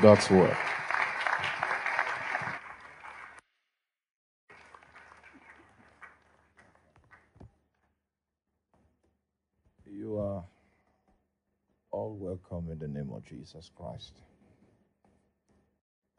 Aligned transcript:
God's 0.00 0.30
word. 0.30 0.56
You 9.90 10.18
are 10.18 10.44
all 11.92 12.16
welcome 12.16 12.70
in 12.70 12.78
the 12.78 12.88
name 12.88 13.12
of 13.14 13.24
Jesus 13.24 13.70
Christ. 13.76 14.14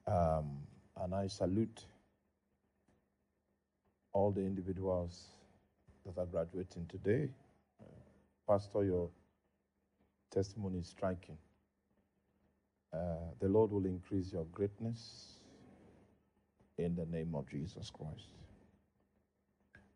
Um, 0.08 0.60
and 1.02 1.16
I 1.16 1.28
salute 1.28 1.86
all 4.14 4.32
the 4.32 4.42
individuals 4.42 5.28
that 6.06 6.20
are 6.20 6.26
graduating 6.28 6.88
today. 6.88 7.30
Pastor, 8.48 8.84
your 8.86 9.10
testimony 10.32 10.80
is 10.80 10.88
striking. 10.88 11.38
Uh, 12.94 12.98
the 13.40 13.48
Lord 13.48 13.72
will 13.72 13.86
increase 13.86 14.32
your 14.32 14.46
greatness 14.46 15.40
in 16.78 16.96
the 16.96 17.06
name 17.06 17.36
of 17.36 17.50
Jesus 17.50 17.90
Christ. 17.90 18.30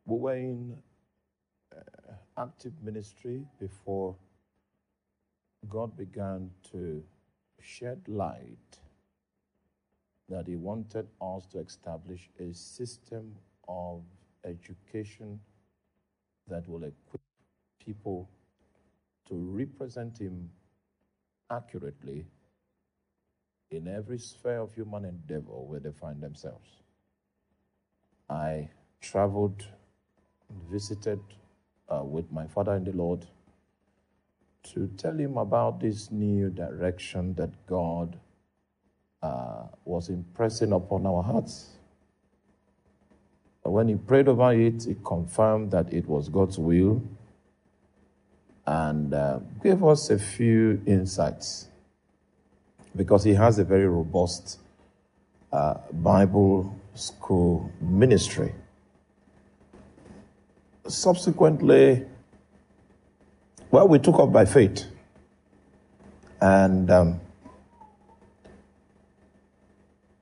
We 0.06 0.18
were 0.18 0.36
in 0.36 0.78
uh, 1.76 1.82
active 2.38 2.74
ministry 2.84 3.46
before 3.60 4.16
God 5.70 5.96
began 5.96 6.50
to 6.72 7.04
shed 7.62 8.02
light 8.08 8.80
that 10.28 10.48
He 10.48 10.56
wanted 10.56 11.08
us 11.22 11.46
to 11.48 11.60
establish 11.60 12.30
a 12.40 12.54
system 12.54 13.36
of 13.68 14.02
education 14.44 15.40
that 16.48 16.68
will 16.68 16.84
equip 16.84 17.22
people 17.86 18.30
to 19.28 19.36
represent 19.36 20.18
Him 20.18 20.50
accurately 21.50 22.26
in 23.72 23.88
every 23.88 24.20
sphere 24.20 24.60
of 24.60 24.74
human 24.74 25.06
endeavor 25.06 25.54
where 25.54 25.80
they 25.80 25.92
find 25.92 26.22
themselves. 26.22 26.70
I 28.30 28.70
traveled 29.00 29.66
and 30.50 30.62
visited 30.70 31.20
uh, 31.90 32.04
with 32.04 32.30
my 32.32 32.48
father 32.48 32.76
in 32.76 32.84
the 32.84 32.92
Lord 32.92 33.26
to 34.74 34.88
tell 34.98 35.18
him 35.18 35.38
about 35.38 35.80
this 35.80 36.12
new 36.12 36.50
direction 36.50 37.34
that 37.36 37.50
God 37.66 38.20
uh, 39.24 39.64
was 39.86 40.10
impressing 40.10 40.74
upon 40.74 41.06
our 41.06 41.24
hearts. 41.24 41.70
When 43.64 43.88
he 43.88 43.96
prayed 43.96 44.28
over 44.28 44.54
it, 44.54 44.84
he 44.84 44.96
confirmed 45.04 45.72
that 45.72 45.94
it 45.94 46.08
was 46.08 46.30
God's 46.30 46.58
will 46.58 47.02
and 48.66 49.14
uh, 49.14 49.40
gave 49.64 49.84
us 49.84 50.10
a 50.10 50.20
few 50.20 50.82
insights 50.86 51.68
because 52.96 53.24
he 53.24 53.34
has 53.34 53.60
a 53.60 53.64
very 53.64 53.88
robust 53.88 54.60
uh, 55.52 55.76
Bible 55.92 56.76
school 56.96 57.72
ministry. 57.80 58.54
Subsequently, 60.88 62.06
well, 63.70 63.88
we 63.88 64.00
took 64.00 64.20
off 64.20 64.34
by 64.34 64.46
faith. 64.46 64.86
And 66.42 66.90
um, 66.90 67.22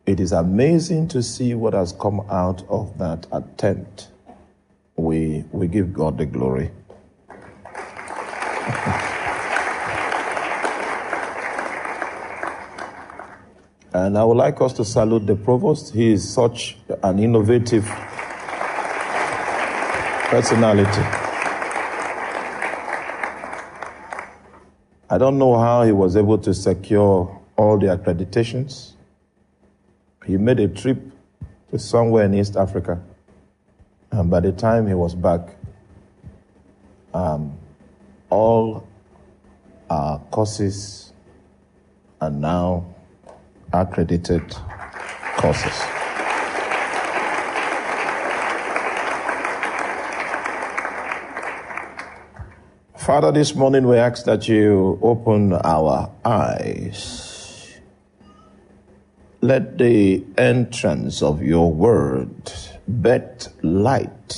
it 0.06 0.20
is 0.20 0.32
amazing 0.32 1.08
to 1.10 1.24
see 1.24 1.56
what 1.56 1.74
has 1.74 1.94
come 1.94 2.22
out 2.30 2.68
of 2.70 2.98
that 2.98 3.26
attempt. 3.32 4.10
We, 4.96 5.46
we 5.52 5.68
give 5.68 5.94
God 5.94 6.18
the 6.18 6.26
glory. 6.26 6.72
And 13.92 14.18
I 14.18 14.24
would 14.24 14.38
like 14.38 14.62
us 14.62 14.74
to 14.74 14.86
salute 14.86 15.26
the 15.26 15.36
provost. 15.36 15.94
He 15.94 16.12
is 16.12 16.32
such 16.32 16.78
an 17.02 17.18
innovative 17.18 17.86
personality. 20.30 21.02
I 25.10 25.18
don't 25.18 25.40
know 25.40 25.58
how 25.58 25.82
he 25.82 25.92
was 25.92 26.16
able 26.16 26.38
to 26.38 26.54
secure 26.54 27.42
all 27.58 27.80
the 27.80 27.88
accreditations. 27.88 28.92
He 30.24 30.38
made 30.38 30.60
a 30.60 30.68
trip 30.68 31.02
to 31.72 31.80
somewhere 31.80 32.26
in 32.26 32.36
East 32.36 32.56
Africa. 32.56 33.02
And 34.12 34.30
by 34.30 34.42
the 34.42 34.52
time 34.52 34.86
he 34.86 34.94
was 34.94 35.16
back, 35.16 35.56
um, 37.12 37.58
all 38.30 38.88
our 39.90 40.20
courses 40.30 41.12
are 42.22 42.30
now 42.30 42.86
accredited 43.74 44.56
courses. 45.38 45.82
Father, 52.96 53.32
this 53.32 53.56
morning 53.56 53.88
we 53.88 53.98
ask 53.98 54.26
that 54.26 54.48
you 54.48 55.00
open 55.02 55.54
our 55.54 56.12
eyes. 56.24 57.80
Let 59.42 59.78
the 59.78 60.24
entrance 60.38 61.24
of 61.24 61.42
your 61.42 61.74
word 61.74 62.54
bet 62.88 63.48
light, 63.64 64.38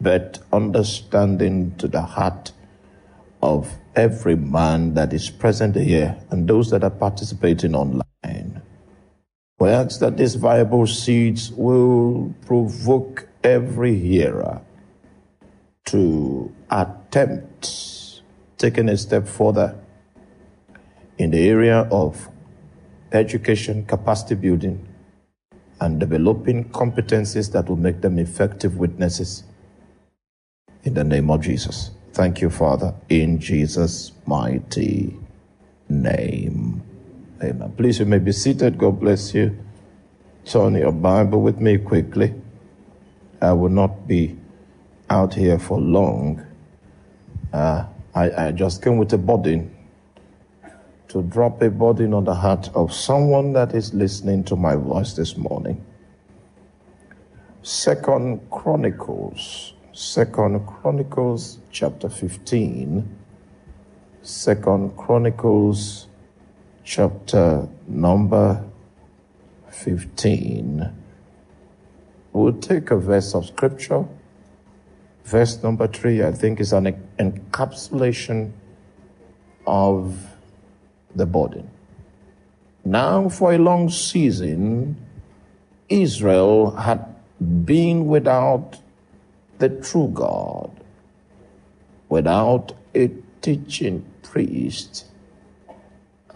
bet 0.00 0.38
understanding 0.52 1.74
to 1.76 1.88
the 1.88 2.00
heart 2.00 2.52
of 3.44 3.78
every 3.94 4.34
man 4.34 4.94
that 4.94 5.12
is 5.12 5.28
present 5.28 5.76
here 5.76 6.16
and 6.30 6.48
those 6.48 6.70
that 6.70 6.82
are 6.82 6.90
participating 6.90 7.74
online. 7.74 8.62
We 9.58 9.68
ask 9.68 10.00
that 10.00 10.16
these 10.16 10.34
viable 10.34 10.86
seeds 10.86 11.52
will 11.52 12.34
provoke 12.46 13.28
every 13.44 13.98
hearer 13.98 14.62
to 15.86 16.50
attempt 16.70 18.22
taking 18.56 18.88
a 18.88 18.96
step 18.96 19.28
further 19.28 19.78
in 21.18 21.30
the 21.30 21.46
area 21.46 21.86
of 21.92 22.28
education, 23.12 23.84
capacity 23.84 24.34
building, 24.34 24.88
and 25.80 26.00
developing 26.00 26.64
competencies 26.70 27.52
that 27.52 27.68
will 27.68 27.76
make 27.76 28.00
them 28.00 28.18
effective 28.18 28.78
witnesses 28.78 29.44
in 30.82 30.94
the 30.94 31.04
name 31.04 31.30
of 31.30 31.42
Jesus. 31.42 31.93
Thank 32.14 32.40
you, 32.40 32.48
Father, 32.48 32.94
in 33.08 33.40
Jesus' 33.40 34.12
mighty 34.24 35.16
name. 35.88 36.80
Amen. 37.42 37.72
Please, 37.76 37.98
you 37.98 38.06
may 38.06 38.20
be 38.20 38.30
seated. 38.30 38.78
God 38.78 39.00
bless 39.00 39.34
you. 39.34 39.58
Turn 40.44 40.76
your 40.76 40.92
Bible 40.92 41.40
with 41.42 41.58
me 41.58 41.76
quickly. 41.76 42.32
I 43.40 43.52
will 43.52 43.68
not 43.68 44.06
be 44.06 44.38
out 45.10 45.34
here 45.34 45.58
for 45.58 45.80
long. 45.80 46.46
Uh, 47.52 47.86
I, 48.14 48.46
I 48.46 48.52
just 48.52 48.80
came 48.80 48.96
with 48.96 49.12
a 49.12 49.18
burden 49.18 49.74
to 51.08 51.20
drop 51.22 51.62
a 51.62 51.68
burden 51.68 52.14
on 52.14 52.22
the 52.22 52.34
heart 52.36 52.70
of 52.76 52.94
someone 52.94 53.54
that 53.54 53.74
is 53.74 53.92
listening 53.92 54.44
to 54.44 54.54
my 54.54 54.76
voice 54.76 55.14
this 55.14 55.36
morning. 55.36 55.84
Second 57.64 58.48
Chronicles, 58.52 59.74
Second 59.96 60.66
Chronicles 60.66 61.60
chapter 61.70 62.08
15, 62.08 63.16
Second 64.22 64.96
Chronicles 64.96 66.08
chapter 66.82 67.68
number 67.86 68.64
15. 69.70 70.92
We'll 72.32 72.54
take 72.54 72.90
a 72.90 72.96
verse 72.96 73.36
of 73.36 73.46
scripture. 73.46 74.04
Verse 75.24 75.62
number 75.62 75.86
three, 75.86 76.24
I 76.24 76.32
think, 76.32 76.58
is 76.58 76.72
an 76.72 76.86
encapsulation 77.20 78.50
of 79.64 80.26
the 81.14 81.24
burden. 81.24 81.70
Now, 82.84 83.28
for 83.28 83.52
a 83.52 83.58
long 83.58 83.88
season, 83.90 84.96
Israel 85.88 86.72
had 86.72 87.14
been 87.64 88.08
without 88.08 88.80
the 89.58 89.68
true 89.68 90.08
God, 90.12 90.70
without 92.08 92.72
a 92.94 93.10
teaching 93.40 94.04
priest 94.22 95.06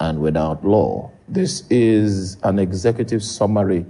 and 0.00 0.20
without 0.20 0.65
law. 0.65 1.11
This 1.26 1.65
is 1.70 2.37
an 2.43 2.59
executive 2.59 3.23
summary 3.23 3.85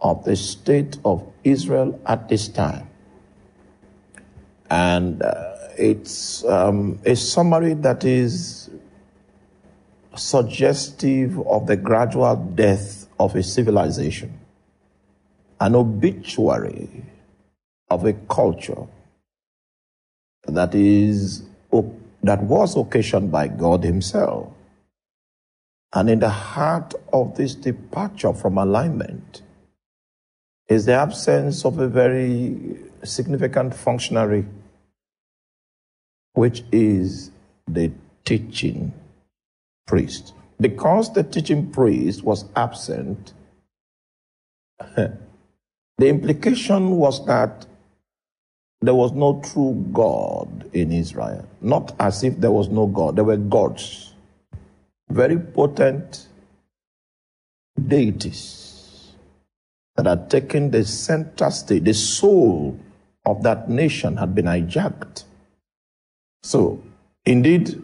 of 0.00 0.24
the 0.24 0.36
state 0.36 0.98
of 1.04 1.26
Israel 1.44 2.00
at 2.06 2.28
this 2.28 2.48
time. 2.48 2.88
And 4.70 5.22
uh, 5.22 5.54
it's 5.76 6.44
um, 6.44 7.00
a 7.04 7.16
summary 7.16 7.74
that 7.74 8.04
is 8.04 8.70
suggestive 10.16 11.38
of 11.46 11.66
the 11.66 11.76
gradual 11.76 12.36
death 12.36 13.08
of 13.18 13.34
a 13.36 13.42
civilization, 13.42 14.38
an 15.60 15.74
obituary 15.74 16.88
of 17.90 18.04
a 18.04 18.12
culture 18.28 18.86
that 20.46 20.74
is 20.74 21.42
that 22.22 22.42
was 22.42 22.76
occasioned 22.76 23.32
by 23.32 23.48
God 23.48 23.82
Himself 23.82 24.48
And 25.92 26.08
in 26.08 26.20
the 26.20 26.30
heart 26.30 26.94
of 27.12 27.36
this 27.36 27.54
departure 27.54 28.32
from 28.32 28.58
alignment 28.58 29.42
is 30.68 30.86
the 30.86 30.94
absence 30.94 31.64
of 31.64 31.78
a 31.80 31.88
very 31.88 32.78
significant 33.02 33.74
functionary, 33.74 34.46
which 36.34 36.62
is 36.70 37.32
the 37.66 37.90
teaching 38.24 38.92
priest. 39.88 40.32
Because 40.60 41.12
the 41.12 41.24
teaching 41.24 41.70
priest 41.70 42.22
was 42.22 42.44
absent, 42.54 43.32
the 44.96 45.18
implication 45.98 46.90
was 46.90 47.26
that 47.26 47.66
there 48.80 48.94
was 48.94 49.12
no 49.12 49.40
true 49.40 49.86
God 49.92 50.70
in 50.72 50.90
Israel. 50.92 51.46
Not 51.60 51.94
as 52.00 52.24
if 52.24 52.40
there 52.40 52.50
was 52.50 52.68
no 52.68 52.86
God, 52.86 53.16
there 53.16 53.24
were 53.24 53.36
gods. 53.36 54.14
Very 55.10 55.38
potent 55.38 56.26
deities 57.88 59.12
that 59.96 60.06
had 60.06 60.30
taken 60.30 60.70
the 60.70 60.84
center 60.84 61.50
stage, 61.50 61.84
the 61.84 61.94
soul 61.94 62.78
of 63.26 63.42
that 63.42 63.68
nation 63.68 64.16
had 64.16 64.34
been 64.34 64.46
hijacked. 64.46 65.24
So, 66.42 66.82
indeed, 67.26 67.82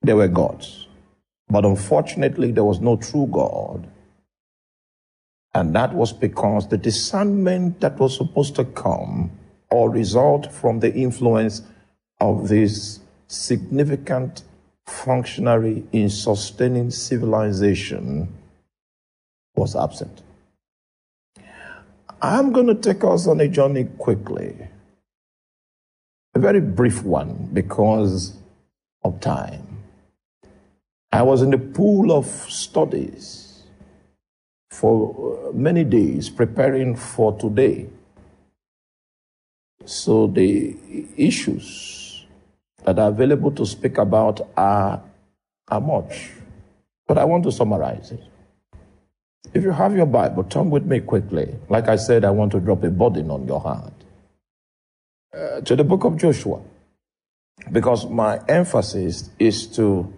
there 0.00 0.16
were 0.16 0.28
gods. 0.28 0.86
But 1.48 1.64
unfortunately, 1.64 2.52
there 2.52 2.64
was 2.64 2.80
no 2.80 2.96
true 2.96 3.26
God. 3.30 3.86
And 5.54 5.74
that 5.74 5.94
was 5.94 6.12
because 6.12 6.68
the 6.68 6.78
discernment 6.78 7.80
that 7.80 7.98
was 7.98 8.16
supposed 8.16 8.54
to 8.56 8.64
come 8.64 9.30
or 9.70 9.90
result 9.90 10.52
from 10.52 10.80
the 10.80 10.94
influence 10.94 11.62
of 12.20 12.48
this 12.48 13.00
significant 13.26 14.42
functionary 14.86 15.84
in 15.92 16.08
sustaining 16.08 16.90
civilization 16.90 18.28
was 19.54 19.76
absent. 19.76 20.22
I'm 22.20 22.52
going 22.52 22.66
to 22.66 22.74
take 22.74 23.04
us 23.04 23.26
on 23.26 23.40
a 23.40 23.48
journey 23.48 23.84
quickly, 23.84 24.56
a 26.34 26.38
very 26.38 26.60
brief 26.60 27.04
one 27.04 27.50
because 27.52 28.36
of 29.04 29.20
time. 29.20 29.68
I 31.12 31.22
was 31.22 31.42
in 31.42 31.50
the 31.50 31.58
pool 31.58 32.12
of 32.12 32.26
studies 32.26 33.62
for 34.70 35.48
uh, 35.48 35.52
many 35.52 35.84
days 35.84 36.28
preparing 36.28 36.96
for 36.96 37.38
today. 37.38 37.88
So 39.88 40.26
the 40.26 40.76
issues 41.16 42.26
that 42.84 42.98
are 42.98 43.08
available 43.08 43.50
to 43.52 43.64
speak 43.64 43.96
about 43.96 44.46
are, 44.54 45.02
are 45.66 45.80
much. 45.80 46.28
But 47.06 47.16
I 47.16 47.24
want 47.24 47.44
to 47.44 47.52
summarize 47.52 48.12
it. 48.12 48.22
If 49.54 49.64
you 49.64 49.70
have 49.70 49.96
your 49.96 50.04
Bible, 50.04 50.44
turn 50.44 50.68
with 50.68 50.84
me 50.84 51.00
quickly. 51.00 51.54
Like 51.70 51.88
I 51.88 51.96
said, 51.96 52.26
I 52.26 52.30
want 52.30 52.52
to 52.52 52.60
drop 52.60 52.84
a 52.84 52.90
burden 52.90 53.30
on 53.30 53.46
your 53.46 53.60
heart. 53.60 53.94
Uh, 55.34 55.62
to 55.62 55.74
the 55.74 55.84
book 55.84 56.04
of 56.04 56.18
Joshua. 56.18 56.60
Because 57.72 58.04
my 58.04 58.40
emphasis 58.46 59.30
is 59.38 59.66
to 59.68 60.12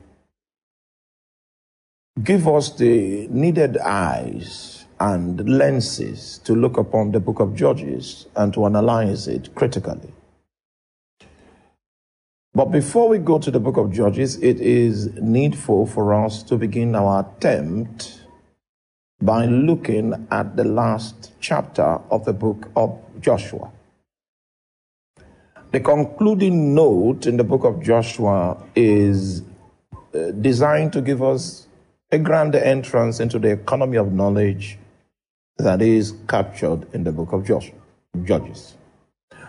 give 2.21 2.49
us 2.49 2.75
the 2.75 3.29
needed 3.29 3.79
eyes 3.79 4.80
and 5.01 5.49
lenses 5.49 6.39
to 6.45 6.55
look 6.55 6.77
upon 6.77 7.13
the 7.13 7.21
book 7.21 7.41
of 7.41 7.57
Judges 7.57 8.27
and 8.37 8.53
to 8.53 8.67
analyze 8.67 9.27
it 9.27 9.55
critically. 9.55 10.13
But 12.53 12.67
before 12.67 13.09
we 13.09 13.19
go 13.19 13.39
to 13.39 13.51
the 13.51 13.61
book 13.61 13.79
of 13.79 13.93
Judges, 13.93 14.37
it 14.43 14.61
is 14.61 15.15
needful 15.15 15.87
for 15.87 16.13
us 16.13 16.43
to 16.45 16.57
begin 16.57 16.95
our 16.95 17.21
attempt 17.21 18.21
by 19.23 19.47
looking 19.47 20.27
at 20.31 20.57
the 20.57 20.65
last 20.65 21.33
chapter 21.41 22.01
of 22.11 22.25
the 22.25 22.33
book 22.33 22.71
of 22.77 22.99
Joshua. 23.21 23.71
The 25.71 25.81
concluding 25.81 26.75
note 26.75 27.27
in 27.27 27.37
the 27.37 27.45
book 27.45 27.65
of 27.65 27.83
Joshua 27.83 28.61
is 28.75 29.43
uh, 30.13 30.33
designed 30.33 30.93
to 30.95 31.01
give 31.01 31.23
us 31.23 31.69
a 32.11 32.19
grand 32.19 32.57
entrance 32.57 33.21
into 33.21 33.39
the 33.39 33.53
economy 33.53 33.97
of 33.97 34.13
knowledge 34.13 34.80
that 35.61 35.83
is 35.83 36.15
captured 36.29 36.87
in 36.95 37.05
the 37.05 37.13
book 37.13 37.33
of 37.33 37.47
Joshua, 37.47 37.79
Judges. 38.25 38.75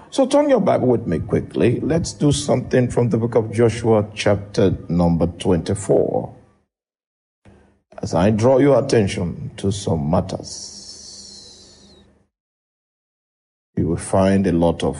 So 0.09 0.27
turn 0.27 0.49
your 0.49 0.59
Bible 0.59 0.87
with 0.87 1.07
me 1.07 1.19
quickly. 1.19 1.79
Let's 1.79 2.13
do 2.13 2.31
something 2.31 2.89
from 2.89 3.09
the 3.09 3.17
book 3.17 3.35
of 3.35 3.51
Joshua, 3.51 4.07
chapter 4.13 4.77
number 4.89 5.27
24. 5.27 6.35
As 8.01 8.13
I 8.13 8.31
draw 8.31 8.57
your 8.57 8.83
attention 8.83 9.51
to 9.57 9.71
some 9.71 10.09
matters, 10.09 11.93
you 13.77 13.87
will 13.87 13.97
find 13.97 14.47
a 14.47 14.51
lot 14.51 14.83
of 14.83 14.97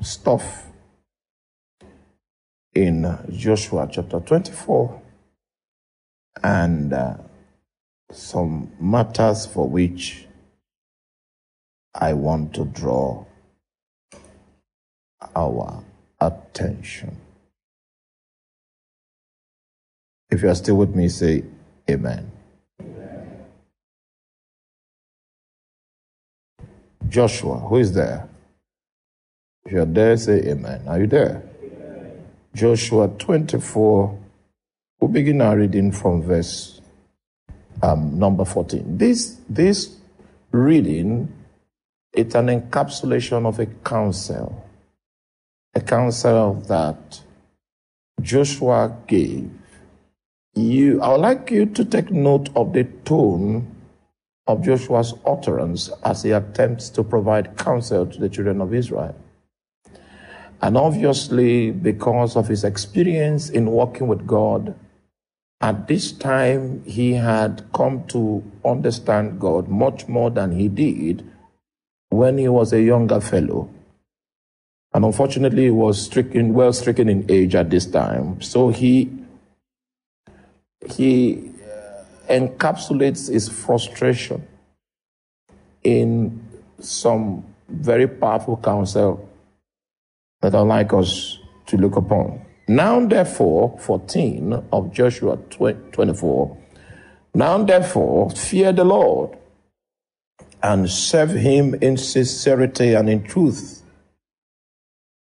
stuff 0.00 0.66
in 2.74 3.18
Joshua 3.30 3.88
chapter 3.90 4.20
24 4.20 5.02
and 6.42 6.92
uh, 6.92 7.14
some 8.10 8.70
matters 8.78 9.46
for 9.46 9.68
which 9.68 10.25
I 11.98 12.12
want 12.12 12.54
to 12.54 12.64
draw 12.64 13.24
our 15.34 15.82
attention. 16.20 17.16
If 20.30 20.42
you 20.42 20.50
are 20.50 20.54
still 20.54 20.76
with 20.76 20.94
me, 20.94 21.08
say 21.08 21.44
Amen. 21.88 22.30
amen. 22.80 23.44
Joshua, 27.08 27.58
who 27.58 27.76
is 27.78 27.94
there? 27.94 28.28
If 29.64 29.72
you 29.72 29.82
are 29.82 29.86
there, 29.86 30.16
say 30.16 30.40
Amen. 30.50 30.82
Are 30.86 31.00
you 31.00 31.06
there? 31.06 31.42
Amen. 31.62 32.24
Joshua 32.54 33.08
24. 33.08 34.18
We'll 35.00 35.10
begin 35.10 35.40
our 35.40 35.56
reading 35.56 35.92
from 35.92 36.22
verse 36.22 36.80
um, 37.82 38.18
number 38.18 38.44
14. 38.44 38.98
This, 38.98 39.38
this 39.48 39.96
reading 40.50 41.32
it's 42.16 42.34
an 42.34 42.46
encapsulation 42.46 43.46
of 43.46 43.60
a 43.60 43.66
counsel, 43.66 44.66
a 45.74 45.80
counsel 45.80 46.54
that 46.66 47.20
Joshua 48.22 48.96
gave. 49.06 49.50
You, 50.54 51.02
I 51.02 51.10
would 51.10 51.20
like 51.20 51.50
you 51.50 51.66
to 51.66 51.84
take 51.84 52.10
note 52.10 52.48
of 52.56 52.72
the 52.72 52.84
tone 53.04 53.70
of 54.46 54.64
Joshua's 54.64 55.12
utterance 55.26 55.90
as 56.02 56.22
he 56.22 56.30
attempts 56.30 56.88
to 56.90 57.04
provide 57.04 57.58
counsel 57.58 58.06
to 58.06 58.18
the 58.18 58.30
children 58.30 58.62
of 58.62 58.72
Israel. 58.72 59.14
And 60.62 60.78
obviously, 60.78 61.70
because 61.70 62.34
of 62.34 62.48
his 62.48 62.64
experience 62.64 63.50
in 63.50 63.70
working 63.70 64.06
with 64.06 64.26
God, 64.26 64.74
at 65.60 65.86
this 65.86 66.12
time 66.12 66.82
he 66.86 67.12
had 67.12 67.66
come 67.74 68.06
to 68.06 68.42
understand 68.64 69.38
God 69.38 69.68
much 69.68 70.08
more 70.08 70.30
than 70.30 70.52
he 70.52 70.68
did 70.68 71.30
when 72.16 72.38
he 72.38 72.48
was 72.48 72.72
a 72.72 72.80
younger 72.80 73.20
fellow. 73.20 73.68
And 74.92 75.04
unfortunately, 75.04 75.64
he 75.64 75.70
was 75.70 76.02
stricken, 76.02 76.54
well 76.54 76.72
stricken 76.72 77.08
in 77.08 77.30
age 77.30 77.54
at 77.54 77.70
this 77.70 77.86
time. 77.86 78.40
So 78.40 78.70
he, 78.70 79.10
he 80.88 81.50
uh, 81.62 82.04
encapsulates 82.30 83.30
his 83.30 83.48
frustration 83.48 84.46
in 85.84 86.42
some 86.80 87.44
very 87.68 88.06
powerful 88.06 88.56
counsel 88.56 89.28
that 90.40 90.54
I'd 90.54 90.60
like 90.60 90.92
us 90.92 91.38
to 91.66 91.76
look 91.76 91.96
upon. 91.96 92.40
Now, 92.68 93.04
therefore, 93.04 93.78
14 93.78 94.64
of 94.72 94.92
Joshua 94.92 95.36
24, 95.36 96.56
now, 97.36 97.62
therefore, 97.62 98.30
fear 98.30 98.72
the 98.72 98.84
Lord 98.84 99.36
and 100.62 100.90
serve 100.90 101.30
him 101.30 101.74
in 101.74 101.96
sincerity 101.96 102.94
and 102.94 103.08
in 103.08 103.22
truth, 103.22 103.82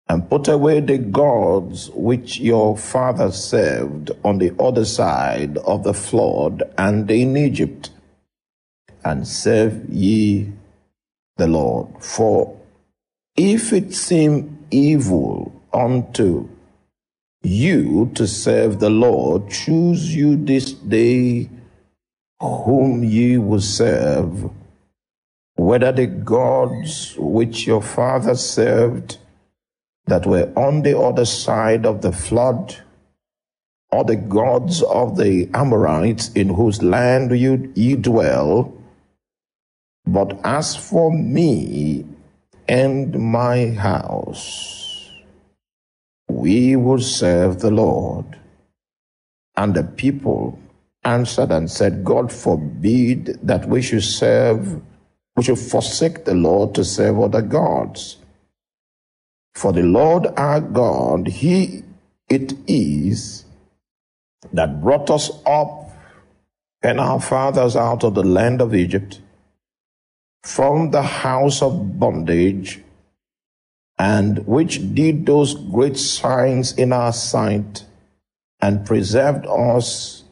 and 0.08 0.30
put 0.30 0.48
away 0.48 0.80
the 0.80 0.98
gods 0.98 1.90
which 1.94 2.40
your 2.40 2.78
father 2.78 3.32
served 3.32 4.12
on 4.24 4.38
the 4.38 4.56
other 4.60 4.86
side 4.86 5.58
of 5.60 5.84
the 5.84 5.94
flood 5.94 6.64
and 6.78 7.10
in 7.12 7.36
Egypt, 7.36 7.90
and 9.04 9.28
serve 9.28 9.90
ye 9.90 10.52
the 11.38 11.48
Lord. 11.48 11.88
For 12.04 12.60
if 13.36 13.74
it 13.74 13.94
seem 13.94 14.66
evil 14.72 15.52
unto 15.74 16.50
you 17.44 18.12
to 18.16 18.28
serve 18.28 18.80
the 18.80 18.90
Lord, 18.90 19.50
choose 19.50 20.16
you 20.16 20.36
this 20.36 20.74
day 20.74 21.50
whom 22.40 23.04
ye 23.04 23.38
will 23.38 23.62
serve 23.62 24.50
whether 25.68 25.92
the 25.92 26.08
gods 26.08 27.14
which 27.18 27.68
your 27.68 27.82
father 27.82 28.34
served 28.36 29.18
that 30.06 30.26
were 30.26 30.50
on 30.56 30.82
the 30.84 30.98
other 30.98 31.26
side 31.26 31.86
of 31.86 32.02
the 32.02 32.12
flood 32.14 32.74
or 33.92 34.06
the 34.06 34.16
gods 34.16 34.82
of 34.84 35.18
the 35.18 35.50
Amorites 35.54 36.32
in 36.36 36.48
whose 36.48 36.82
land 36.82 37.38
you, 37.38 37.70
you 37.76 37.98
dwell. 37.98 38.74
But 40.06 40.40
as 40.46 40.74
for 40.74 41.12
me 41.12 42.06
and 42.70 43.20
my 43.20 43.72
house, 43.72 45.12
we 46.30 46.78
will 46.78 47.02
serve 47.02 47.60
the 47.60 47.72
Lord. 47.72 48.40
And 49.58 49.76
the 49.76 49.84
people 49.84 50.58
answered 51.04 51.52
and 51.52 51.70
said, 51.70 52.06
God 52.06 52.32
forbid 52.32 53.38
that 53.44 53.68
we 53.68 53.82
should 53.82 54.06
serve, 54.06 54.82
we 55.38 55.44
should 55.44 55.60
forsake 55.60 56.26
the 56.26 56.34
Lord 56.34 56.74
to 56.76 56.84
serve 56.84 57.20
other 57.20 57.44
gods. 57.44 58.18
For 59.54 59.72
the 59.72 59.84
Lord 59.84 60.28
our 60.36 60.60
God, 60.60 61.28
He 61.28 61.84
it 62.28 62.54
is 62.68 63.46
that 64.52 64.82
brought 64.82 65.10
us 65.10 65.30
up 65.46 65.92
and 66.82 67.00
our 67.00 67.22
fathers 67.22 67.76
out 67.76 68.04
of 68.04 68.16
the 68.16 68.24
land 68.24 68.62
of 68.62 68.76
Egypt 68.76 69.22
from 70.44 70.92
the 70.92 71.02
house 71.02 71.62
of 71.62 72.00
bondage 72.00 72.82
and 73.98 74.46
which 74.46 74.94
did 74.94 75.26
those 75.26 75.54
great 75.54 75.98
signs 75.98 76.74
in 76.74 76.94
our 76.94 77.14
sight 77.14 77.84
and 78.62 78.86
preserved 78.86 79.46
us 79.48 80.24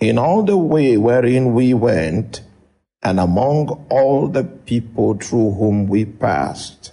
in 0.00 0.18
all 0.18 0.42
the 0.42 0.56
way 0.56 0.96
wherein 0.96 1.54
we 1.54 1.72
went 1.72 2.42
and 3.02 3.20
among 3.20 3.86
all 3.90 4.28
the 4.28 4.44
people 4.44 5.14
through 5.14 5.52
whom 5.52 5.86
we 5.86 6.04
passed. 6.04 6.92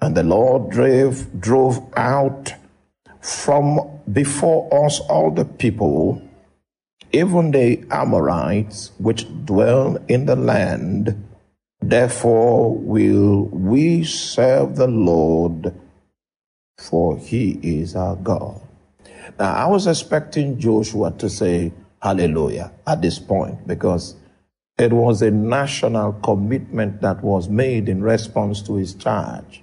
And 0.00 0.16
the 0.16 0.22
Lord 0.22 0.70
drove, 0.70 1.40
drove 1.40 1.82
out 1.96 2.54
from 3.20 4.00
before 4.10 4.86
us 4.86 5.00
all 5.00 5.30
the 5.30 5.44
people, 5.44 6.22
even 7.12 7.50
the 7.50 7.84
Amorites 7.90 8.92
which 8.98 9.26
dwell 9.44 9.98
in 10.08 10.26
the 10.26 10.36
land. 10.36 11.26
Therefore 11.82 12.74
will 12.76 13.44
we 13.46 14.04
serve 14.04 14.76
the 14.76 14.86
Lord, 14.86 15.74
for 16.78 17.18
he 17.18 17.58
is 17.62 17.96
our 17.96 18.16
God. 18.16 18.60
Now, 19.38 19.54
I 19.54 19.66
was 19.66 19.86
expecting 19.86 20.58
Joshua 20.58 21.12
to 21.18 21.28
say 21.28 21.72
hallelujah 22.02 22.72
at 22.86 23.02
this 23.02 23.18
point 23.18 23.66
because 23.66 24.16
it 24.80 24.94
was 24.94 25.20
a 25.20 25.30
national 25.30 26.14
commitment 26.14 27.02
that 27.02 27.22
was 27.22 27.50
made 27.50 27.86
in 27.86 28.02
response 28.02 28.62
to 28.62 28.76
his 28.76 28.94
charge. 28.94 29.62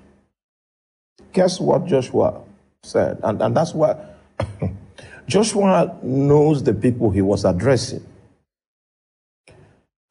Guess 1.33 1.59
what 1.59 1.87
Joshua 1.87 2.39
said? 2.83 3.19
And, 3.23 3.41
and 3.41 3.57
that's 3.57 3.73
why 3.73 3.97
Joshua 5.27 5.97
knows 6.03 6.61
the 6.61 6.73
people 6.75 7.09
he 7.09 7.23
was 7.23 7.45
addressing. 7.45 8.05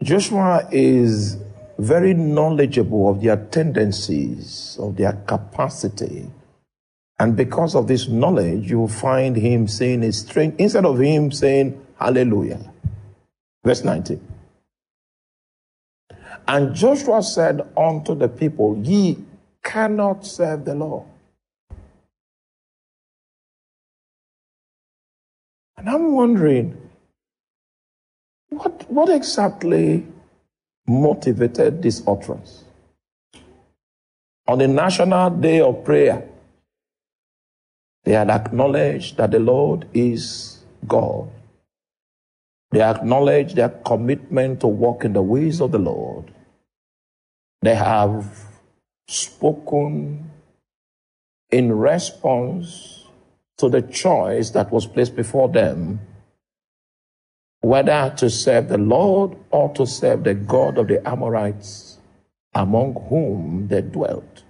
Joshua 0.02 0.68
is 0.72 1.38
very 1.78 2.12
knowledgeable 2.12 3.08
of 3.08 3.22
their 3.22 3.36
tendencies, 3.36 4.76
of 4.80 4.96
their 4.96 5.12
capacity. 5.12 6.28
And 7.20 7.36
because 7.36 7.76
of 7.76 7.86
this 7.86 8.08
knowledge, 8.08 8.68
you 8.68 8.88
find 8.88 9.36
him 9.36 9.68
saying 9.68 10.02
a 10.02 10.12
strange, 10.12 10.56
instead 10.58 10.84
of 10.84 10.98
him 10.98 11.30
saying, 11.30 11.80
Hallelujah. 11.96 12.60
Verse 13.64 13.84
19. 13.84 14.35
And 16.48 16.74
Joshua 16.74 17.22
said 17.22 17.60
unto 17.76 18.14
the 18.14 18.28
people, 18.28 18.78
Ye 18.82 19.18
cannot 19.62 20.24
serve 20.24 20.64
the 20.64 20.74
Lord. 20.74 21.06
And 25.76 25.88
I'm 25.88 26.12
wondering, 26.12 26.76
what, 28.48 28.90
what 28.90 29.08
exactly 29.08 30.06
motivated 30.86 31.82
this 31.82 32.02
utterance? 32.06 32.64
On 34.48 34.58
the 34.58 34.68
National 34.68 35.30
Day 35.30 35.60
of 35.60 35.84
Prayer, 35.84 36.28
they 38.04 38.12
had 38.12 38.30
acknowledged 38.30 39.16
that 39.16 39.32
the 39.32 39.40
Lord 39.40 39.88
is 39.92 40.60
God. 40.86 41.28
They 42.70 42.80
acknowledged 42.80 43.56
their 43.56 43.68
commitment 43.68 44.60
to 44.60 44.68
walk 44.68 45.04
in 45.04 45.12
the 45.12 45.22
ways 45.22 45.60
of 45.60 45.72
the 45.72 45.78
Lord. 45.78 46.32
They 47.66 47.74
have 47.74 48.46
spoken 49.08 50.30
in 51.50 51.72
response 51.72 53.06
to 53.58 53.68
the 53.68 53.82
choice 53.82 54.50
that 54.50 54.70
was 54.70 54.86
placed 54.86 55.16
before 55.16 55.48
them 55.48 55.98
whether 57.62 58.14
to 58.18 58.30
serve 58.30 58.68
the 58.68 58.78
Lord 58.78 59.36
or 59.50 59.74
to 59.74 59.84
serve 59.84 60.22
the 60.22 60.34
God 60.34 60.78
of 60.78 60.86
the 60.86 61.02
Amorites 61.08 61.98
among 62.54 62.94
whom 63.08 63.66
they 63.66 63.82
dwelt. 63.82 64.44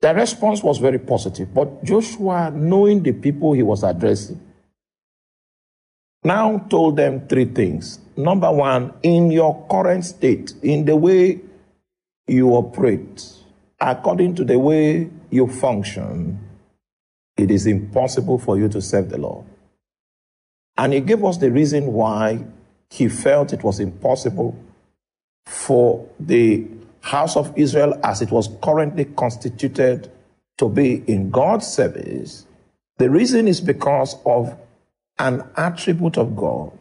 The 0.00 0.12
response 0.12 0.60
was 0.60 0.78
very 0.78 0.98
positive, 0.98 1.54
but 1.54 1.84
Joshua, 1.84 2.50
knowing 2.50 3.00
the 3.00 3.12
people 3.12 3.52
he 3.52 3.62
was 3.62 3.84
addressing, 3.84 4.40
now 6.24 6.58
told 6.68 6.96
them 6.96 7.28
three 7.28 7.44
things. 7.44 8.00
Number 8.16 8.50
one, 8.50 8.94
in 9.02 9.30
your 9.30 9.66
current 9.68 10.04
state, 10.04 10.54
in 10.62 10.84
the 10.84 10.96
way 10.96 11.40
you 12.26 12.50
operate, 12.50 13.32
according 13.80 14.36
to 14.36 14.44
the 14.44 14.58
way 14.58 15.10
you 15.30 15.48
function, 15.48 16.38
it 17.36 17.50
is 17.50 17.66
impossible 17.66 18.38
for 18.38 18.56
you 18.58 18.68
to 18.68 18.80
serve 18.80 19.10
the 19.10 19.18
Lord. 19.18 19.44
And 20.76 20.92
he 20.92 21.00
gave 21.00 21.24
us 21.24 21.38
the 21.38 21.50
reason 21.50 21.92
why 21.92 22.44
he 22.90 23.08
felt 23.08 23.52
it 23.52 23.64
was 23.64 23.80
impossible 23.80 24.56
for 25.46 26.08
the 26.18 26.66
house 27.00 27.36
of 27.36 27.52
Israel 27.56 27.98
as 28.04 28.22
it 28.22 28.30
was 28.30 28.48
currently 28.62 29.04
constituted 29.04 30.10
to 30.58 30.68
be 30.68 31.02
in 31.06 31.30
God's 31.30 31.66
service. 31.66 32.46
The 32.98 33.10
reason 33.10 33.48
is 33.48 33.60
because 33.60 34.16
of 34.24 34.56
an 35.18 35.42
attribute 35.56 36.16
of 36.16 36.36
God. 36.36 36.72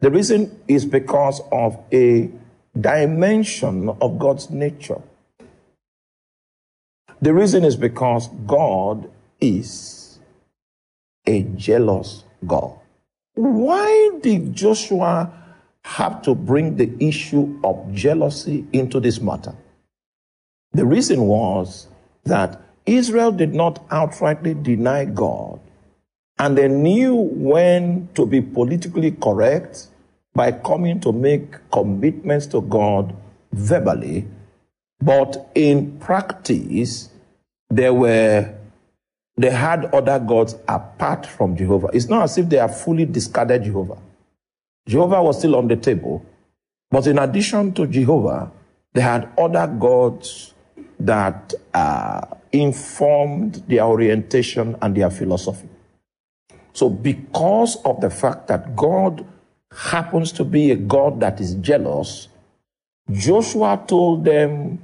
The 0.00 0.10
reason 0.10 0.60
is 0.66 0.84
because 0.86 1.40
of 1.52 1.78
a 1.92 2.30
dimension 2.78 3.88
of 4.00 4.18
God's 4.18 4.50
nature. 4.50 5.00
The 7.20 7.34
reason 7.34 7.64
is 7.64 7.76
because 7.76 8.28
God 8.46 9.10
is 9.40 10.18
a 11.26 11.42
jealous 11.42 12.24
God. 12.46 12.72
Why 13.34 14.10
did 14.22 14.54
Joshua 14.54 15.30
have 15.84 16.22
to 16.22 16.34
bring 16.34 16.76
the 16.76 16.90
issue 16.98 17.60
of 17.62 17.92
jealousy 17.92 18.66
into 18.72 19.00
this 19.00 19.20
matter? 19.20 19.54
The 20.72 20.86
reason 20.86 21.22
was 21.22 21.88
that 22.24 22.60
Israel 22.86 23.32
did 23.32 23.54
not 23.54 23.86
outrightly 23.88 24.62
deny 24.62 25.04
God, 25.04 25.59
and 26.40 26.56
they 26.56 26.68
knew 26.68 27.14
when 27.14 28.08
to 28.14 28.24
be 28.24 28.40
politically 28.40 29.10
correct 29.10 29.88
by 30.34 30.50
coming 30.50 30.98
to 30.98 31.12
make 31.12 31.54
commitments 31.70 32.46
to 32.46 32.62
God 32.62 33.14
verbally, 33.52 34.26
but 35.02 35.50
in 35.54 35.98
practice, 35.98 37.10
they 37.68 37.90
were 37.90 38.54
they 39.36 39.50
had 39.50 39.86
other 39.94 40.18
gods 40.18 40.56
apart 40.66 41.26
from 41.26 41.56
Jehovah. 41.56 41.88
It's 41.92 42.08
not 42.08 42.24
as 42.24 42.38
if 42.38 42.48
they 42.48 42.56
have 42.56 42.78
fully 42.78 43.04
discarded 43.04 43.64
Jehovah. 43.64 43.98
Jehovah 44.88 45.22
was 45.22 45.38
still 45.38 45.56
on 45.56 45.68
the 45.68 45.76
table, 45.76 46.24
but 46.90 47.06
in 47.06 47.18
addition 47.18 47.72
to 47.74 47.86
Jehovah, 47.86 48.50
they 48.94 49.02
had 49.02 49.28
other 49.36 49.66
gods 49.66 50.54
that 50.98 51.52
uh, 51.74 52.22
informed 52.50 53.56
their 53.68 53.82
orientation 53.84 54.74
and 54.80 54.96
their 54.96 55.10
philosophy. 55.10 55.68
So, 56.72 56.88
because 56.88 57.76
of 57.84 58.00
the 58.00 58.10
fact 58.10 58.48
that 58.48 58.76
God 58.76 59.26
happens 59.72 60.32
to 60.32 60.44
be 60.44 60.70
a 60.70 60.76
God 60.76 61.20
that 61.20 61.40
is 61.40 61.54
jealous, 61.56 62.28
Joshua 63.10 63.82
told 63.86 64.24
them 64.24 64.80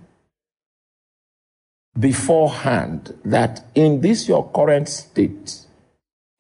beforehand 1.98 3.14
that 3.24 3.64
in 3.74 4.00
this 4.00 4.28
your 4.28 4.50
current 4.50 4.88
state, 4.88 5.60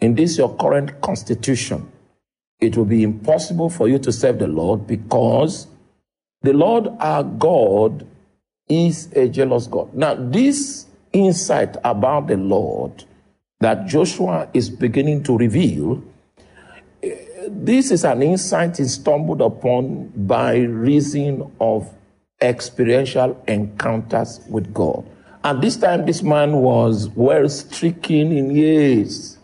in 0.00 0.14
this 0.14 0.36
your 0.36 0.54
current 0.56 1.00
constitution, 1.00 1.90
it 2.60 2.76
will 2.76 2.84
be 2.84 3.02
impossible 3.02 3.70
for 3.70 3.88
you 3.88 3.98
to 3.98 4.12
serve 4.12 4.38
the 4.38 4.46
Lord 4.46 4.86
because 4.86 5.66
the 6.42 6.52
Lord 6.52 6.88
our 6.98 7.22
God 7.22 8.06
is 8.68 9.12
a 9.12 9.28
jealous 9.28 9.66
God. 9.66 9.94
Now, 9.94 10.14
this 10.14 10.86
insight 11.12 11.76
about 11.84 12.26
the 12.26 12.36
Lord 12.36 13.04
that 13.60 13.86
Joshua 13.86 14.48
is 14.52 14.70
beginning 14.70 15.22
to 15.24 15.36
reveal, 15.36 16.02
this 17.48 17.90
is 17.90 18.04
an 18.04 18.22
insight 18.22 18.76
he 18.76 18.84
stumbled 18.84 19.40
upon 19.40 20.08
by 20.26 20.56
reason 20.56 21.50
of 21.60 21.92
experiential 22.40 23.42
encounters 23.46 24.40
with 24.48 24.72
God. 24.74 25.04
And 25.44 25.62
this 25.62 25.76
time, 25.76 26.06
this 26.06 26.22
man 26.22 26.56
was 26.56 27.08
well 27.10 27.48
stricken 27.48 28.32
in 28.32 28.50
years. 28.50 29.36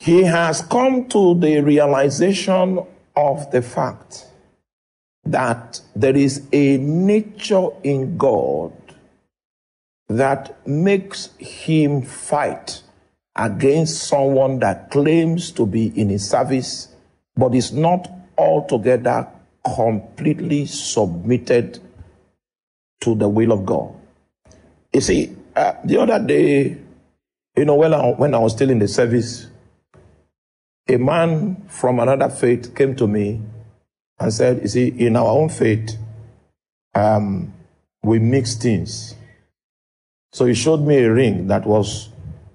he 0.00 0.24
has 0.24 0.62
come 0.62 1.06
to 1.08 1.38
the 1.38 1.60
realization 1.60 2.80
of 3.14 3.50
the 3.50 3.60
fact 3.60 4.26
that 5.24 5.80
there 5.94 6.16
is 6.16 6.48
a 6.52 6.78
nature 6.78 7.68
in 7.84 8.16
God 8.16 8.72
that 10.10 10.66
makes 10.66 11.30
him 11.38 12.02
fight 12.02 12.82
against 13.36 14.08
someone 14.08 14.58
that 14.58 14.90
claims 14.90 15.52
to 15.52 15.64
be 15.64 15.86
in 15.98 16.08
his 16.08 16.28
service 16.28 16.88
but 17.36 17.54
is 17.54 17.72
not 17.72 18.10
altogether 18.36 19.28
completely 19.76 20.66
submitted 20.66 21.78
to 23.00 23.14
the 23.14 23.28
will 23.28 23.52
of 23.52 23.64
God. 23.64 23.94
You 24.92 25.00
see, 25.00 25.36
uh, 25.54 25.74
the 25.84 25.98
other 25.98 26.18
day, 26.18 26.76
you 27.56 27.64
know, 27.64 27.76
when 27.76 27.94
I, 27.94 28.10
when 28.10 28.34
I 28.34 28.38
was 28.38 28.52
still 28.52 28.70
in 28.70 28.80
the 28.80 28.88
service, 28.88 29.46
a 30.88 30.96
man 30.96 31.68
from 31.68 32.00
another 32.00 32.28
faith 32.28 32.74
came 32.74 32.96
to 32.96 33.06
me 33.06 33.40
and 34.18 34.32
said, 34.32 34.62
You 34.62 34.68
see, 34.68 34.88
in 34.88 35.14
our 35.14 35.28
own 35.28 35.50
faith, 35.50 35.96
um, 36.96 37.54
we 38.02 38.18
mix 38.18 38.56
things. 38.56 39.14
So 40.32 40.46
he 40.46 40.54
showed 40.54 40.80
me 40.80 40.98
a 40.98 41.12
ring 41.12 41.48
that 41.48 41.66
was, 41.66 42.08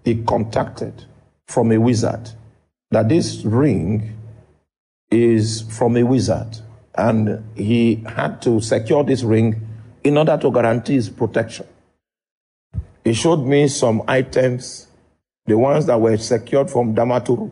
he 0.04 0.24
contacted 0.24 1.06
from 1.48 1.72
a 1.72 1.78
wizard. 1.78 2.30
That 2.92 3.10
this 3.10 3.44
ring 3.44 4.18
is 5.12 5.62
from 5.62 5.98
a 5.98 6.04
wizard. 6.04 6.60
And 6.98 7.44
he 7.56 7.96
had 8.08 8.42
to 8.44 8.62
secure 8.62 9.04
this 9.04 9.24
ring 9.24 9.68
in 10.04 10.18
order 10.18 10.38
to 10.38 10.52
guarantee 10.52 10.94
his 10.94 11.10
protection. 11.10 11.66
He 13.04 13.14
showed 13.14 13.46
me 13.46 13.68
some 13.68 14.04
items, 14.08 14.88
the 15.46 15.58
ones 15.58 15.86
that 15.88 16.00
were 16.00 16.18
secured 16.18 16.70
from 16.70 16.96
Damaturu, 16.96 17.52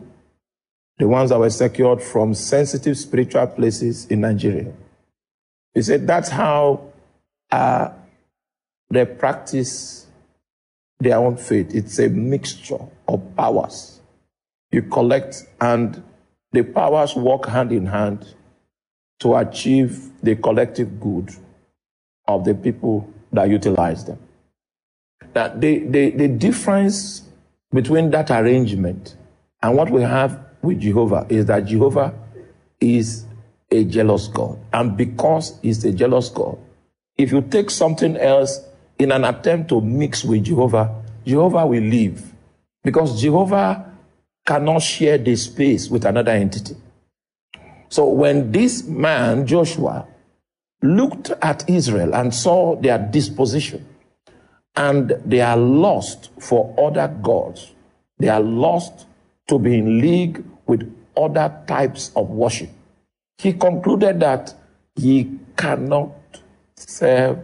the 0.98 1.06
ones 1.06 1.30
that 1.30 1.38
were 1.38 1.50
secured 1.50 2.02
from 2.02 2.34
sensitive 2.34 2.96
spiritual 2.96 3.46
places 3.48 4.06
in 4.06 4.22
Nigeria. 4.22 4.72
He 5.74 5.82
said 5.82 6.06
that's 6.06 6.28
how 6.28 6.92
uh, 7.50 7.90
they 8.90 9.04
practice 9.04 10.03
their 11.04 11.18
own 11.18 11.36
faith. 11.36 11.74
It's 11.74 11.98
a 11.98 12.08
mixture 12.08 12.80
of 13.06 13.36
powers. 13.36 14.00
You 14.72 14.82
collect, 14.82 15.44
and 15.60 16.02
the 16.52 16.62
powers 16.62 17.14
work 17.14 17.46
hand 17.46 17.72
in 17.72 17.86
hand 17.86 18.34
to 19.20 19.36
achieve 19.36 20.10
the 20.22 20.36
collective 20.36 21.00
good 21.00 21.30
of 22.26 22.44
the 22.44 22.54
people 22.54 23.08
that 23.32 23.48
utilize 23.48 24.04
them. 24.04 24.18
That 25.32 25.60
the, 25.60 25.78
the, 25.78 26.10
the 26.10 26.28
difference 26.28 27.22
between 27.72 28.10
that 28.10 28.30
arrangement 28.30 29.16
and 29.62 29.76
what 29.76 29.90
we 29.90 30.02
have 30.02 30.44
with 30.62 30.80
Jehovah 30.80 31.26
is 31.28 31.46
that 31.46 31.66
Jehovah 31.66 32.14
is 32.80 33.24
a 33.70 33.84
jealous 33.84 34.28
God. 34.28 34.58
And 34.72 34.96
because 34.96 35.58
he's 35.62 35.84
a 35.84 35.92
jealous 35.92 36.28
God, 36.28 36.58
if 37.16 37.32
you 37.32 37.42
take 37.42 37.70
something 37.70 38.16
else 38.16 38.60
in 38.98 39.12
an 39.12 39.24
attempt 39.24 39.68
to 39.70 39.80
mix 39.80 40.24
with 40.24 40.44
Jehovah, 40.44 41.02
Jehovah 41.26 41.66
will 41.66 41.82
leave. 41.82 42.32
Because 42.82 43.20
Jehovah 43.20 43.92
cannot 44.46 44.82
share 44.82 45.18
the 45.18 45.36
space 45.36 45.88
with 45.88 46.04
another 46.04 46.32
entity. 46.32 46.76
So 47.88 48.08
when 48.08 48.52
this 48.52 48.84
man, 48.84 49.46
Joshua, 49.46 50.06
looked 50.82 51.30
at 51.40 51.68
Israel 51.68 52.14
and 52.14 52.34
saw 52.34 52.76
their 52.76 52.98
disposition, 52.98 53.86
and 54.76 55.12
they 55.24 55.40
are 55.40 55.56
lost 55.56 56.30
for 56.40 56.74
other 56.78 57.08
gods, 57.22 57.72
they 58.18 58.28
are 58.28 58.40
lost 58.40 59.06
to 59.48 59.58
be 59.58 59.78
in 59.78 60.00
league 60.00 60.44
with 60.66 60.92
other 61.16 61.62
types 61.66 62.10
of 62.16 62.28
worship. 62.28 62.68
He 63.38 63.52
concluded 63.52 64.20
that 64.20 64.54
he 64.96 65.38
cannot 65.56 66.10
serve 66.76 67.38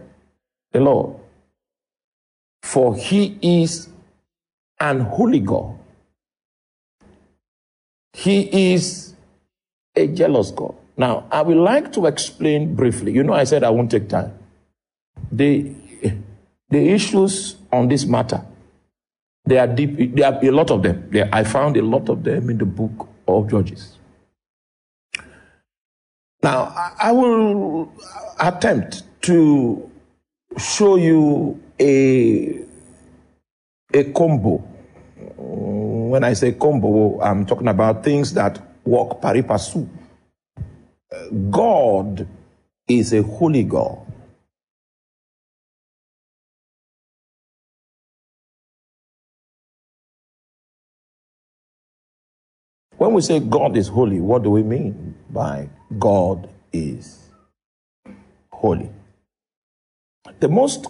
the 0.71 0.79
Lord, 0.81 1.15
for 2.61 2.95
he 2.95 3.37
is 3.41 3.89
an 4.79 5.01
holy 5.01 5.39
God. 5.39 5.77
He 8.13 8.73
is 8.73 9.15
a 9.95 10.07
jealous 10.07 10.51
God. 10.51 10.75
Now, 10.97 11.25
I 11.31 11.41
would 11.41 11.57
like 11.57 11.91
to 11.93 12.05
explain 12.05 12.75
briefly. 12.75 13.11
You 13.11 13.23
know, 13.23 13.33
I 13.33 13.45
said 13.45 13.63
I 13.63 13.69
won't 13.69 13.89
take 13.89 14.09
time. 14.09 14.33
The, 15.31 15.73
the 16.69 16.89
issues 16.89 17.55
on 17.71 17.87
this 17.87 18.05
matter, 18.05 18.45
they 19.45 19.57
are 19.57 19.67
deep. 19.67 20.15
There 20.15 20.31
are 20.31 20.45
a 20.45 20.51
lot 20.51 20.69
of 20.71 20.83
them. 20.83 21.09
There, 21.09 21.29
I 21.31 21.43
found 21.43 21.77
a 21.77 21.81
lot 21.81 22.09
of 22.09 22.23
them 22.23 22.49
in 22.49 22.57
the 22.57 22.65
book 22.65 23.07
of 23.27 23.49
Judges. 23.49 23.97
Now, 26.43 26.73
I 26.99 27.11
will 27.11 27.91
attempt 28.39 29.03
to 29.23 29.89
show 30.57 30.95
you 30.95 31.59
a, 31.79 32.59
a 33.93 34.03
combo. 34.11 34.57
When 35.37 36.23
I 36.23 36.33
say 36.33 36.53
combo, 36.53 37.21
I'm 37.21 37.45
talking 37.45 37.67
about 37.67 38.03
things 38.03 38.33
that 38.33 38.59
work 38.85 39.21
pari 39.21 39.43
passu. 39.43 39.87
God 41.49 42.27
is 42.87 43.13
a 43.13 43.21
holy 43.23 43.63
God. 43.63 43.99
When 52.97 53.13
we 53.13 53.21
say 53.21 53.39
God 53.39 53.77
is 53.77 53.87
holy, 53.87 54.19
what 54.19 54.43
do 54.43 54.51
we 54.51 54.63
mean 54.63 55.15
by 55.29 55.69
God 55.97 56.49
is 56.71 57.29
holy? 58.51 58.91
The 60.39 60.47
most 60.47 60.87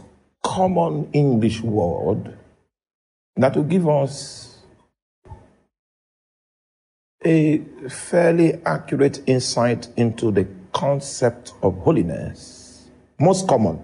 common 0.52 1.10
English 1.14 1.62
word 1.62 2.38
that 3.38 3.56
will 3.56 3.64
give 3.64 3.88
us 3.88 4.58
a 7.24 7.60
fairly 7.88 8.56
accurate 8.66 9.22
insight 9.28 9.88
into 9.96 10.30
the 10.30 10.46
concept 10.74 11.54
of 11.62 11.78
holiness. 11.78 12.90
Most 13.18 13.48
common. 13.48 13.80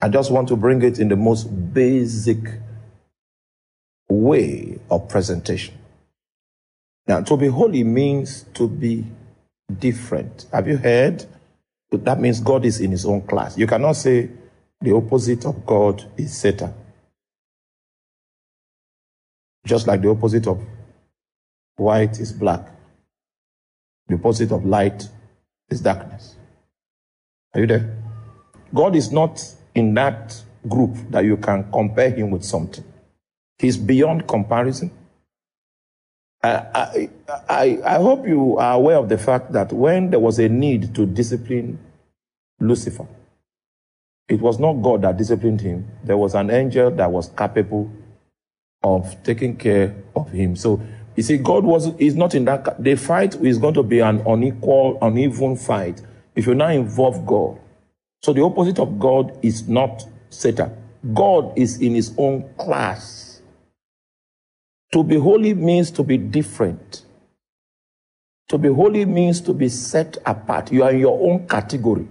I 0.00 0.08
just 0.08 0.32
want 0.32 0.48
to 0.48 0.56
bring 0.56 0.82
it 0.82 0.98
in 0.98 1.08
the 1.08 1.16
most 1.16 1.44
basic 1.72 2.38
way 4.08 4.80
of 4.90 5.08
presentation. 5.08 5.74
Now, 7.06 7.20
to 7.20 7.36
be 7.36 7.46
holy 7.46 7.84
means 7.84 8.46
to 8.54 8.66
be 8.66 9.04
different. 9.78 10.46
Have 10.52 10.66
you 10.66 10.76
heard? 10.76 11.24
That 11.92 12.18
means 12.20 12.40
God 12.40 12.64
is 12.64 12.80
in 12.80 12.90
his 12.90 13.06
own 13.06 13.22
class. 13.22 13.56
You 13.56 13.68
cannot 13.68 13.92
say 13.92 14.30
the 14.80 14.92
opposite 14.92 15.44
of 15.46 15.64
God 15.64 16.04
is 16.16 16.36
Satan. 16.36 16.72
Just 19.66 19.86
like 19.86 20.02
the 20.02 20.10
opposite 20.10 20.46
of 20.46 20.62
white 21.76 22.18
is 22.20 22.32
black. 22.32 22.68
The 24.08 24.16
opposite 24.16 24.52
of 24.52 24.66
light 24.66 25.08
is 25.70 25.80
darkness. 25.80 26.36
Are 27.54 27.60
you 27.60 27.66
there? 27.66 27.96
God 28.74 28.96
is 28.96 29.10
not 29.10 29.42
in 29.74 29.94
that 29.94 30.42
group 30.68 30.96
that 31.10 31.24
you 31.24 31.36
can 31.36 31.70
compare 31.72 32.10
him 32.10 32.30
with 32.30 32.44
something. 32.44 32.84
He's 33.58 33.76
beyond 33.76 34.26
comparison. 34.26 34.90
I, 36.42 37.08
I, 37.48 37.78
I 37.84 37.94
hope 37.94 38.26
you 38.26 38.58
are 38.58 38.74
aware 38.74 38.98
of 38.98 39.08
the 39.08 39.16
fact 39.16 39.52
that 39.52 39.72
when 39.72 40.10
there 40.10 40.20
was 40.20 40.38
a 40.38 40.48
need 40.48 40.94
to 40.94 41.06
discipline 41.06 41.78
Lucifer, 42.60 43.06
it 44.28 44.40
was 44.40 44.58
not 44.58 44.74
God 44.74 45.02
that 45.02 45.16
disciplined 45.16 45.60
him. 45.60 45.88
There 46.02 46.16
was 46.16 46.34
an 46.34 46.50
angel 46.50 46.90
that 46.92 47.10
was 47.10 47.28
capable 47.28 47.90
of 48.82 49.22
taking 49.22 49.56
care 49.56 49.94
of 50.16 50.30
him. 50.30 50.56
So 50.56 50.80
you 51.16 51.22
see, 51.22 51.38
God 51.38 51.64
was 51.64 51.94
is 51.98 52.16
not 52.16 52.34
in 52.34 52.44
that. 52.46 52.82
The 52.82 52.96
fight 52.96 53.36
is 53.36 53.58
going 53.58 53.74
to 53.74 53.82
be 53.82 54.00
an 54.00 54.22
unequal, 54.26 54.98
uneven 55.00 55.56
fight 55.56 56.00
if 56.34 56.46
you 56.46 56.54
now 56.54 56.68
involve 56.68 57.24
God. 57.26 57.58
So 58.22 58.32
the 58.32 58.42
opposite 58.42 58.78
of 58.78 58.98
God 58.98 59.38
is 59.42 59.68
not 59.68 60.04
Satan. 60.30 60.74
God 61.12 61.52
is 61.56 61.80
in 61.80 61.94
his 61.94 62.14
own 62.16 62.48
class. 62.56 63.42
To 64.92 65.04
be 65.04 65.18
holy 65.18 65.54
means 65.54 65.90
to 65.92 66.02
be 66.02 66.16
different. 66.16 67.02
To 68.48 68.58
be 68.58 68.68
holy 68.68 69.04
means 69.04 69.40
to 69.42 69.52
be 69.52 69.68
set 69.68 70.16
apart. 70.24 70.72
You 70.72 70.84
are 70.84 70.92
in 70.92 71.00
your 71.00 71.18
own 71.30 71.46
category. 71.46 72.08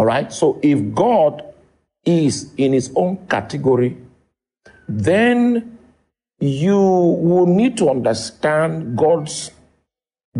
All 0.00 0.06
right? 0.06 0.32
So 0.32 0.58
if 0.62 0.94
God 0.94 1.44
is 2.06 2.54
in 2.56 2.72
his 2.72 2.90
own 2.96 3.26
category, 3.26 3.98
then 4.88 5.76
you 6.38 6.80
will 6.80 7.44
need 7.44 7.76
to 7.76 7.90
understand 7.90 8.96
God's 8.96 9.50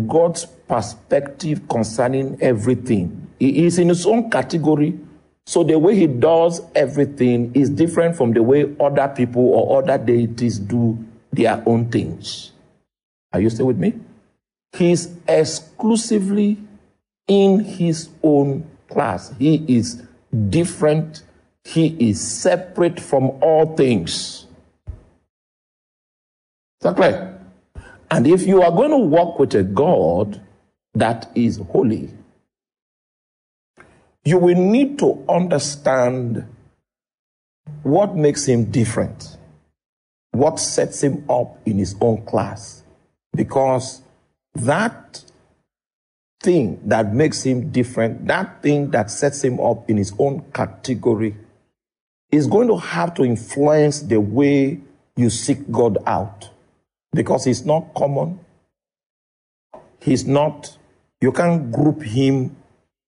God's 0.07 0.45
perspective 0.45 1.69
concerning 1.69 2.41
everything. 2.41 3.27
He 3.37 3.67
is 3.67 3.77
in 3.77 3.89
his 3.89 4.07
own 4.07 4.31
category, 4.31 4.97
so 5.45 5.63
the 5.63 5.77
way 5.77 5.95
he 5.95 6.07
does 6.07 6.61
everything 6.73 7.51
is 7.53 7.69
different 7.69 8.15
from 8.15 8.33
the 8.33 8.41
way 8.41 8.65
other 8.79 9.09
people 9.09 9.47
or 9.47 9.83
other 9.83 10.03
deities 10.03 10.57
do 10.57 10.97
their 11.31 11.61
own 11.67 11.91
things. 11.91 12.51
Are 13.31 13.39
you 13.39 13.51
still 13.51 13.67
with 13.67 13.77
me? 13.77 13.93
He's 14.73 15.13
exclusively 15.27 16.57
in 17.27 17.59
his 17.59 18.09
own 18.23 18.70
class. 18.91 19.33
He 19.39 19.63
is 19.67 20.03
different. 20.49 21.23
He 21.63 21.95
is 22.09 22.19
separate 22.21 22.99
from 22.99 23.31
all 23.41 23.75
things. 23.75 24.45
Is 24.87 26.83
that 26.83 26.95
clear? 26.95 27.39
And 28.09 28.27
if 28.27 28.45
you 28.45 28.61
are 28.61 28.71
going 28.71 28.91
to 28.91 28.97
walk 28.97 29.39
with 29.39 29.55
a 29.55 29.63
God 29.63 30.41
that 30.93 31.31
is 31.35 31.57
holy, 31.57 32.09
you 34.23 34.37
will 34.37 34.57
need 34.57 34.99
to 34.99 35.23
understand 35.29 36.45
what 37.83 38.15
makes 38.15 38.45
him 38.45 38.65
different, 38.65 39.37
what 40.31 40.59
sets 40.59 41.01
him 41.03 41.23
up 41.29 41.57
in 41.65 41.77
his 41.77 41.95
own 42.01 42.25
class. 42.25 42.83
Because 43.33 44.01
that 44.53 45.23
thing 46.41 46.79
that 46.85 47.13
makes 47.13 47.43
him 47.43 47.71
different, 47.71 48.27
that 48.27 48.61
thing 48.61 48.91
that 48.91 49.11
sets 49.11 49.43
him 49.43 49.59
up 49.59 49.89
in 49.89 49.97
his 49.97 50.13
own 50.17 50.43
category, 50.53 51.35
is 52.31 52.47
going 52.47 52.67
to 52.67 52.77
have 52.77 53.13
to 53.15 53.23
influence 53.23 54.01
the 54.01 54.19
way 54.19 54.79
you 55.15 55.29
seek 55.29 55.69
God 55.71 55.97
out. 56.07 56.49
Because 57.13 57.45
he's 57.45 57.65
not 57.65 57.93
common. 57.93 58.39
He's 59.99 60.25
not, 60.25 60.77
you 61.19 61.31
can't 61.31 61.71
group 61.71 62.01
him 62.01 62.55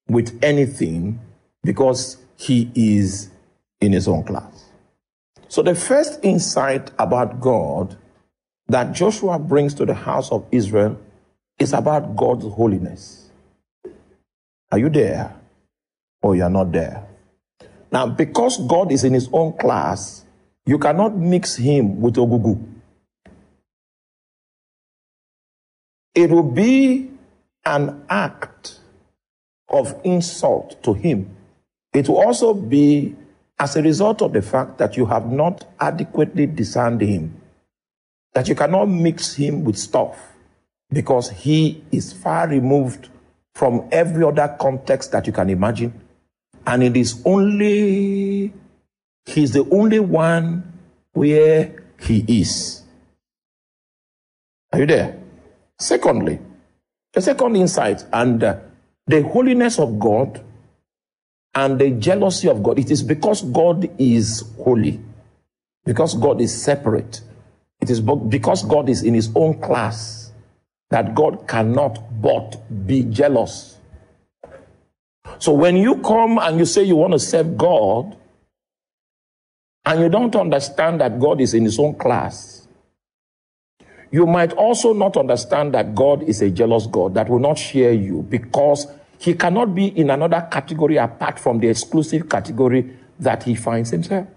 with 0.07 0.37
anything 0.43 1.19
because 1.63 2.17
he 2.35 2.69
is 2.75 3.29
in 3.79 3.93
his 3.93 4.07
own 4.07 4.23
class. 4.23 4.65
So 5.47 5.61
the 5.61 5.75
first 5.75 6.19
insight 6.23 6.91
about 6.99 7.39
God 7.39 7.97
that 8.67 8.91
Joshua 8.93 9.39
brings 9.39 9.73
to 9.75 9.85
the 9.85 9.93
house 9.93 10.31
of 10.31 10.45
Israel 10.51 10.99
is 11.59 11.73
about 11.73 12.15
God's 12.15 12.45
holiness. 12.45 13.22
Are 14.73 14.79
you 14.79 14.89
there? 14.89 15.31
Or 16.23 16.35
you 16.35 16.41
are 16.41 16.49
not 16.49 16.71
there? 16.71 17.05
Now, 17.91 18.07
because 18.07 18.57
God 18.57 18.91
is 18.91 19.03
in 19.03 19.13
his 19.13 19.29
own 19.31 19.53
class, 19.55 20.25
you 20.65 20.79
cannot 20.79 21.15
mix 21.15 21.55
him 21.55 22.01
with 22.01 22.15
Ogugu. 22.15 22.57
It 26.15 26.31
will 26.31 26.49
be 26.49 27.11
an 27.63 28.03
act 28.09 28.79
of 29.69 29.93
insult 30.03 30.81
to 30.81 30.93
him. 30.93 31.29
It 31.93 32.09
will 32.09 32.25
also 32.25 32.55
be 32.55 33.15
as 33.59 33.75
a 33.75 33.83
result 33.83 34.23
of 34.23 34.33
the 34.33 34.41
fact 34.41 34.79
that 34.79 34.97
you 34.97 35.05
have 35.05 35.31
not 35.31 35.67
adequately 35.79 36.47
discerned 36.47 37.01
him, 37.01 37.39
that 38.33 38.47
you 38.47 38.55
cannot 38.55 38.87
mix 38.87 39.35
him 39.35 39.65
with 39.65 39.77
stuff 39.77 40.17
because 40.91 41.29
he 41.29 41.83
is 41.91 42.11
far 42.11 42.47
removed 42.47 43.09
from 43.55 43.87
every 43.91 44.23
other 44.23 44.55
context 44.59 45.11
that 45.11 45.27
you 45.27 45.33
can 45.33 45.49
imagine. 45.49 45.93
And 46.65 46.83
it 46.83 46.97
is 46.97 47.21
only, 47.25 48.53
he's 49.25 49.51
the 49.51 49.67
only 49.69 49.99
one 49.99 50.73
where 51.13 51.83
he 51.99 52.25
is. 52.27 52.83
Are 54.71 54.79
you 54.79 54.85
there? 54.85 55.19
Secondly, 55.77 56.39
the 57.13 57.21
second 57.21 57.55
insight, 57.55 58.03
and 58.11 58.43
uh, 58.43 58.57
the 59.05 59.21
holiness 59.21 59.77
of 59.77 59.99
God 59.99 60.43
and 61.53 61.77
the 61.77 61.91
jealousy 61.91 62.47
of 62.47 62.63
God, 62.63 62.79
it 62.79 62.89
is 62.89 63.03
because 63.03 63.43
God 63.43 63.89
is 63.99 64.43
holy, 64.57 64.99
because 65.85 66.15
God 66.15 66.41
is 66.41 66.59
separate. 66.59 67.21
It 67.81 67.89
is 67.89 67.99
because 67.99 68.63
God 68.63 68.89
is 68.89 69.03
in 69.03 69.13
his 69.13 69.29
own 69.35 69.59
class 69.59 70.22
that 70.93 71.15
God 71.15 71.47
cannot 71.47 72.21
but 72.21 72.55
be 72.85 73.01
jealous. 73.05 73.79
So 75.39 75.51
when 75.51 75.75
you 75.75 75.95
come 76.01 76.37
and 76.37 76.59
you 76.59 76.65
say 76.65 76.83
you 76.83 76.95
want 76.95 77.13
to 77.13 77.19
serve 77.19 77.57
God, 77.57 78.15
and 79.87 80.01
you 80.01 80.07
don't 80.07 80.35
understand 80.35 81.01
that 81.01 81.19
God 81.19 81.41
is 81.41 81.55
in 81.55 81.63
his 81.63 81.79
own 81.79 81.95
class, 81.95 82.67
you 84.11 84.27
might 84.27 84.53
also 84.53 84.93
not 84.93 85.17
understand 85.17 85.73
that 85.73 85.95
God 85.95 86.21
is 86.29 86.43
a 86.43 86.51
jealous 86.51 86.85
God 86.85 87.15
that 87.15 87.27
will 87.27 87.39
not 87.39 87.57
share 87.57 87.93
you 87.93 88.21
because 88.21 88.85
he 89.17 89.33
cannot 89.33 89.73
be 89.73 89.87
in 89.87 90.11
another 90.11 90.47
category 90.51 90.97
apart 90.97 91.39
from 91.39 91.57
the 91.57 91.69
exclusive 91.69 92.29
category 92.29 92.95
that 93.19 93.41
he 93.41 93.55
finds 93.55 93.89
himself. 93.89 94.27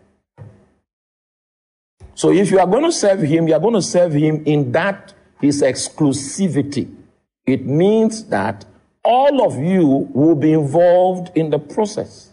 So 2.14 2.32
if 2.32 2.50
you 2.50 2.60
are 2.60 2.66
going 2.66 2.84
to 2.84 2.92
serve 2.92 3.20
him, 3.20 3.46
you 3.46 3.52
are 3.52 3.60
going 3.60 3.74
to 3.74 3.82
serve 3.82 4.14
him 4.14 4.42
in 4.46 4.72
that 4.72 5.12
his 5.40 5.62
exclusivity. 5.62 6.92
It 7.46 7.66
means 7.66 8.24
that 8.26 8.64
all 9.04 9.46
of 9.46 9.58
you 9.58 10.08
will 10.12 10.34
be 10.34 10.52
involved 10.52 11.36
in 11.36 11.50
the 11.50 11.58
process 11.58 12.30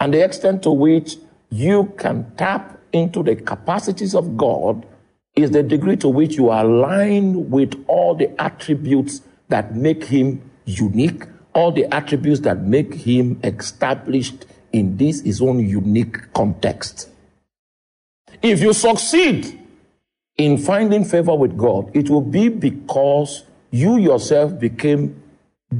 and 0.00 0.14
the 0.14 0.24
extent 0.24 0.62
to 0.62 0.70
which 0.70 1.16
you 1.50 1.92
can 1.98 2.30
tap 2.36 2.78
into 2.92 3.22
the 3.22 3.36
capacities 3.36 4.14
of 4.14 4.36
God 4.36 4.86
is 5.34 5.50
the 5.50 5.62
degree 5.62 5.96
to 5.96 6.08
which 6.08 6.36
you 6.36 6.50
align 6.50 7.50
with 7.50 7.84
all 7.86 8.14
the 8.14 8.28
attributes 8.40 9.22
that 9.48 9.74
make 9.74 10.04
him 10.04 10.50
unique, 10.64 11.24
all 11.54 11.72
the 11.72 11.92
attributes 11.94 12.40
that 12.40 12.62
make 12.62 12.94
him 12.94 13.40
established 13.44 14.46
in 14.72 14.96
this 14.96 15.22
his 15.22 15.40
own 15.40 15.60
unique 15.60 16.32
context. 16.32 17.08
If 18.42 18.60
you 18.60 18.72
succeed 18.72 19.58
in 20.38 20.56
finding 20.56 21.04
favor 21.04 21.34
with 21.36 21.56
God, 21.56 21.90
it 21.94 22.08
will 22.08 22.22
be 22.22 22.48
because 22.48 23.44
you 23.70 23.98
yourself 23.98 24.58
became 24.58 25.20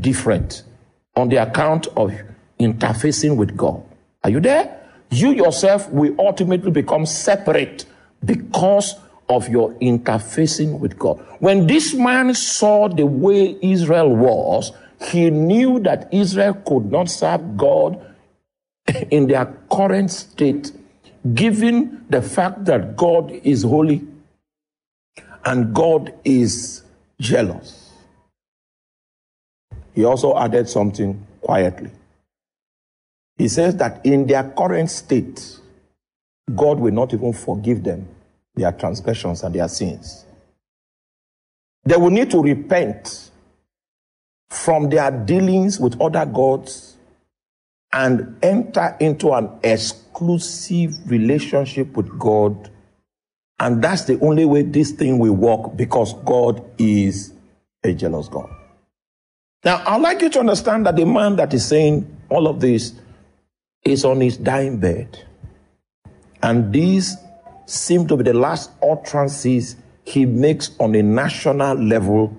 different 0.01 0.64
on 1.16 1.29
the 1.29 1.37
account 1.37 1.87
of 1.97 2.12
interfacing 2.61 3.37
with 3.37 3.57
God. 3.57 3.83
Are 4.25 4.31
you 4.31 4.40
there? 4.40 4.75
You 5.11 5.31
yourself 5.33 5.88
will 5.90 6.14
ultimately 6.18 6.71
become 6.71 7.07
separate 7.07 7.87
because 8.25 8.97
of 9.29 9.49
your 9.49 9.73
interfacing 9.75 10.81
with 10.81 10.99
God. 10.99 11.25
When 11.38 11.66
this 11.66 11.94
man 11.94 12.35
saw 12.35 12.88
the 12.88 13.07
way 13.07 13.57
Israel 13.62 14.14
was, 14.14 14.73
he 15.01 15.31
knew 15.31 15.79
that 15.81 16.12
Israel 16.12 16.55
could 16.66 16.90
not 16.90 17.09
serve 17.09 17.57
God 17.57 18.05
in 19.11 19.29
their 19.29 19.47
current 19.71 20.11
state, 20.11 20.73
given 21.35 22.05
the 22.11 22.23
fact 22.23 22.64
that 22.64 22.97
God 22.97 23.31
is 23.31 23.62
holy 23.62 24.07
and 25.49 25.75
God 25.75 26.13
is 26.25 26.83
jealous. 27.19 27.91
He 29.95 30.05
also 30.05 30.37
added 30.37 30.69
something 30.69 31.27
quietly. 31.41 31.91
He 33.39 33.49
says 33.49 33.75
that 33.77 34.05
in 34.05 34.27
their 34.27 34.45
current 34.51 34.91
state, 34.91 35.59
God 36.55 36.79
will 36.79 36.93
not 36.93 37.15
even 37.15 37.33
forgive 37.33 37.83
them 37.83 38.07
their 38.55 38.73
transgressions 38.73 39.43
and 39.43 39.55
their 39.55 39.69
sins. 39.69 40.27
They 41.85 41.97
will 41.97 42.11
need 42.11 42.31
to 42.33 42.43
repent 42.43 43.31
from 44.51 44.91
their 44.91 45.11
dealings 45.11 45.81
with 45.81 45.99
other 45.99 46.27
gods 46.27 46.99
and 47.91 48.37
enter 48.43 48.99
into 49.01 49.33
an 49.33 49.49
exclusive 49.63 51.11
relationship 51.11 51.97
with 51.97 52.19
God. 52.19 52.71
And 53.61 53.83
that's 53.83 54.05
the 54.05 54.18
only 54.21 54.44
way 54.44 54.62
this 54.62 54.92
thing 54.92 55.18
will 55.18 55.35
work 55.35 55.77
because 55.77 56.14
God 56.25 56.64
is 56.79 57.33
a 57.83 57.92
jealous 57.92 58.29
God. 58.29 58.49
Now, 59.64 59.83
I'd 59.87 60.01
like 60.01 60.23
you 60.23 60.31
to 60.31 60.40
understand 60.40 60.87
that 60.87 60.97
the 60.97 61.05
man 61.05 61.37
that 61.37 61.53
is 61.53 61.66
saying 61.66 62.16
all 62.29 62.47
of 62.47 62.61
this 62.61 62.94
is 63.85 64.05
on 64.05 64.21
his 64.21 64.37
dying 64.37 64.79
bed. 64.79 65.25
And 66.42 66.73
these 66.73 67.16
seem 67.66 68.07
to 68.07 68.16
be 68.16 68.25
the 68.25 68.35
last 68.35 68.71
utterances 68.83 69.77
he 70.05 70.25
makes 70.25 70.71
on 70.79 70.94
a 70.94 71.03
national 71.03 71.77
level 71.77 72.37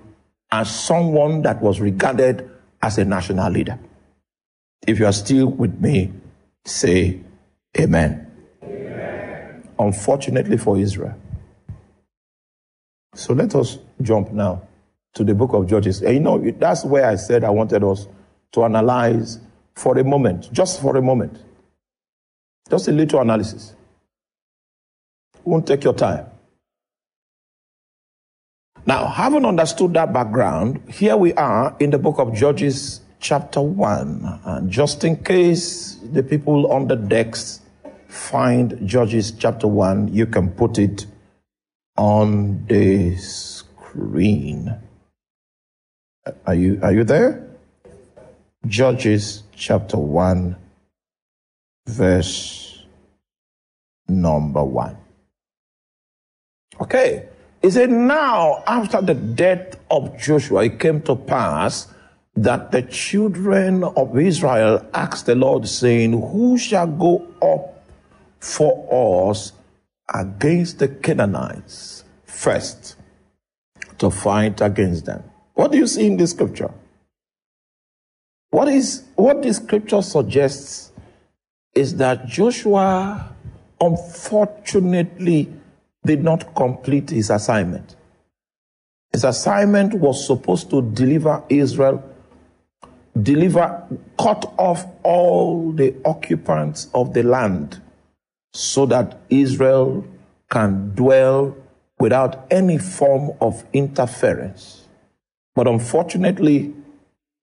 as 0.50 0.74
someone 0.74 1.42
that 1.42 1.60
was 1.60 1.80
regarded 1.80 2.50
as 2.82 2.98
a 2.98 3.04
national 3.04 3.50
leader. 3.52 3.78
If 4.86 4.98
you 4.98 5.06
are 5.06 5.12
still 5.12 5.46
with 5.46 5.78
me, 5.80 6.12
say 6.64 7.20
amen. 7.78 8.29
Unfortunately 9.80 10.58
for 10.58 10.76
Israel. 10.76 11.14
So 13.14 13.32
let 13.32 13.54
us 13.54 13.78
jump 14.02 14.30
now 14.30 14.62
to 15.14 15.24
the 15.24 15.34
book 15.34 15.54
of 15.54 15.66
Judges. 15.66 16.02
And 16.02 16.14
you 16.14 16.20
know, 16.20 16.38
that's 16.58 16.84
where 16.84 17.06
I 17.06 17.16
said 17.16 17.44
I 17.44 17.50
wanted 17.50 17.82
us 17.82 18.06
to 18.52 18.64
analyze 18.64 19.40
for 19.74 19.98
a 19.98 20.04
moment, 20.04 20.52
just 20.52 20.82
for 20.82 20.98
a 20.98 21.02
moment. 21.02 21.42
Just 22.68 22.88
a 22.88 22.92
little 22.92 23.20
analysis. 23.20 23.74
Won't 25.44 25.66
take 25.66 25.82
your 25.82 25.94
time. 25.94 26.26
Now, 28.84 29.06
having 29.06 29.46
understood 29.46 29.94
that 29.94 30.12
background, 30.12 30.82
here 30.90 31.16
we 31.16 31.32
are 31.34 31.74
in 31.80 31.90
the 31.90 31.98
book 31.98 32.18
of 32.18 32.34
Judges, 32.34 33.00
chapter 33.18 33.62
1. 33.62 34.40
And 34.44 34.70
just 34.70 35.04
in 35.04 35.16
case 35.24 35.98
the 36.12 36.22
people 36.22 36.70
on 36.70 36.88
the 36.88 36.96
decks 36.96 37.62
find 38.10 38.76
Judges 38.86 39.32
chapter 39.32 39.66
1, 39.66 40.12
you 40.12 40.26
can 40.26 40.50
put 40.50 40.78
it 40.78 41.06
on 41.96 42.66
the 42.66 43.16
screen. 43.16 44.74
Are 46.46 46.54
you, 46.54 46.80
are 46.82 46.92
you 46.92 47.04
there? 47.04 47.46
Judges 48.66 49.44
chapter 49.54 49.96
1, 49.96 50.56
verse 51.86 52.84
number 54.08 54.62
1. 54.62 54.96
Okay. 56.80 57.28
He 57.62 57.70
said, 57.70 57.90
Now, 57.90 58.62
after 58.66 59.00
the 59.02 59.14
death 59.14 59.76
of 59.90 60.18
Joshua, 60.18 60.64
it 60.64 60.80
came 60.80 61.02
to 61.02 61.14
pass 61.14 61.92
that 62.36 62.72
the 62.72 62.82
children 62.82 63.84
of 63.84 64.18
Israel 64.18 64.86
asked 64.94 65.26
the 65.26 65.34
Lord, 65.34 65.68
saying, 65.68 66.12
Who 66.12 66.56
shall 66.56 66.86
go 66.86 67.26
up 67.42 67.79
for 68.40 69.30
us 69.30 69.52
against 70.12 70.78
the 70.78 70.88
Canaanites 70.88 72.04
first 72.24 72.96
to 73.98 74.10
fight 74.10 74.60
against 74.60 75.04
them? 75.06 75.22
What 75.54 75.72
do 75.72 75.78
you 75.78 75.86
see 75.86 76.06
in 76.06 76.16
this 76.16 76.32
scripture? 76.32 76.72
What 78.50 78.68
is 78.68 79.04
what 79.14 79.42
this 79.42 79.58
scripture 79.58 80.02
suggests 80.02 80.90
is 81.74 81.96
that 81.96 82.26
Joshua 82.26 83.34
unfortunately 83.80 85.52
did 86.04 86.24
not 86.24 86.54
complete 86.54 87.10
his 87.10 87.30
assignment. 87.30 87.96
His 89.12 89.24
assignment 89.24 89.94
was 89.94 90.26
supposed 90.26 90.70
to 90.70 90.82
deliver 90.82 91.42
Israel, 91.48 92.02
deliver, 93.20 93.86
cut 94.18 94.52
off 94.56 94.86
all 95.02 95.72
the 95.72 95.94
occupants 96.04 96.88
of 96.94 97.12
the 97.12 97.22
land 97.22 97.80
so 98.52 98.86
that 98.86 99.20
Israel 99.28 100.04
can 100.50 100.94
dwell 100.94 101.56
without 101.98 102.46
any 102.50 102.78
form 102.78 103.30
of 103.40 103.64
interference. 103.72 104.86
But 105.54 105.68
unfortunately, 105.68 106.74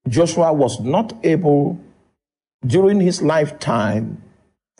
Joshua 0.08 0.52
was 0.52 0.80
not 0.80 1.14
able 1.24 1.78
during 2.66 3.00
his 3.00 3.22
lifetime 3.22 4.22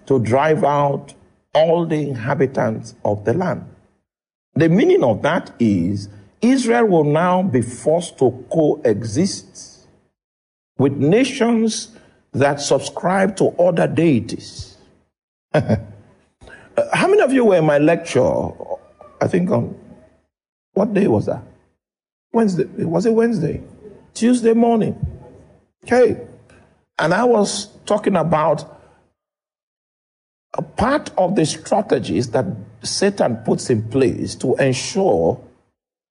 to 0.06 0.18
drive 0.18 0.64
out 0.64 1.14
all 1.54 1.86
the 1.86 2.08
inhabitants 2.08 2.94
of 3.04 3.24
the 3.24 3.34
land. 3.34 3.64
The 4.54 4.68
meaning 4.68 5.04
of 5.04 5.22
that 5.22 5.52
is 5.58 6.08
Israel 6.40 6.86
will 6.86 7.04
now 7.04 7.42
be 7.42 7.62
forced 7.62 8.18
to 8.18 8.44
coexist 8.50 9.86
with 10.78 10.94
nations 10.94 11.88
that 12.32 12.60
subscribe 12.60 13.36
to 13.36 13.48
other 13.58 13.86
deities. 13.86 14.76
How 16.92 17.08
many 17.08 17.22
of 17.22 17.32
you 17.32 17.44
were 17.44 17.56
in 17.56 17.64
my 17.64 17.78
lecture? 17.78 18.48
I 19.20 19.26
think 19.26 19.50
on 19.50 19.78
what 20.74 20.94
day 20.94 21.08
was 21.08 21.26
that? 21.26 21.42
Wednesday. 22.32 22.64
Was 22.84 23.06
it 23.06 23.12
Wednesday? 23.12 23.62
Tuesday 24.14 24.54
morning. 24.54 24.96
Okay. 25.84 26.26
And 26.98 27.14
I 27.14 27.24
was 27.24 27.66
talking 27.86 28.16
about 28.16 28.64
a 30.54 30.62
part 30.62 31.10
of 31.16 31.36
the 31.36 31.46
strategies 31.46 32.30
that 32.30 32.46
Satan 32.82 33.36
puts 33.44 33.70
in 33.70 33.88
place 33.88 34.34
to 34.36 34.56
ensure 34.56 35.40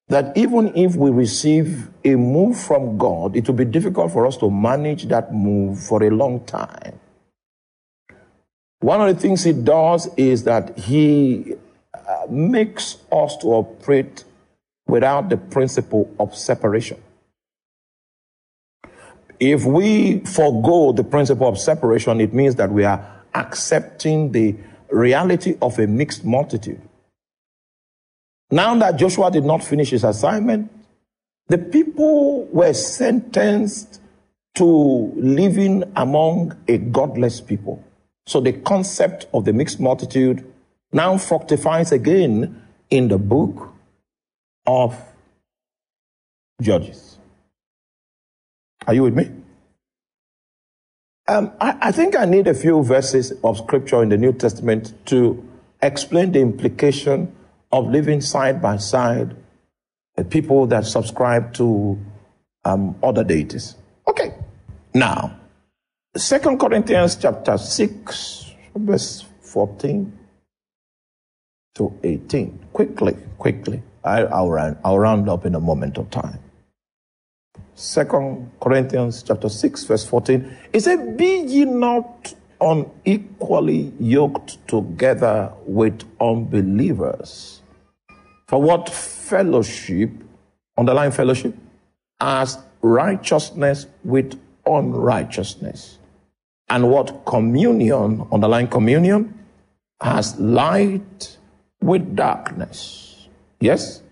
that 0.08 0.36
even 0.36 0.74
if 0.74 0.96
we 0.96 1.10
receive 1.10 1.88
a 2.04 2.16
move 2.16 2.58
from 2.58 2.96
God, 2.96 3.36
it 3.36 3.46
will 3.46 3.54
be 3.54 3.66
difficult 3.66 4.12
for 4.12 4.26
us 4.26 4.36
to 4.38 4.50
manage 4.50 5.06
that 5.08 5.34
move 5.34 5.78
for 5.78 6.02
a 6.02 6.10
long 6.10 6.44
time. 6.46 6.98
One 8.80 9.00
of 9.00 9.14
the 9.14 9.20
things 9.20 9.44
he 9.44 9.52
does 9.52 10.08
is 10.16 10.44
that 10.44 10.78
he 10.78 11.54
uh, 11.94 12.26
makes 12.30 12.98
us 13.10 13.36
to 13.38 13.48
operate 13.48 14.24
without 14.86 15.28
the 15.28 15.36
principle 15.36 16.14
of 16.18 16.36
separation. 16.36 17.02
If 19.40 19.64
we 19.64 20.20
forego 20.20 20.92
the 20.92 21.04
principle 21.04 21.48
of 21.48 21.58
separation, 21.58 22.20
it 22.20 22.32
means 22.32 22.56
that 22.56 22.70
we 22.70 22.84
are 22.84 23.24
accepting 23.34 24.32
the 24.32 24.56
reality 24.90 25.56
of 25.60 25.78
a 25.78 25.86
mixed 25.86 26.24
multitude. 26.24 26.80
Now 28.50 28.74
that 28.76 28.96
Joshua 28.96 29.30
did 29.30 29.44
not 29.44 29.62
finish 29.62 29.90
his 29.90 30.04
assignment, 30.04 30.72
the 31.48 31.58
people 31.58 32.46
were 32.46 32.72
sentenced 32.72 34.00
to 34.54 35.12
living 35.16 35.84
among 35.94 36.56
a 36.66 36.78
godless 36.78 37.40
people. 37.40 37.84
So 38.28 38.42
the 38.42 38.52
concept 38.52 39.26
of 39.32 39.46
the 39.46 39.54
mixed 39.54 39.80
multitude 39.80 40.44
now 40.92 41.16
fructifies 41.16 41.92
again 41.92 42.62
in 42.90 43.08
the 43.08 43.16
book 43.16 43.72
of 44.66 44.94
Judges. 46.60 47.16
Are 48.86 48.92
you 48.92 49.04
with 49.04 49.14
me? 49.14 49.30
Um, 51.26 51.52
I, 51.58 51.78
I 51.80 51.90
think 51.90 52.18
I 52.18 52.26
need 52.26 52.48
a 52.48 52.52
few 52.52 52.82
verses 52.82 53.32
of 53.42 53.56
scripture 53.56 54.02
in 54.02 54.10
the 54.10 54.18
New 54.18 54.34
Testament 54.34 54.92
to 55.06 55.42
explain 55.80 56.32
the 56.32 56.40
implication 56.40 57.34
of 57.72 57.86
living 57.86 58.20
side 58.20 58.60
by 58.60 58.76
side 58.76 59.36
with 60.18 60.28
people 60.28 60.66
that 60.66 60.84
subscribe 60.84 61.54
to 61.54 61.98
um, 62.66 62.94
other 63.02 63.24
deities. 63.24 63.74
Okay. 64.06 64.34
Now, 64.92 65.34
Second 66.18 66.58
Corinthians 66.58 67.14
chapter 67.14 67.56
6, 67.56 68.50
verse 68.74 69.24
14 69.40 70.18
to 71.76 71.96
18. 72.02 72.58
Quickly, 72.72 73.16
quickly. 73.38 73.82
I, 74.02 74.24
will 74.24 74.50
round, 74.50 74.78
I'll 74.84 74.98
round 74.98 75.28
up 75.28 75.46
in 75.46 75.54
a 75.54 75.60
moment 75.60 75.96
of 75.96 76.10
time. 76.10 76.40
Second 77.76 78.50
Corinthians 78.60 79.22
chapter 79.22 79.48
6, 79.48 79.84
verse 79.84 80.04
14. 80.06 80.56
It 80.72 80.80
said, 80.80 81.16
Be 81.16 81.42
ye 81.42 81.64
not 81.64 82.34
unequally 82.60 83.92
yoked 84.00 84.66
together 84.66 85.52
with 85.66 86.02
unbelievers. 86.20 87.62
For 88.48 88.60
what 88.60 88.88
fellowship, 88.88 90.10
underlying 90.76 91.12
fellowship, 91.12 91.54
as 92.20 92.58
righteousness 92.82 93.86
with 94.02 94.36
unrighteousness. 94.66 95.97
And 96.70 96.90
what 96.90 97.24
communion, 97.24 98.26
underlying 98.30 98.68
communion, 98.68 99.38
as 100.00 100.38
light 100.38 101.36
with 101.80 102.14
darkness. 102.14 103.28
Yes? 103.60 104.02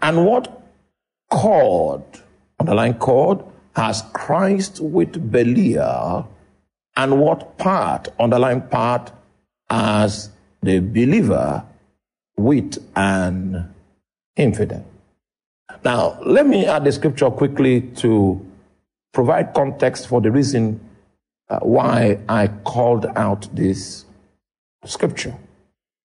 And 0.00 0.24
what 0.24 0.62
cord, 1.30 2.02
underline 2.60 2.94
cord, 2.94 3.44
has 3.74 4.02
Christ 4.12 4.80
with 4.80 5.30
Belial, 5.30 6.28
and 6.96 7.20
what 7.20 7.58
part, 7.58 8.08
underline 8.18 8.62
part, 8.68 9.12
as 9.68 10.30
the 10.62 10.78
believer 10.78 11.64
with 12.36 12.78
an 12.94 13.74
infidel. 14.36 14.84
Now, 15.84 16.18
let 16.24 16.46
me 16.46 16.66
add 16.66 16.84
the 16.84 16.92
scripture 16.92 17.30
quickly 17.30 17.80
to 17.96 18.45
provide 19.16 19.54
context 19.54 20.06
for 20.08 20.20
the 20.20 20.30
reason 20.30 20.78
uh, 21.48 21.58
why 21.60 22.18
I 22.28 22.48
called 22.48 23.06
out 23.16 23.48
this 23.56 24.04
scripture. 24.84 25.34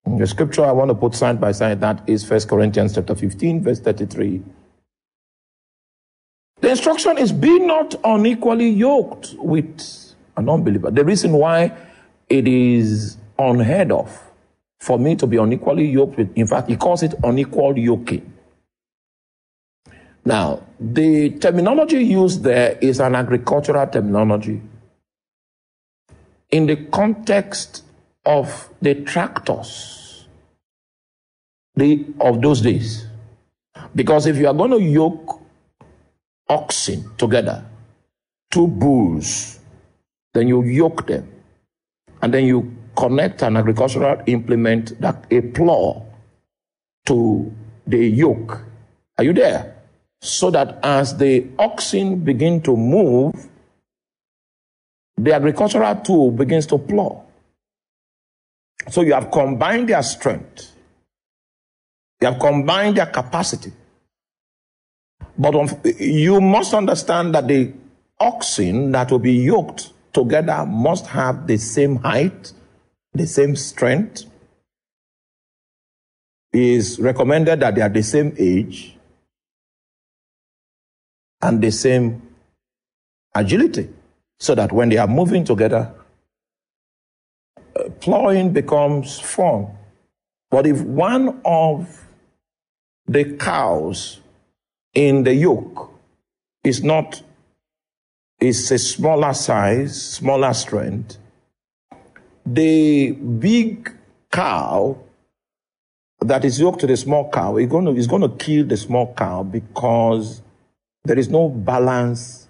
The 0.06 0.26
scripture 0.26 0.63
I 0.63 0.71
want 0.71 0.91
to 0.91 0.95
put 0.95 1.13
side 1.13 1.41
by 1.41 1.52
side 1.52 1.82
that 1.82 2.08
is 2.08 2.28
1 2.28 2.47
Corinthians 2.47 2.95
chapter 2.95 3.13
15 3.13 3.63
verse 3.63 3.82
33 3.82 4.41
the 6.62 6.69
instruction 6.69 7.17
is 7.17 7.34
be 7.34 7.60
not 7.60 7.95
unequally 8.04 8.69
yoked 8.69 9.34
with 9.39 10.13
an 10.38 10.47
unbeliever. 10.47 10.91
The 10.91 11.04
reason 11.04 11.34
why 11.34 11.76
it 12.30 12.47
is 12.47 13.17
unheard 13.38 13.91
of 13.91 14.17
for 14.80 14.97
me 15.00 15.15
to 15.15 15.28
be 15.28 15.38
unequally 15.38 15.89
yoked 15.89 16.17
with, 16.17 16.32
in 16.38 16.47
fact, 16.47 16.69
he 16.69 16.78
calls 16.78 17.02
it 17.02 17.15
unequal 17.24 17.78
yoking. 17.78 18.31
Now, 20.23 20.63
the 20.79 21.31
terminology 21.31 22.03
used 22.03 22.43
there 22.43 22.77
is 22.81 22.99
an 22.99 23.15
agricultural 23.15 23.88
terminology. 23.88 24.62
In 26.51 26.67
the 26.67 26.75
context 26.75 27.84
of 28.25 28.69
the 28.81 28.95
tractors 28.95 30.01
the, 31.75 32.05
of 32.19 32.41
those 32.41 32.62
days. 32.62 33.07
Because 33.95 34.27
if 34.27 34.38
you 34.38 34.47
are 34.47 34.53
going 34.53 34.71
to 34.71 34.81
yoke 34.81 35.41
oxen 36.49 37.10
together, 37.17 37.65
two 38.49 38.67
bulls, 38.67 39.60
then 40.34 40.47
you 40.47 40.63
yoke 40.63 41.07
them, 41.07 41.29
and 42.21 42.34
then 42.34 42.45
you 42.45 42.75
connect 42.95 43.41
an 43.41 43.57
agricultural 43.57 44.21
implement, 44.27 44.99
that 45.01 45.25
a 45.31 45.41
plow, 45.41 46.05
to 47.05 47.51
the 47.88 47.97
yoke. 47.97 48.62
Are 49.17 49.23
you 49.23 49.34
there? 49.34 49.81
So 50.21 50.51
that 50.51 50.79
as 50.84 51.17
the 51.17 51.47
oxen 51.57 52.19
begin 52.23 52.62
to 52.62 52.77
move, 52.77 53.34
the 55.17 55.34
agricultural 55.34 55.95
tool 55.97 56.31
begins 56.31 56.67
to 56.67 56.77
plow. 56.77 57.25
So 58.89 59.01
you 59.01 59.13
have 59.13 59.31
combined 59.31 59.89
their 59.89 60.03
strength 60.03 60.71
you 62.21 62.27
have 62.27 62.39
combined 62.39 62.97
their 62.97 63.07
capacity. 63.07 63.73
But 65.38 65.55
you 65.99 66.39
must 66.39 66.73
understand 66.73 67.34
that 67.34 67.47
the 67.47 67.73
oxen 68.19 68.91
that 68.91 69.10
will 69.10 69.19
be 69.19 69.34
yoked 69.34 69.91
together 70.13 70.65
must 70.67 71.07
have 71.07 71.47
the 71.47 71.57
same 71.57 71.95
height, 71.95 72.53
the 73.13 73.25
same 73.25 73.55
strength. 73.55 74.25
It 76.53 76.62
is 76.62 76.99
recommended 76.99 77.62
that 77.62 77.73
they 77.73 77.81
are 77.81 77.89
the 77.89 78.03
same 78.03 78.36
age 78.38 78.95
and 81.41 81.62
the 81.62 81.71
same 81.71 82.21
agility 83.34 83.89
so 84.39 84.56
that 84.56 84.71
when 84.71 84.89
they 84.89 84.97
are 84.97 85.08
moving 85.08 85.43
together, 85.43 85.93
uh, 87.75 87.89
plowing 87.99 88.51
becomes 88.51 89.19
fun. 89.19 89.67
But 90.49 90.67
if 90.67 90.82
one 90.82 91.41
of 91.45 92.06
the 93.08 93.36
cows 93.38 94.19
in 94.93 95.23
the 95.23 95.34
yoke 95.34 95.91
is 96.63 96.84
not 96.84 97.21
is 98.39 98.71
a 98.71 98.77
smaller 98.80 99.34
size, 99.34 100.13
smaller 100.13 100.54
strength. 100.54 101.17
The 102.45 103.12
big 103.12 103.91
cow 104.32 104.97
that 106.19 106.43
is 106.43 106.60
yoked 106.60 106.80
to 106.80 106.88
the 106.88 106.97
small 106.97 107.30
cow 107.30 107.58
is 107.58 107.67
going 107.67 107.86
to, 107.86 107.91
is 107.91 108.08
going 108.08 108.23
to 108.23 108.30
kill 108.30 108.65
the 108.65 108.77
small 108.77 109.13
cow 109.13 109.43
because 109.43 110.41
there 111.04 111.18
is 111.18 111.30
no 111.30 111.50
balance 111.50 112.48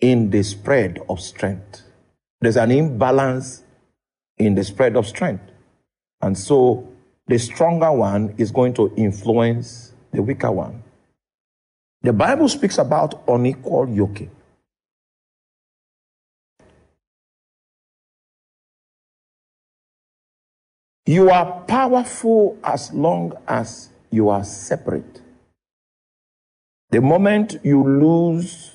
in 0.00 0.30
the 0.30 0.42
spread 0.42 0.98
of 1.08 1.20
strength. 1.20 1.82
There's 2.40 2.56
an 2.56 2.70
imbalance 2.70 3.64
in 4.38 4.54
the 4.54 4.64
spread 4.64 4.96
of 4.96 5.06
strength. 5.06 5.44
And 6.22 6.38
so 6.38 6.88
the 7.26 7.38
stronger 7.38 7.92
one 7.92 8.34
is 8.38 8.50
going 8.50 8.74
to 8.74 8.92
influence 8.96 9.92
the 10.12 10.22
weaker 10.22 10.50
one. 10.50 10.82
The 12.02 12.12
Bible 12.14 12.48
speaks 12.48 12.78
about 12.78 13.22
unequal 13.28 13.88
yoking. 13.90 14.30
You 21.04 21.28
are 21.28 21.60
powerful 21.66 22.58
as 22.64 22.92
long 22.92 23.32
as 23.46 23.90
you 24.10 24.28
are 24.28 24.44
separate. 24.44 25.20
The 26.90 27.00
moment 27.00 27.56
you 27.62 27.82
lose 27.82 28.72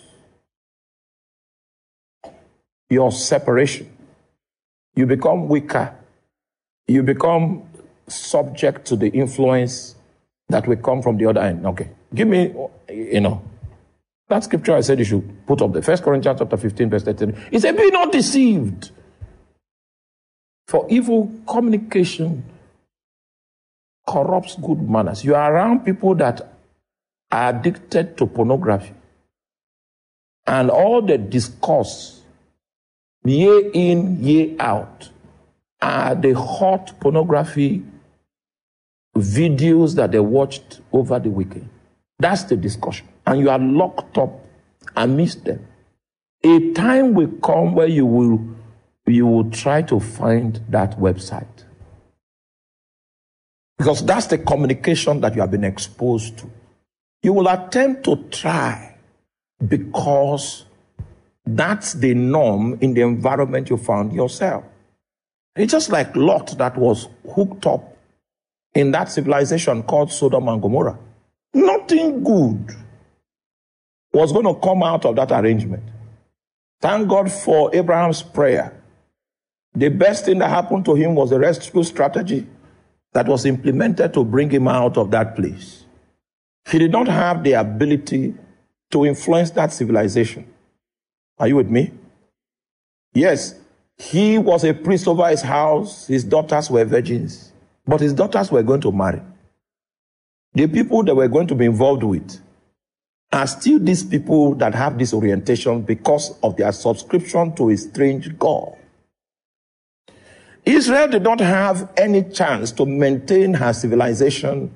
your 2.90 3.12
separation, 3.12 3.92
you 4.96 5.06
become 5.06 5.50
weaker. 5.50 5.94
You 6.88 7.04
become 7.04 7.64
subject 8.08 8.86
to 8.86 8.96
the 8.96 9.10
influence 9.10 9.96
that 10.50 10.68
will 10.68 10.78
come 10.78 11.02
from 11.02 11.18
the 11.18 11.26
other 11.26 11.42
end. 11.42 11.66
Okay. 11.66 11.90
Give 12.14 12.28
me, 12.28 12.54
you 12.90 13.20
know, 13.20 13.42
that 14.30 14.44
scripture 14.44 14.76
I 14.76 14.82
said 14.82 15.00
you 15.00 15.06
should 15.06 15.46
put 15.46 15.62
up 15.62 15.74
there. 15.74 15.82
First 15.82 16.04
Corinthians 16.04 16.40
chapter 16.40 16.58
15, 16.58 16.90
verse 16.90 17.04
13. 17.04 17.48
He 17.52 17.60
said, 17.60 17.76
Be 17.76 17.92
not 17.92 18.12
deceived. 18.12 18.92
For 20.68 20.86
evil 20.90 21.32
communication 21.48 22.44
corrupts 24.08 24.56
good 24.56 24.90
manners. 24.90 25.24
You 25.24 25.36
are 25.36 25.54
around 25.54 25.86
people 25.86 26.16
that 26.16 26.55
are 27.32 27.50
addicted 27.50 28.18
to 28.18 28.26
pornography. 28.26 28.94
And 30.48 30.70
all 30.70 31.02
the 31.02 31.18
discourse, 31.18 32.22
year 33.24 33.72
in, 33.74 34.24
year 34.24 34.56
out, 34.60 35.10
are 35.82 36.16
the 36.16 36.34
hot 36.34 37.00
pornography 37.00 37.84
videos 39.16 39.96
that 39.96 40.12
they 40.12 40.20
watched 40.20 40.82
over 40.92 41.20
the 41.20 41.30
weekend. 41.30 41.70
That's 42.20 42.44
the 42.44 42.56
discussion. 42.56 43.08
And 43.26 43.40
you 43.40 43.50
are 43.50 43.60
locked 43.60 44.18
up 44.18 44.46
amidst 44.96 45.46
them. 45.46 45.66
A 46.44 46.72
time 46.74 47.14
will 47.14 47.32
come 47.44 47.74
where 47.74 47.88
you 47.88 48.06
will 48.06 48.56
you 49.08 49.28
will 49.28 49.50
try 49.52 49.82
to 49.84 50.00
find 50.00 50.60
that 50.70 50.98
website. 50.98 51.64
Because 53.78 54.04
that's 54.04 54.28
the 54.28 54.38
communication 54.38 55.22
that 55.22 55.36
you 55.36 55.42
have 55.42 55.52
been 55.52 55.64
exposed 55.64 56.38
to. 56.40 56.50
You 57.26 57.34
will 57.34 57.48
attempt 57.48 58.04
to 58.04 58.18
try 58.30 58.96
because 59.68 60.66
that's 61.46 61.94
the 61.94 62.14
norm 62.14 62.78
in 62.82 62.94
the 62.94 63.02
environment 63.02 63.70
you 63.70 63.78
found 63.78 64.14
yourself. 64.14 64.64
It's 65.56 65.72
just 65.72 65.90
like 65.90 66.16
Lot 66.16 66.56
that 66.60 66.78
was 66.78 67.08
hooked 67.34 67.66
up 67.66 67.98
in 68.76 68.92
that 68.92 69.10
civilization 69.10 69.82
called 69.84 70.12
Sodom 70.12 70.48
and 70.50 70.62
Gomorrah. 70.62 71.00
Nothing 71.54 72.24
good 72.24 72.70
was 74.14 74.32
going 74.32 74.46
to 74.46 74.56
come 74.62 74.84
out 74.84 75.06
of 75.06 75.16
that 75.16 75.32
arrangement. 75.32 75.84
Thank 76.80 77.08
God 77.08 77.32
for 77.32 77.74
Abraham's 77.74 78.22
prayer 78.22 78.72
the 79.76 79.90
best 79.90 80.26
thing 80.26 80.40
that 80.40 80.50
happened 80.50 80.86
to 80.86 80.96
him 80.96 81.16
was 81.16 81.32
the 81.32 81.40
rescue 81.40 81.84
strategy 81.84 82.48
that 83.14 83.28
was 83.28 83.46
implemented 83.46 84.14
to 84.14 84.24
bring 84.24 84.50
him 84.50 84.68
out 84.68 84.98
of 84.98 85.12
that 85.12 85.36
place. 85.36 85.85
He 86.70 86.80
did 86.80 86.92
not 86.92 87.08
have 87.08 87.44
the 87.44 87.54
ability 87.54 88.34
to 88.92 89.06
influence 89.06 89.52
that 89.52 89.72
civilization. 89.72 90.52
Are 91.38 91.48
you 91.48 91.58
with 91.58 91.70
me? 91.70 91.92
Yes, 93.14 93.56
he 93.98 94.38
was 94.38 94.64
a 94.64 94.74
priest 94.74 95.08
over 95.08 95.28
his 95.30 95.42
house. 95.42 96.08
His 96.08 96.24
daughters 96.24 96.70
were 96.70 96.84
virgins, 96.86 97.52
but 97.86 98.02
his 98.02 98.14
daughters 98.14 98.52
were 98.52 98.64
going 98.64 98.82
to 98.82 98.92
marry. 98.92 99.22
The 100.54 100.68
people 100.68 101.04
that 101.04 101.16
were 101.16 101.28
going 101.28 101.48
to 101.48 101.56
be 101.56 101.66
involved 101.66 102.04
with 102.04 102.40
are 103.32 103.48
still 103.48 103.80
these 103.80 104.04
people 104.04 104.56
that 104.56 104.74
have 104.74 104.98
this 104.98 105.14
orientation 105.14 105.82
because 105.82 106.38
of 106.42 106.56
their 106.56 106.72
subscription 106.72 107.54
to 107.56 107.70
a 107.70 107.78
strange 107.78 108.38
God. 108.40 108.76
Israel 110.64 111.10
did 111.10 111.22
not 111.22 111.40
have 111.42 111.92
any 111.98 112.24
chance 112.24 112.72
to 112.72 112.86
maintain 112.86 113.54
her 113.54 113.72
civilization 113.74 114.74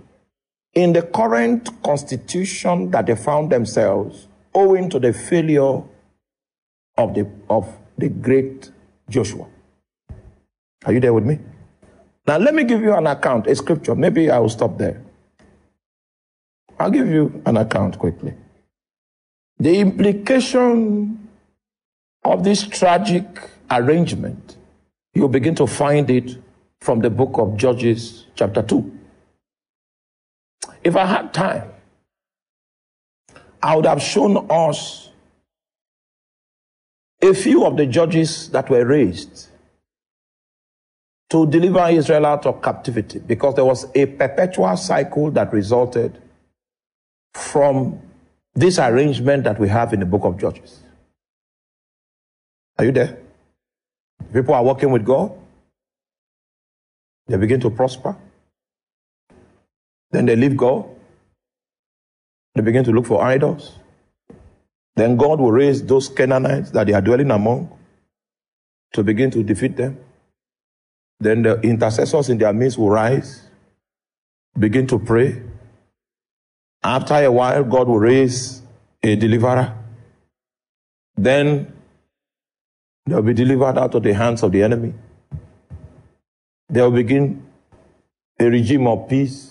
in 0.73 0.93
the 0.93 1.01
current 1.01 1.81
constitution 1.83 2.91
that 2.91 3.05
they 3.05 3.15
found 3.15 3.51
themselves 3.51 4.27
owing 4.53 4.89
to 4.89 4.99
the 4.99 5.13
failure 5.13 5.81
of 6.97 7.13
the, 7.13 7.27
of 7.49 7.67
the 7.97 8.09
great 8.09 8.71
Joshua. 9.09 9.47
Are 10.85 10.93
you 10.93 10.99
there 10.99 11.13
with 11.13 11.25
me? 11.25 11.39
Now, 12.27 12.37
let 12.37 12.53
me 12.53 12.63
give 12.63 12.81
you 12.81 12.93
an 12.93 13.07
account, 13.07 13.47
a 13.47 13.55
scripture. 13.55 13.95
Maybe 13.95 14.29
I 14.29 14.39
will 14.39 14.49
stop 14.49 14.77
there. 14.77 15.01
I'll 16.79 16.91
give 16.91 17.07
you 17.07 17.41
an 17.45 17.57
account 17.57 17.97
quickly. 17.97 18.33
The 19.59 19.79
implication 19.79 21.27
of 22.23 22.43
this 22.43 22.65
tragic 22.67 23.25
arrangement 23.69 24.57
you 25.13 25.27
begin 25.27 25.55
to 25.55 25.67
find 25.67 26.09
it 26.09 26.37
from 26.79 26.99
the 26.99 27.09
book 27.09 27.31
of 27.37 27.57
Judges, 27.57 28.25
chapter 28.35 28.61
2. 28.61 28.98
If 30.89 30.95
I 30.95 31.05
had 31.05 31.31
time, 31.31 31.71
I 33.61 33.75
would 33.75 33.85
have 33.85 34.01
shown 34.01 34.47
us 34.49 35.11
a 37.21 37.31
few 37.35 37.63
of 37.63 37.77
the 37.77 37.85
judges 37.85 38.49
that 38.49 38.71
were 38.71 38.83
raised 38.83 39.49
to 41.29 41.45
deliver 41.45 41.87
Israel 41.89 42.25
out 42.25 42.47
of 42.47 42.63
captivity 42.63 43.19
because 43.19 43.53
there 43.53 43.65
was 43.65 43.85
a 43.93 44.07
perpetual 44.07 44.75
cycle 44.77 45.29
that 45.29 45.53
resulted 45.53 46.19
from 47.35 48.01
this 48.55 48.79
arrangement 48.79 49.43
that 49.43 49.59
we 49.59 49.67
have 49.67 49.93
in 49.93 49.99
the 49.99 50.07
book 50.07 50.23
of 50.23 50.39
Judges. 50.39 50.79
Are 52.79 52.85
you 52.85 52.91
there? 52.91 53.15
People 54.33 54.55
are 54.55 54.63
working 54.63 54.89
with 54.89 55.05
God. 55.05 55.31
They 57.27 57.37
begin 57.37 57.59
to 57.59 57.69
prosper. 57.69 58.15
Then 60.11 60.25
they 60.25 60.35
leave 60.35 60.57
God. 60.57 60.85
They 62.55 62.61
begin 62.61 62.83
to 62.85 62.91
look 62.91 63.05
for 63.05 63.23
idols. 63.23 63.77
Then 64.95 65.17
God 65.17 65.39
will 65.39 65.51
raise 65.51 65.83
those 65.83 66.09
Canaanites 66.09 66.71
that 66.71 66.87
they 66.87 66.93
are 66.93 67.01
dwelling 67.01 67.31
among 67.31 67.71
to 68.93 69.03
begin 69.03 69.31
to 69.31 69.43
defeat 69.43 69.77
them. 69.77 69.99
Then 71.19 71.43
the 71.43 71.59
intercessors 71.61 72.29
in 72.29 72.37
their 72.37 72.53
midst 72.53 72.77
will 72.77 72.89
rise, 72.89 73.43
begin 74.57 74.87
to 74.87 74.99
pray. 74.99 75.43
After 76.81 77.15
a 77.15 77.31
while, 77.31 77.63
God 77.63 77.87
will 77.87 77.99
raise 77.99 78.61
a 79.03 79.15
deliverer. 79.15 79.75
Then 81.15 81.73
They'll 83.09 83.23
be 83.23 83.33
delivered 83.33 83.75
out 83.79 83.95
of 83.95 84.03
the 84.03 84.13
hands 84.13 84.43
of 84.43 84.51
the 84.51 84.61
enemy. 84.61 84.93
They'll 86.69 86.91
begin 86.91 87.43
a 88.39 88.45
regime 88.45 88.85
of 88.85 89.09
peace. 89.09 89.48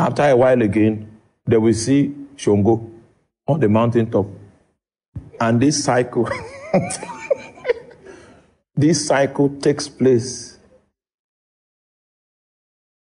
After 0.00 0.22
a 0.22 0.34
while 0.34 0.62
again, 0.62 1.06
they 1.46 1.58
will 1.58 1.74
see 1.74 2.14
Shongo 2.34 2.90
on 3.46 3.60
the 3.60 3.68
mountaintop. 3.68 4.24
And 5.38 5.60
this 5.60 5.84
cycle, 5.84 6.26
this 8.74 9.06
cycle 9.06 9.50
takes 9.60 9.90
place 9.90 10.58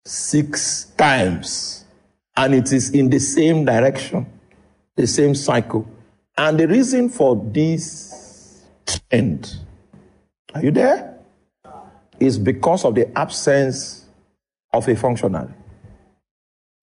six 0.06 0.86
times. 0.96 1.86
And 2.38 2.54
it 2.54 2.72
is 2.72 2.92
in 2.92 3.10
the 3.10 3.18
same 3.18 3.66
direction, 3.66 4.28
the 4.96 5.08
same 5.08 5.34
cycle. 5.34 5.88
And 6.38 6.60
the 6.60 6.68
reason 6.68 7.10
for 7.10 7.36
this 7.36 8.64
trend, 8.86 9.56
are 10.54 10.64
you 10.64 10.70
there? 10.70 11.18
Is 12.20 12.38
because 12.38 12.86
of 12.86 12.94
the 12.94 13.18
absence 13.18 14.06
of 14.72 14.88
a 14.88 14.96
functionary. 14.96 15.65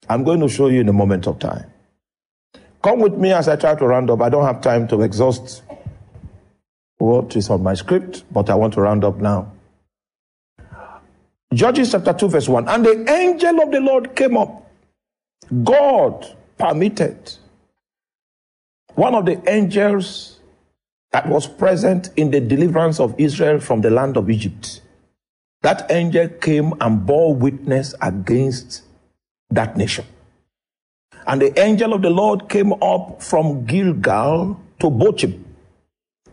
I'm 0.09 0.25
going 0.25 0.41
to 0.41 0.49
show 0.49 0.69
you 0.69 0.81
in 0.81 0.89
a 0.89 0.93
moment 0.93 1.27
of 1.27 1.39
time. 1.39 1.71
Come 2.83 3.01
with 3.01 3.15
me 3.15 3.33
as 3.33 3.49
I 3.49 3.57
try 3.57 3.75
to 3.75 3.87
round 3.87 4.11
up. 4.11 4.21
I 4.21 4.29
don't 4.29 4.45
have 4.45 4.61
time 4.61 4.89
to 4.89 5.03
exhaust 5.03 5.63
what 6.99 7.37
is 7.37 7.49
on 7.51 7.63
my 7.63 7.75
script, 7.75 8.25
but 8.33 8.51
I 8.51 8.55
want 8.55 8.75
to 8.75 8.81
round 8.81 9.05
up 9.05 9.17
now. 9.19 9.53
Judges 11.55 11.93
chapter 11.93 12.13
2, 12.13 12.29
verse 12.29 12.49
1. 12.49 12.69
And 12.69 12.85
the 12.85 13.11
angel 13.11 13.63
of 13.63 13.71
the 13.71 13.81
Lord 13.81 14.17
came 14.17 14.37
up. 14.37 14.71
God 15.63 16.37
permitted 16.59 17.35
one 18.95 19.15
of 19.15 19.27
the 19.27 19.43
angels 19.51 20.41
that 21.13 21.29
was 21.29 21.47
present 21.47 22.11
in 22.17 22.31
the 22.31 22.41
deliverance 22.41 22.99
of 22.99 23.15
Israel 23.19 23.61
from 23.61 23.83
the 23.83 23.91
land 23.91 24.17
of 24.17 24.31
Egypt. 24.31 24.81
That 25.61 25.91
angel 25.91 26.29
came 26.29 26.73
and 26.81 27.07
bore 27.07 27.35
witness 27.35 27.95
against 28.01 28.83
that 29.55 29.77
nation. 29.77 30.05
And 31.27 31.41
the 31.41 31.59
angel 31.59 31.93
of 31.95 32.03
the 32.03 32.11
Lord 32.11 32.49
came 32.49 32.73
up 32.73 33.23
from 33.23 33.65
Gilgal 33.65 34.61
to 34.81 34.91
Bochim 34.91 35.43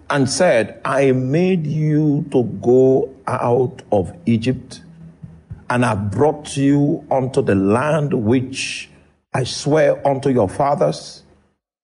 and 0.09 0.29
said, 0.29 0.81
I 0.83 1.11
made 1.11 1.67
you 1.67 2.25
to 2.31 2.43
go 2.43 3.13
out 3.27 3.83
of 3.91 4.11
Egypt 4.25 4.81
and 5.69 5.85
I 5.85 5.93
brought 5.93 6.57
you 6.57 7.05
unto 7.11 7.41
the 7.43 7.53
land 7.55 8.13
which 8.13 8.89
I 9.33 9.43
swear 9.43 10.05
unto 10.07 10.29
your 10.29 10.49
fathers. 10.49 11.23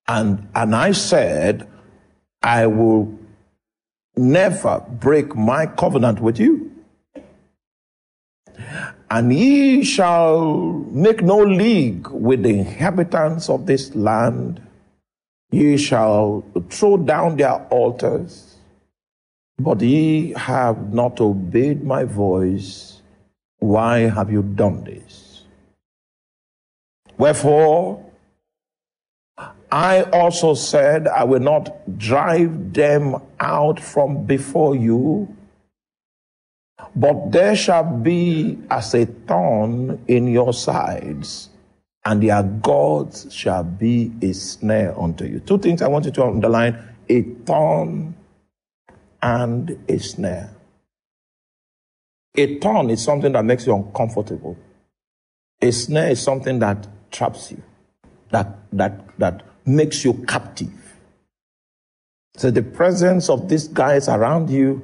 And, 0.07 0.47
and 0.55 0.75
I 0.75 0.91
said, 0.91 1.67
I 2.41 2.65
will 2.65 3.17
never 4.17 4.83
break 4.89 5.35
my 5.35 5.67
covenant 5.67 6.19
with 6.19 6.39
you. 6.39 6.71
And 9.09 9.31
ye 9.33 9.83
shall 9.83 10.57
make 10.91 11.21
no 11.21 11.39
league 11.43 12.07
with 12.09 12.43
the 12.43 12.49
inhabitants 12.49 13.49
of 13.49 13.65
this 13.65 13.93
land. 13.95 14.61
Ye 15.51 15.77
shall 15.77 16.43
throw 16.69 16.97
down 16.97 17.37
their 17.37 17.65
altars, 17.67 18.55
but 19.57 19.79
ye 19.81 20.33
have 20.33 20.93
not 20.93 21.21
obeyed 21.21 21.83
my 21.83 22.03
voice. 22.03 23.01
Why 23.59 23.99
have 24.09 24.31
you 24.31 24.41
done 24.41 24.83
this? 24.83 25.43
Wherefore, 27.17 28.03
I 29.71 30.03
also 30.03 30.53
said, 30.53 31.07
I 31.07 31.23
will 31.23 31.39
not 31.39 31.97
drive 31.97 32.73
them 32.73 33.15
out 33.39 33.79
from 33.79 34.25
before 34.25 34.75
you, 34.75 35.34
but 36.95 37.31
there 37.31 37.55
shall 37.55 37.83
be 37.83 38.57
as 38.69 38.93
a 38.93 39.05
thorn 39.05 40.03
in 40.07 40.27
your 40.27 40.53
sides, 40.53 41.49
and 42.05 42.23
their 42.23 42.41
gods 42.43 43.33
shall 43.33 43.63
be 43.63 44.11
a 44.21 44.33
snare 44.33 44.97
unto 44.99 45.25
you. 45.25 45.39
Two 45.39 45.57
things 45.57 45.81
I 45.81 45.87
want 45.89 46.05
you 46.05 46.11
to 46.11 46.23
underline 46.23 46.77
a 47.09 47.21
thorn 47.21 48.15
and 49.21 49.77
a 49.89 49.97
snare. 49.99 50.51
A 52.35 52.59
thorn 52.59 52.89
is 52.89 53.03
something 53.03 53.31
that 53.33 53.43
makes 53.43 53.65
you 53.67 53.75
uncomfortable. 53.75 54.57
A 55.61 55.71
snare 55.71 56.11
is 56.11 56.21
something 56.21 56.59
that 56.59 56.87
traps 57.11 57.51
you, 57.51 57.61
that, 58.29 58.57
that, 58.71 59.17
that 59.17 59.43
makes 59.65 60.05
you 60.05 60.13
captive. 60.27 60.69
So 62.37 62.51
the 62.51 62.63
presence 62.63 63.29
of 63.29 63.47
these 63.49 63.67
guys 63.67 64.09
around 64.09 64.49
you 64.49 64.83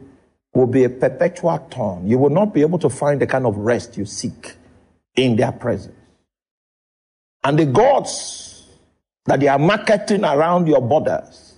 will 0.54 0.68
be 0.68 0.84
a 0.84 0.90
perpetual 0.90 1.58
thorn. 1.72 2.08
You 2.08 2.18
will 2.18 2.30
not 2.30 2.54
be 2.54 2.62
able 2.62 2.80
to 2.80 2.90
find 2.90 3.22
the 3.22 3.28
kind 3.28 3.46
of 3.46 3.58
rest 3.58 3.98
you 3.98 4.06
seek 4.06 4.56
in 5.16 5.36
their 5.36 5.52
presence. 5.52 5.96
And 7.44 7.58
the 7.58 7.66
gods 7.66 8.68
that 9.26 9.40
they 9.40 9.48
are 9.48 9.60
marketing 9.60 10.24
around 10.24 10.68
your 10.68 10.82
borders 10.82 11.56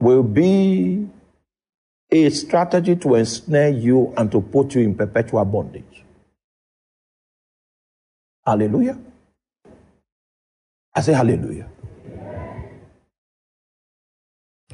will 0.00 0.22
be 0.22 1.08
a 2.10 2.30
strategy 2.30 2.96
to 2.96 3.14
ensnare 3.14 3.70
you 3.70 4.12
and 4.16 4.30
to 4.30 4.40
put 4.40 4.74
you 4.74 4.82
in 4.82 4.94
perpetual 4.94 5.44
bondage. 5.44 6.04
Hallelujah. 8.44 8.98
I 10.94 11.00
say 11.00 11.12
hallelujah. 11.12 11.68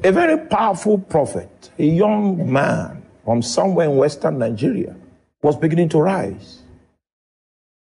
A 0.03 0.11
very 0.11 0.47
powerful 0.47 0.97
prophet, 0.97 1.71
a 1.77 1.83
young 1.83 2.51
man 2.51 2.98
from 3.29 3.43
somewhere 3.43 3.87
in 3.87 3.95
western 3.95 4.39
Nigeria, 4.39 4.95
was 5.43 5.55
beginning 5.55 5.87
to 5.87 6.01
rise. 6.01 6.63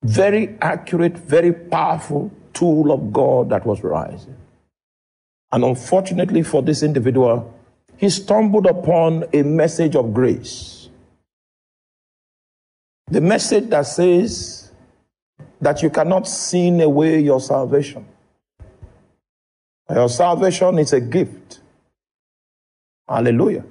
Very 0.03 0.57
accurate, 0.63 1.19
very 1.19 1.53
powerful 1.53 2.33
tool 2.55 2.91
of 2.91 3.13
God 3.13 3.51
that 3.51 3.67
was 3.67 3.85
rising. 3.85 4.35
And 5.53 5.63
unfortunately 5.63 6.43
for 6.45 6.63
this 6.63 6.83
individual, 6.83 7.53
he 7.99 8.09
stumbled 8.09 8.65
upon 8.65 9.25
a 9.35 9.43
message 9.43 9.95
of 9.97 10.15
grace. 10.15 10.89
The 13.11 13.21
message 13.21 13.69
that 13.69 13.83
says 13.83 14.73
that 15.61 15.83
you 15.83 15.91
cannot 15.91 16.27
sin 16.27 16.81
away 16.81 17.21
your 17.21 17.43
salvation. 17.43 18.07
Your 19.91 20.09
salvation 20.09 20.79
is 20.79 20.95
a 20.95 21.03
gift. 21.03 21.61
Hallelujah. 23.07 23.67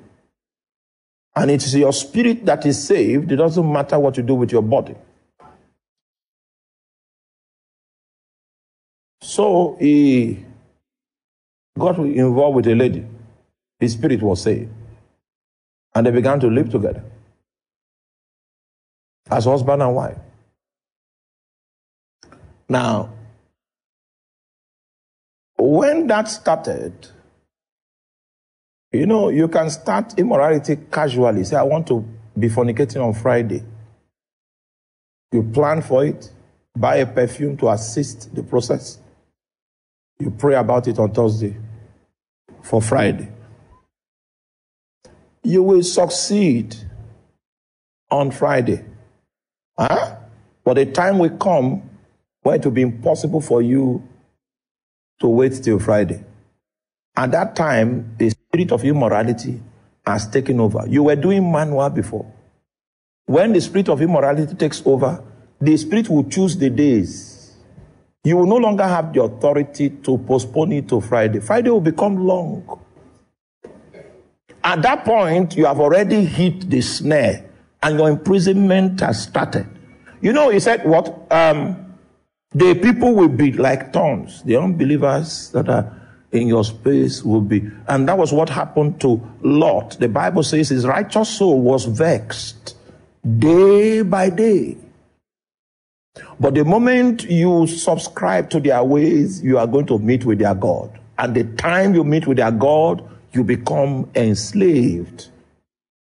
And 1.35 1.49
it 1.49 1.63
is 1.63 1.75
your 1.75 1.93
spirit 1.93 2.45
that 2.45 2.65
is 2.65 2.85
saved. 2.85 3.31
It 3.31 3.37
doesn't 3.37 3.71
matter 3.71 3.97
what 3.97 4.17
you 4.17 4.23
do 4.23 4.35
with 4.35 4.51
your 4.51 4.61
body. 4.61 4.95
So 9.21 9.77
he 9.79 10.45
got 11.77 11.97
involved 11.97 12.57
with 12.57 12.67
a 12.67 12.75
lady. 12.75 13.05
His 13.79 13.93
spirit 13.93 14.21
was 14.21 14.43
saved. 14.43 14.69
And 15.95 16.05
they 16.05 16.11
began 16.11 16.39
to 16.39 16.47
live 16.47 16.69
together 16.69 17.03
as 19.29 19.45
husband 19.45 19.81
and 19.81 19.95
wife. 19.95 20.17
Now, 22.69 23.11
when 25.57 26.07
that 26.07 26.27
started, 26.27 26.93
you 28.93 29.07
know, 29.07 29.29
you 29.29 29.47
can 29.47 29.69
start 29.71 30.13
immorality 30.17 30.77
casually. 30.91 31.43
Say, 31.43 31.55
I 31.55 31.63
want 31.63 31.87
to 31.87 32.07
be 32.37 32.47
fornicating 32.47 33.03
on 33.03 33.13
Friday. 33.13 33.63
You 35.31 35.41
plan 35.41 35.81
for 35.81 36.05
it, 36.05 36.31
buy 36.77 36.97
a 36.97 37.07
perfume 37.07 37.57
to 37.57 37.69
assist 37.69 38.33
the 38.35 38.43
process. 38.43 38.99
You 40.19 40.29
pray 40.29 40.55
about 40.55 40.87
it 40.87 40.99
on 40.99 41.11
Thursday 41.11 41.57
for 42.61 42.81
Friday. 42.81 43.29
You 45.41 45.63
will 45.63 45.83
succeed 45.83 46.75
on 48.11 48.29
Friday. 48.29 48.85
Huh? 49.77 50.17
But 50.63 50.75
the 50.75 50.85
time 50.85 51.17
will 51.17 51.35
come 51.37 51.89
when 52.43 52.59
it 52.59 52.63
will 52.63 52.71
be 52.71 52.83
impossible 52.83 53.41
for 53.41 53.61
you 53.61 54.07
to 55.19 55.27
wait 55.27 55.63
till 55.63 55.79
Friday. 55.79 56.23
At 57.15 57.31
that 57.31 57.55
time, 57.55 58.15
the 58.17 58.29
spirit 58.29 58.71
of 58.71 58.83
immorality 58.83 59.61
has 60.05 60.27
taken 60.27 60.59
over. 60.59 60.85
You 60.87 61.03
were 61.03 61.15
doing 61.15 61.49
manual 61.51 61.89
before. 61.89 62.31
When 63.25 63.53
the 63.53 63.61
spirit 63.61 63.89
of 63.89 64.01
immorality 64.01 64.55
takes 64.55 64.81
over, 64.85 65.23
the 65.61 65.77
spirit 65.77 66.09
will 66.09 66.25
choose 66.25 66.57
the 66.57 66.69
days. 66.69 67.55
You 68.23 68.37
will 68.37 68.47
no 68.47 68.57
longer 68.57 68.83
have 68.83 69.13
the 69.13 69.21
authority 69.21 69.89
to 69.89 70.17
postpone 70.17 70.71
it 70.71 70.89
to 70.89 71.01
Friday. 71.01 71.39
Friday 71.39 71.69
will 71.69 71.81
become 71.81 72.17
long. 72.17 72.79
At 74.63 74.81
that 74.81 75.05
point, 75.05 75.55
you 75.55 75.65
have 75.65 75.79
already 75.79 76.25
hit 76.25 76.69
the 76.69 76.81
snare 76.81 77.49
and 77.81 77.99
your 77.99 78.09
imprisonment 78.09 78.99
has 79.01 79.23
started. 79.23 79.67
You 80.21 80.31
know, 80.31 80.49
he 80.49 80.59
said 80.59 80.85
what? 80.85 81.27
Um, 81.29 81.95
the 82.51 82.75
people 82.75 83.13
will 83.13 83.27
be 83.27 83.51
like 83.51 83.91
thorns. 83.91 84.41
The 84.43 84.55
unbelievers 84.55 85.51
that 85.51 85.67
are 85.67 86.02
in 86.33 86.47
your 86.47 86.63
space 86.65 87.23
will 87.23 87.41
be. 87.41 87.69
And 87.87 88.07
that 88.09 88.17
was 88.17 88.33
what 88.33 88.49
happened 88.49 88.99
to 89.01 89.21
Lot. 89.41 89.97
The 89.99 90.09
Bible 90.09 90.43
says 90.43 90.69
his 90.69 90.85
righteous 90.85 91.29
soul 91.29 91.61
was 91.61 91.85
vexed 91.85 92.75
day 93.39 94.01
by 94.01 94.29
day. 94.29 94.77
But 96.39 96.55
the 96.55 96.65
moment 96.65 97.23
you 97.23 97.67
subscribe 97.67 98.49
to 98.49 98.59
their 98.59 98.83
ways, 98.83 99.41
you 99.43 99.57
are 99.57 99.67
going 99.67 99.85
to 99.87 99.99
meet 99.99 100.25
with 100.25 100.39
their 100.39 100.55
God. 100.55 100.99
And 101.17 101.35
the 101.35 101.43
time 101.43 101.93
you 101.93 102.03
meet 102.03 102.27
with 102.27 102.37
their 102.37 102.51
God, 102.51 103.07
you 103.31 103.43
become 103.43 104.09
enslaved. 104.15 105.29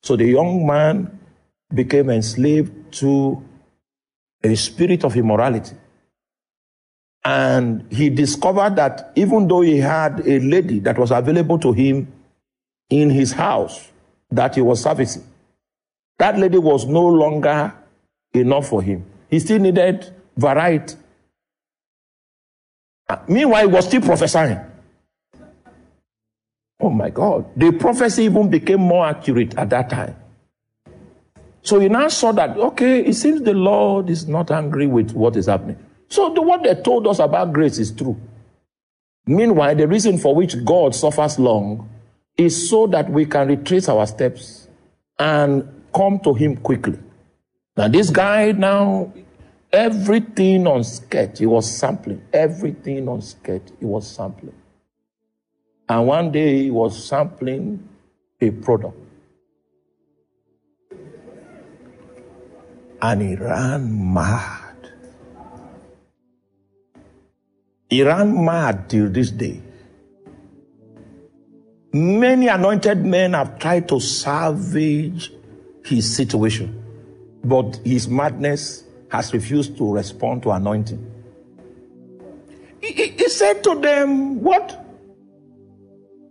So 0.04 0.16
the 0.16 0.26
young 0.26 0.66
man 0.66 1.20
became 1.74 2.10
enslaved 2.10 2.94
to 3.00 3.44
a 4.44 4.56
spirit 4.56 5.04
of 5.04 5.16
immorality. 5.16 5.76
And 7.24 7.86
he 7.92 8.10
discovered 8.10 8.76
that 8.78 9.12
even 9.16 9.48
though 9.48 9.62
he 9.62 9.78
had 9.78 10.26
a 10.28 10.40
lady 10.40 10.80
that 10.80 10.98
was 10.98 11.12
available 11.12 11.60
to 11.60 11.72
him 11.72 12.12
in 12.90 13.10
his 13.10 13.32
house 13.32 13.92
that 14.32 14.56
he 14.56 14.62
was 14.62 14.82
servicing, 14.82 15.24
that 16.18 16.38
lady 16.38 16.58
was 16.58 16.86
no 16.86 17.06
longer 17.06 17.74
enough 18.34 18.68
for 18.68 18.82
him. 18.82 19.06
He 19.30 19.40
still 19.40 19.60
needed 19.60 20.14
variety. 20.36 20.96
Uh, 23.08 23.18
meanwhile, 23.28 23.68
he 23.68 23.74
was 23.74 23.86
still 23.86 24.02
prophesying. 24.02 24.60
Oh 26.80 26.90
my 26.90 27.12
God. 27.12 27.46
The 27.56 27.72
prophecy 27.72 28.24
even 28.24 28.50
became 28.50 28.80
more 28.80 29.06
accurate 29.06 29.56
at 29.58 29.70
that 29.70 29.90
time. 29.90 30.16
So 31.62 31.80
he 31.80 31.90
now 31.90 32.08
saw 32.08 32.32
that, 32.32 32.58
okay, 32.58 33.06
it 33.06 33.14
seems 33.14 33.42
the 33.44 33.54
Lord 33.54 34.10
is 34.10 34.28
not 34.28 34.50
angry 34.50 34.88
with 34.88 35.12
what 35.12 35.36
is 35.36 35.46
happening. 35.46 35.78
So 36.12 36.28
the, 36.34 36.42
what 36.42 36.64
they 36.64 36.76
told 36.76 37.08
us 37.08 37.20
about 37.20 37.54
grace 37.54 37.78
is 37.78 37.90
true. 37.90 38.20
Meanwhile, 39.26 39.76
the 39.76 39.88
reason 39.88 40.18
for 40.18 40.36
which 40.36 40.62
God 40.66 40.94
suffers 40.94 41.40
long 41.40 41.90
is 42.36 42.70
so 42.70 42.86
that 42.88 43.10
we 43.10 43.26
can 43.26 43.48
retrace 43.48 43.88
our 43.88 44.06
steps 44.06 44.68
and 45.18 45.64
come 45.96 46.20
to 46.20 46.34
Him 46.34 46.58
quickly. 46.58 47.00
Now, 47.78 47.88
this 47.88 48.10
guy 48.10 48.52
now, 48.52 49.14
everything 49.72 50.68
on 50.68 50.84
sketch, 50.84 51.40
he 51.40 51.46
was 51.46 51.72
sampling. 51.78 52.22
Everything 52.34 53.08
on 53.08 53.22
sketch, 53.22 53.70
he 53.80 53.86
was 53.86 54.06
sampling. 54.06 54.56
And 55.88 56.08
one 56.08 56.30
day 56.34 56.64
he 56.64 56.72
was 56.72 57.02
sampling 57.08 57.88
a 58.42 58.52
product. 58.52 58.98
And 63.02 63.22
he 63.22 63.36
ran 63.36 64.14
mad. 64.14 64.61
He 67.92 68.04
ran 68.04 68.46
mad 68.46 68.90
till 68.90 69.10
this 69.10 69.32
day. 69.32 69.62
Many 71.92 72.48
anointed 72.48 73.06
men 73.06 73.34
have 73.34 73.60
tried 73.60 73.90
to 73.90 74.00
salvage 74.00 75.30
his 75.84 76.16
situation, 76.16 76.82
but 77.44 77.76
his 77.84 78.08
madness 78.08 78.86
has 79.10 79.34
refused 79.34 79.78
to 79.78 79.94
respond 79.94 80.42
to 80.44 80.52
anointing. 80.52 81.06
He, 82.80 82.94
he, 82.94 83.08
he 83.08 83.28
said 83.28 83.62
to 83.66 83.76
them, 83.82 84.42
What? 84.42 84.86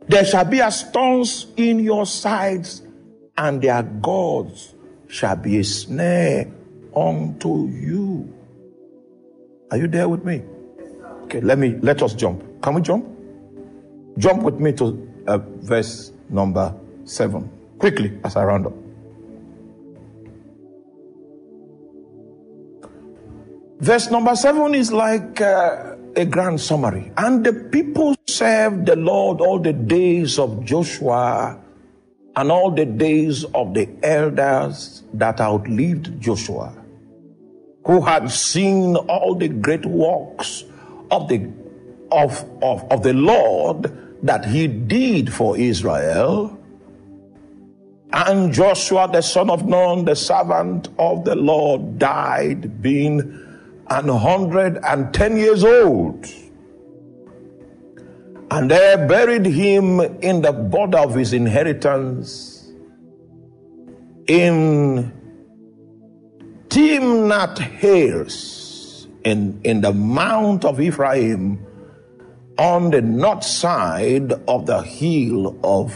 There 0.09 0.25
shall 0.25 0.47
be 0.47 0.61
a 0.61 0.71
stones 0.71 1.47
in 1.59 1.81
your 1.81 2.07
sides, 2.07 2.81
and 3.37 3.61
their 3.61 3.83
gods 3.83 4.75
shall 5.09 5.37
be 5.37 5.59
a 5.59 5.65
snare 5.65 6.51
unto 6.97 7.69
you. 7.69 8.33
Are 9.71 9.77
you 9.77 9.89
there 9.89 10.09
with 10.09 10.25
me? 10.25 10.43
Okay, 11.31 11.41
let 11.43 11.59
me 11.59 11.79
let 11.81 12.03
us 12.03 12.13
jump. 12.15 12.43
Can 12.61 12.75
we 12.75 12.83
jump? 12.83 13.07
Jump 14.19 14.43
with 14.43 14.59
me 14.59 14.73
to 14.73 14.99
uh, 15.29 15.39
verse 15.63 16.11
number 16.29 16.75
seven 17.05 17.49
quickly 17.79 18.19
as 18.25 18.35
I 18.35 18.43
round 18.43 18.67
up. 18.67 18.75
Verse 23.79 24.11
number 24.11 24.35
seven 24.35 24.75
is 24.75 24.93
like 24.93 25.41
uh, 25.41 25.95
a 26.17 26.25
grand 26.25 26.61
summary. 26.61 27.13
And 27.17 27.47
the 27.47 27.53
people 27.53 28.17
served 28.27 28.87
the 28.87 28.97
Lord 28.97 29.41
all 29.41 29.61
the 29.61 29.73
days 29.73 30.37
of 30.37 30.65
Joshua 30.65 31.61
and 32.35 32.51
all 32.51 32.73
the 32.73 32.87
days 32.87 33.45
of 33.55 33.73
the 33.73 33.89
elders 34.03 35.05
that 35.15 35.41
outlived 35.41 36.21
Joshua 36.21 36.75
who 37.87 38.01
had 38.01 38.31
seen 38.33 38.97
all 38.97 39.37
the 39.37 39.49
great 39.49 39.87
works 39.87 40.65
of 41.11 41.29
the 41.29 41.51
of, 42.11 42.45
of, 42.63 42.91
of 42.91 43.03
the 43.03 43.13
Lord 43.13 43.93
that 44.23 44.45
he 44.45 44.67
did 44.67 45.33
for 45.33 45.57
Israel. 45.57 46.57
And 48.13 48.53
Joshua, 48.53 49.09
the 49.11 49.23
son 49.23 49.51
of 49.51 49.67
Nun, 49.67 50.05
the 50.05 50.17
servant 50.17 50.89
of 50.99 51.25
the 51.25 51.37
Lord, 51.37 51.99
died 51.99 52.83
being 52.83 53.21
an 53.89 54.09
hundred 54.09 54.79
and 54.85 55.15
ten 55.15 55.37
years 55.37 55.63
old. 55.65 56.27
And 58.51 58.69
they 58.69 58.97
buried 59.09 59.47
him 59.47 60.01
in 60.01 60.43
the 60.43 60.53
border 60.53 60.99
of 60.99 61.15
his 61.15 61.33
inheritance 61.33 62.73
in 64.27 65.13
Timnath 66.69 67.59
Heres 67.59 68.60
in, 69.25 69.61
in 69.65 69.81
the 69.81 69.93
mount 69.93 70.65
of 70.65 70.81
Ephraim 70.81 71.67
on 72.59 72.91
the 72.91 73.01
north 73.01 73.45
side 73.45 74.33
of 74.47 74.67
the 74.67 74.83
hill 74.83 75.59
of 75.65 75.93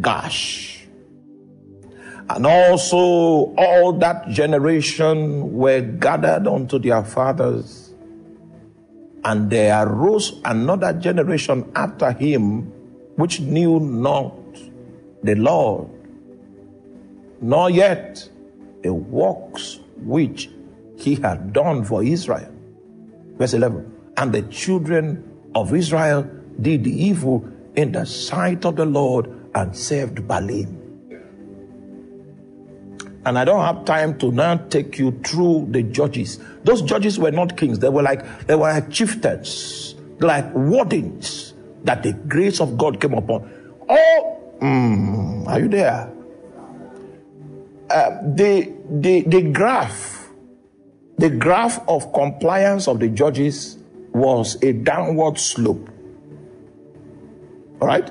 Gaash. 0.00 0.86
And 2.28 2.46
also 2.46 2.96
all 3.58 3.92
that 3.98 4.28
generation 4.28 5.52
were 5.52 5.80
gathered 5.80 6.46
unto 6.46 6.78
their 6.78 7.02
fathers. 7.02 7.92
And 9.24 9.50
there 9.50 9.86
arose 9.86 10.40
another 10.44 10.92
generation 10.92 11.70
after 11.74 12.12
him 12.12 12.72
which 13.16 13.40
knew 13.40 13.80
not 13.80 14.34
the 15.22 15.34
Lord, 15.34 15.90
nor 17.42 17.68
yet 17.68 18.26
the 18.82 18.94
works 18.94 19.80
which 19.96 20.48
he 21.00 21.14
had 21.16 21.52
done 21.52 21.84
for 21.84 22.02
Israel. 22.02 22.52
Verse 23.36 23.54
11. 23.54 23.92
And 24.16 24.32
the 24.32 24.42
children 24.42 25.24
of 25.54 25.74
Israel 25.74 26.28
did 26.60 26.84
the 26.84 26.92
evil 26.92 27.48
in 27.74 27.92
the 27.92 28.04
sight 28.04 28.64
of 28.64 28.76
the 28.76 28.84
Lord 28.84 29.50
and 29.54 29.76
served 29.76 30.18
Baalim. 30.18 30.76
And 33.24 33.38
I 33.38 33.44
don't 33.44 33.62
have 33.62 33.84
time 33.84 34.18
to 34.18 34.32
now 34.32 34.56
take 34.56 34.98
you 34.98 35.12
through 35.24 35.68
the 35.70 35.82
judges. 35.82 36.38
Those 36.64 36.82
judges 36.82 37.18
were 37.18 37.30
not 37.30 37.56
kings. 37.56 37.78
They 37.78 37.90
were 37.90 38.02
like 38.02 38.46
they 38.46 38.54
were 38.54 38.72
like 38.72 38.90
chieftains, 38.90 39.94
like 40.20 40.52
wardens 40.54 41.52
that 41.84 42.02
the 42.02 42.12
grace 42.12 42.60
of 42.60 42.78
God 42.78 43.00
came 43.00 43.14
upon. 43.14 43.50
Oh, 43.88 44.56
mm, 44.60 45.46
are 45.46 45.60
you 45.60 45.68
there? 45.68 46.12
Uh, 47.90 48.10
the, 48.22 48.72
the, 48.88 49.22
the 49.22 49.42
graph, 49.42 50.19
the 51.20 51.28
graph 51.28 51.86
of 51.86 52.12
compliance 52.14 52.88
of 52.88 52.98
the 52.98 53.08
judges 53.08 53.76
was 54.12 54.60
a 54.62 54.72
downward 54.72 55.38
slope. 55.38 55.90
All 57.80 57.88
right? 57.88 58.10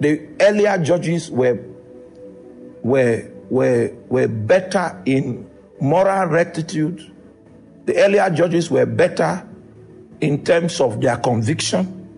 The 0.00 0.28
earlier 0.40 0.78
judges 0.78 1.30
were, 1.30 1.60
were, 2.82 3.28
were, 3.50 3.92
were 4.08 4.28
better 4.28 5.02
in 5.04 5.50
moral 5.80 6.26
rectitude. 6.26 7.12
The 7.86 7.96
earlier 7.96 8.30
judges 8.30 8.70
were 8.70 8.86
better 8.86 9.46
in 10.20 10.44
terms 10.44 10.80
of 10.80 11.00
their 11.00 11.16
conviction 11.16 12.08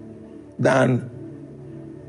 than 0.59 1.11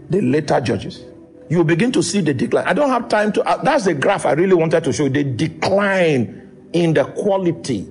the 0.10 0.22
later 0.22 0.60
judges 0.60 1.04
you 1.48 1.64
begin 1.64 1.92
to 1.92 2.02
see 2.02 2.22
the 2.22 2.34
decline. 2.34 2.66
I 2.66 2.74
don't 2.74 2.90
have 2.90 3.08
time 3.08 3.32
to, 3.34 3.44
uh, 3.44 3.62
that's 3.62 3.86
the 3.86 3.94
graph 3.94 4.26
I 4.26 4.32
really 4.32 4.56
wanted 4.56 4.84
to 4.84 4.92
show 4.92 5.04
you 5.04 5.10
the 5.10 5.24
decline 5.24 6.45
in 6.76 6.94
the 6.94 7.06
quality 7.06 7.88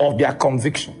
of 0.00 0.18
their 0.18 0.32
conviction. 0.32 0.94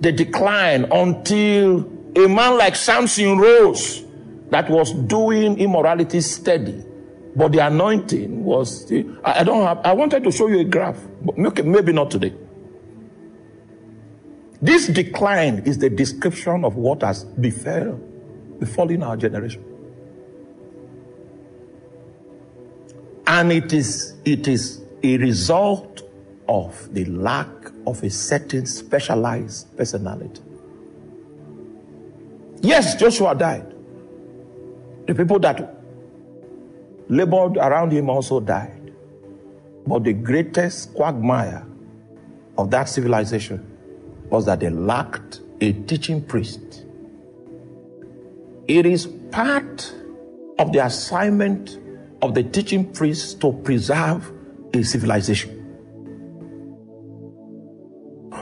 The 0.00 0.12
decline 0.12 0.84
until 0.92 1.90
a 2.14 2.28
man 2.28 2.58
like 2.58 2.76
Samson 2.76 3.38
rose 3.38 4.04
that 4.50 4.68
was 4.68 4.92
doing 4.92 5.58
immorality 5.58 6.20
steady. 6.20 6.84
But 7.34 7.52
the 7.52 7.66
anointing 7.66 8.44
was, 8.44 8.92
I 9.24 9.42
don't 9.42 9.64
have, 9.64 9.78
I 9.84 9.92
wanted 9.94 10.22
to 10.24 10.30
show 10.30 10.48
you 10.48 10.60
a 10.60 10.64
graph, 10.64 11.00
but 11.22 11.64
maybe 11.64 11.92
not 11.92 12.10
today. 12.10 12.34
This 14.60 14.86
decline 14.86 15.62
is 15.64 15.78
the 15.78 15.88
description 15.88 16.64
of 16.64 16.76
what 16.76 17.02
has 17.02 17.24
befell, 17.24 17.98
befallen 18.58 19.02
our 19.02 19.16
generation. 19.16 19.64
And 23.26 23.50
it 23.50 23.72
is, 23.72 24.14
it 24.24 24.46
is 24.46 24.83
a 25.04 25.18
result 25.18 26.02
of 26.48 26.92
the 26.94 27.04
lack 27.04 27.48
of 27.86 28.02
a 28.02 28.08
certain 28.08 28.64
specialized 28.64 29.76
personality. 29.76 30.40
Yes, 32.62 32.94
Joshua 32.94 33.34
died. 33.34 33.74
The 35.06 35.14
people 35.14 35.38
that 35.40 35.76
labored 37.08 37.58
around 37.58 37.92
him 37.92 38.08
also 38.08 38.40
died. 38.40 38.94
But 39.86 40.04
the 40.04 40.14
greatest 40.14 40.94
quagmire 40.94 41.66
of 42.56 42.70
that 42.70 42.88
civilization 42.88 43.70
was 44.30 44.46
that 44.46 44.60
they 44.60 44.70
lacked 44.70 45.40
a 45.60 45.72
teaching 45.72 46.24
priest. 46.24 46.86
It 48.66 48.86
is 48.86 49.06
part 49.30 49.94
of 50.58 50.72
the 50.72 50.82
assignment 50.86 51.78
of 52.22 52.32
the 52.32 52.42
teaching 52.42 52.90
priest 52.90 53.42
to 53.42 53.52
preserve 53.52 54.32
a 54.80 54.84
civilization. 54.84 55.60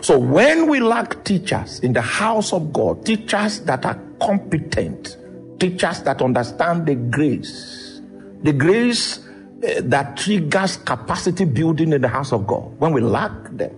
So 0.03 0.18
when 0.18 0.68
we 0.68 0.80
lack 0.80 1.22
teachers 1.24 1.78
in 1.80 1.93
the 1.93 2.03
house 2.03 2.53
of 2.53 2.72
God, 2.72 3.07
teachers 3.07 3.61
that 3.61 3.87
are 3.87 4.01
competent, 4.20 5.16
teachers 5.61 6.03
that 6.03 6.20
understand 6.20 6.87
the 6.87 6.97
grace, 6.97 8.01
the 8.43 8.53
grace 8.53 9.18
uh, 9.18 9.80
that 9.85 10.16
triggers 10.16 10.76
capacity 10.78 11.45
building 11.45 11.93
in 11.93 12.01
the 12.01 12.09
house 12.09 12.33
of 12.33 12.49
God, 12.49 12.76
when 12.80 12.93
we 12.93 13.01
lack 13.01 13.30
them, 13.57 13.72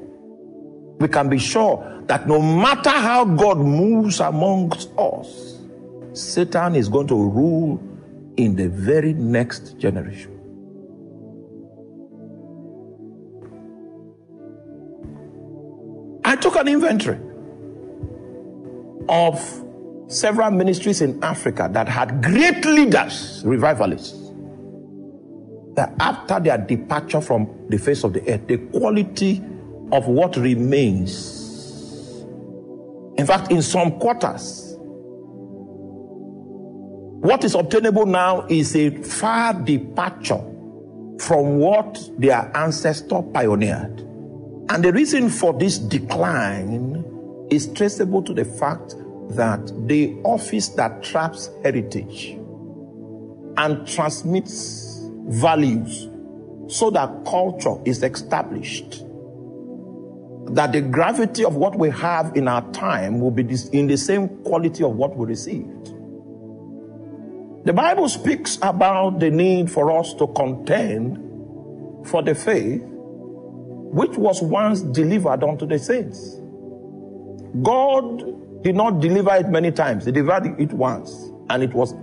we 0.98 1.08
can 1.08 1.28
be 1.28 1.38
sure 1.38 2.02
that 2.06 2.26
no 2.26 2.40
matter 2.40 2.88
how 2.90 3.26
God 3.26 3.58
moves 3.58 4.20
amongst 4.20 4.90
us, 4.96 5.58
Satan 6.14 6.74
is 6.76 6.88
going 6.88 7.08
to 7.08 7.14
rule 7.14 7.82
in 8.36 8.56
the 8.56 8.68
very 8.68 9.12
next 9.12 9.78
generation. 9.78 10.33
I 16.34 16.36
took 16.36 16.56
an 16.56 16.66
inventory 16.66 17.20
of 19.08 19.38
several 20.08 20.50
ministries 20.50 21.00
in 21.00 21.22
Africa 21.22 21.70
that 21.70 21.88
had 21.88 22.24
great 22.24 22.64
leaders, 22.64 23.40
revivalists. 23.46 24.32
That 25.76 25.94
after 26.00 26.40
their 26.40 26.58
departure 26.58 27.20
from 27.20 27.48
the 27.68 27.78
face 27.78 28.02
of 28.02 28.14
the 28.14 28.28
earth, 28.28 28.48
the 28.48 28.58
quality 28.58 29.44
of 29.92 30.08
what 30.08 30.36
remains. 30.36 32.24
In 33.16 33.26
fact, 33.26 33.52
in 33.52 33.62
some 33.62 34.00
quarters, 34.00 34.74
what 37.20 37.44
is 37.44 37.54
obtainable 37.54 38.06
now 38.06 38.44
is 38.48 38.74
a 38.74 38.90
far 38.90 39.54
departure 39.54 40.42
from 41.20 41.58
what 41.60 41.96
their 42.18 42.50
ancestor 42.56 43.22
pioneered. 43.22 44.13
And 44.68 44.84
the 44.84 44.92
reason 44.92 45.28
for 45.28 45.52
this 45.52 45.78
decline 45.78 47.04
is 47.50 47.66
traceable 47.72 48.22
to 48.22 48.32
the 48.32 48.44
fact 48.44 48.94
that 49.30 49.72
the 49.86 50.16
office 50.24 50.68
that 50.70 51.02
traps 51.02 51.50
heritage 51.62 52.38
and 53.56 53.86
transmits 53.86 55.08
values 55.26 56.08
so 56.68 56.90
that 56.90 57.24
culture 57.24 57.76
is 57.84 58.02
established 58.02 59.04
that 60.48 60.72
the 60.72 60.80
gravity 60.80 61.44
of 61.44 61.56
what 61.56 61.76
we 61.78 61.90
have 61.90 62.36
in 62.36 62.48
our 62.48 62.70
time 62.72 63.20
will 63.20 63.30
be 63.30 63.42
in 63.72 63.86
the 63.86 63.96
same 63.96 64.28
quality 64.44 64.84
of 64.84 64.94
what 64.94 65.16
we 65.16 65.26
received. 65.26 65.86
The 67.64 67.72
Bible 67.72 68.08
speaks 68.08 68.58
about 68.60 69.20
the 69.20 69.30
need 69.30 69.70
for 69.70 69.90
us 69.98 70.12
to 70.14 70.26
contend 70.28 72.06
for 72.06 72.22
the 72.22 72.34
faith 72.34 72.84
which 73.94 74.16
was 74.16 74.42
once 74.42 74.80
delivered 74.82 75.44
unto 75.44 75.66
the 75.66 75.78
saints. 75.78 76.40
God 77.62 78.62
did 78.64 78.74
not 78.74 78.98
deliver 78.98 79.32
it 79.36 79.48
many 79.48 79.70
times, 79.70 80.04
He 80.04 80.10
delivered 80.10 80.60
it 80.60 80.72
once, 80.72 81.30
and 81.48 81.62
it 81.62 81.72
was 81.72 81.94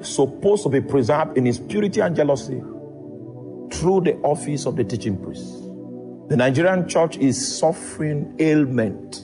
supposed 0.00 0.64
to 0.64 0.68
be 0.68 0.80
preserved 0.80 1.38
in 1.38 1.46
His 1.46 1.60
purity 1.60 2.00
and 2.00 2.16
jealousy 2.16 2.58
through 3.70 4.00
the 4.00 4.18
office 4.24 4.66
of 4.66 4.74
the 4.74 4.82
teaching 4.82 5.16
priest. 5.16 5.46
The 6.28 6.36
Nigerian 6.36 6.88
church 6.88 7.16
is 7.18 7.56
suffering 7.56 8.34
ailment. 8.40 9.22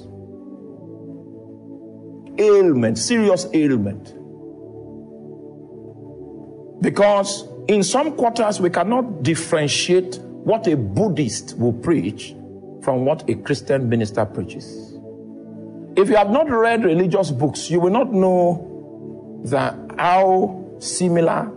Ailment, 2.39 2.97
serious 2.97 3.49
ailment. 3.53 4.15
Because 6.81 7.49
in 7.67 7.83
some 7.83 8.13
quarters 8.13 8.61
we 8.61 8.71
cannot 8.71 9.25
differentiate 9.25 10.21
what 10.45 10.67
a 10.67 10.77
Buddhist 10.77 11.59
will 11.59 11.73
preach 11.73 12.35
from 12.83 13.05
what 13.07 13.29
a 13.31 13.35
Christian 13.35 13.89
minister 13.89 14.25
preaches. 14.27 14.93
If 15.97 16.11
you 16.11 16.17
have 16.17 16.31
not 16.31 16.51
read 16.51 16.85
religious 16.85 17.31
books, 17.31 17.71
you 17.71 17.81
will 17.81 17.91
not 17.91 18.13
know 18.13 19.41
that 19.47 19.75
how 19.99 20.77
similar, 20.81 21.51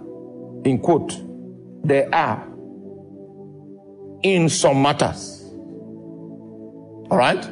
in 0.63 0.79
quote, 0.79 1.19
they 1.83 2.05
are 2.05 2.47
in 4.23 4.47
some 4.47 4.81
matters. 4.81 5.43
All 7.09 7.17
right? 7.17 7.43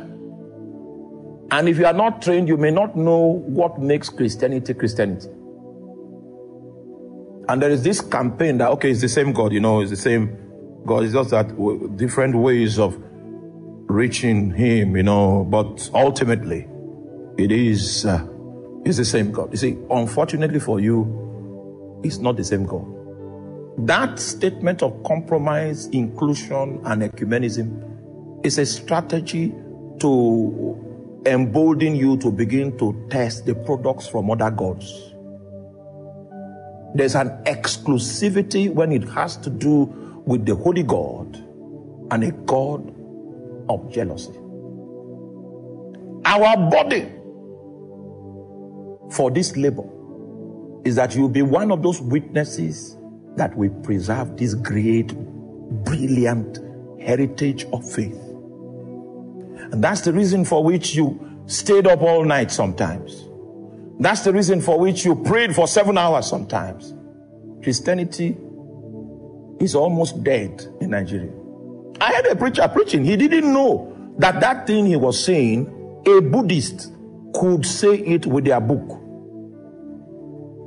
And 1.51 1.69
if 1.69 1.77
you 1.77 1.86
are 1.86 1.93
not 1.93 2.21
trained, 2.21 2.47
you 2.47 2.57
may 2.57 2.71
not 2.71 2.95
know 2.95 3.41
what 3.45 3.79
makes 3.79 4.09
Christianity 4.09 4.73
Christianity. 4.73 5.29
And 7.47 7.61
there 7.61 7.69
is 7.69 7.83
this 7.83 8.01
campaign 8.01 8.57
that, 8.59 8.71
okay, 8.71 8.91
it's 8.91 9.01
the 9.01 9.09
same 9.09 9.33
God, 9.33 9.53
you 9.53 9.59
know, 9.59 9.81
it's 9.81 9.91
the 9.91 9.97
same 9.97 10.44
God. 10.86 11.03
is 11.03 11.13
just 11.13 11.31
that 11.31 11.97
different 11.97 12.36
ways 12.36 12.79
of 12.79 12.97
reaching 13.88 14.51
Him, 14.51 14.95
you 14.95 15.03
know, 15.03 15.45
but 15.49 15.89
ultimately, 15.93 16.67
it 17.38 17.51
is, 17.51 18.05
uh, 18.05 18.25
it's 18.86 18.97
the 18.97 19.05
same 19.05 19.31
God. 19.31 19.51
You 19.51 19.57
see, 19.57 19.77
unfortunately 19.89 20.59
for 20.59 20.79
you, 20.79 22.01
it's 22.03 22.17
not 22.19 22.38
the 22.38 22.43
same 22.43 22.65
God. 22.65 22.86
That 23.88 24.19
statement 24.19 24.83
of 24.83 25.03
compromise, 25.03 25.88
inclusion, 25.88 26.81
and 26.86 27.01
ecumenism 27.01 28.45
is 28.45 28.57
a 28.57 28.65
strategy 28.65 29.53
to 29.99 31.21
embolden 31.25 31.95
you 31.95 32.17
to 32.17 32.31
begin 32.31 32.77
to 32.77 33.07
test 33.09 33.45
the 33.45 33.55
products 33.55 34.07
from 34.07 34.29
other 34.29 34.51
gods. 34.51 35.13
There's 36.93 37.15
an 37.15 37.29
exclusivity 37.45 38.73
when 38.73 38.91
it 38.91 39.03
has 39.09 39.36
to 39.38 39.49
do 39.49 40.05
with 40.26 40.45
the 40.45 40.55
Holy 40.55 40.84
God 40.84 41.36
and 42.11 42.23
a 42.23 42.32
God 42.32 42.93
of 43.69 43.91
jealousy. 43.91 44.34
Our 46.26 46.57
body 46.69 47.11
for 49.11 49.30
this 49.32 49.55
labor 49.55 49.88
is 50.84 50.95
that 50.95 51.15
you'll 51.15 51.30
be 51.30 51.41
one 51.41 51.71
of 51.71 51.84
those 51.84 52.01
witnesses 52.01 52.97
that 53.36 53.55
will 53.55 53.69
preserve 53.82 54.38
this 54.38 54.53
great, 54.53 55.13
brilliant 55.84 56.59
heritage 57.01 57.65
of 57.73 57.89
faith. 57.89 58.19
And 59.71 59.84
that's 59.84 60.01
the 60.01 60.13
reason 60.13 60.45
for 60.45 60.63
which 60.63 60.95
you 60.95 61.43
stayed 61.47 61.88
up 61.88 62.01
all 62.01 62.23
night 62.23 62.51
sometimes. 62.51 63.26
That's 63.99 64.21
the 64.21 64.34
reason 64.34 64.61
for 64.61 64.80
which 64.80 65.05
you 65.05 65.15
prayed 65.15 65.55
for 65.55 65.67
seven 65.67 65.97
hours 65.97 66.28
sometimes. 66.28 66.93
Christianity 67.63 68.38
is 69.60 69.76
almost 69.76 70.24
dead 70.24 70.66
in 70.82 70.91
Nigeria. 70.91 71.32
I 72.01 72.12
had 72.14 72.26
a 72.28 72.36
preacher 72.36 72.68
preaching. 72.68 73.06
He 73.06 73.16
didn't 73.16 73.51
know 73.51 74.14
that 74.18 74.39
that 74.41 74.68
thing 74.68 74.86
he 74.86 74.95
was 74.95 75.24
saying, 75.24 75.68
a 76.06 76.22
Buddhist 76.22 76.91
could 77.34 77.66
say 77.66 77.95
it 77.95 78.26
with 78.26 78.45
their 78.45 78.60
book. 78.62 79.01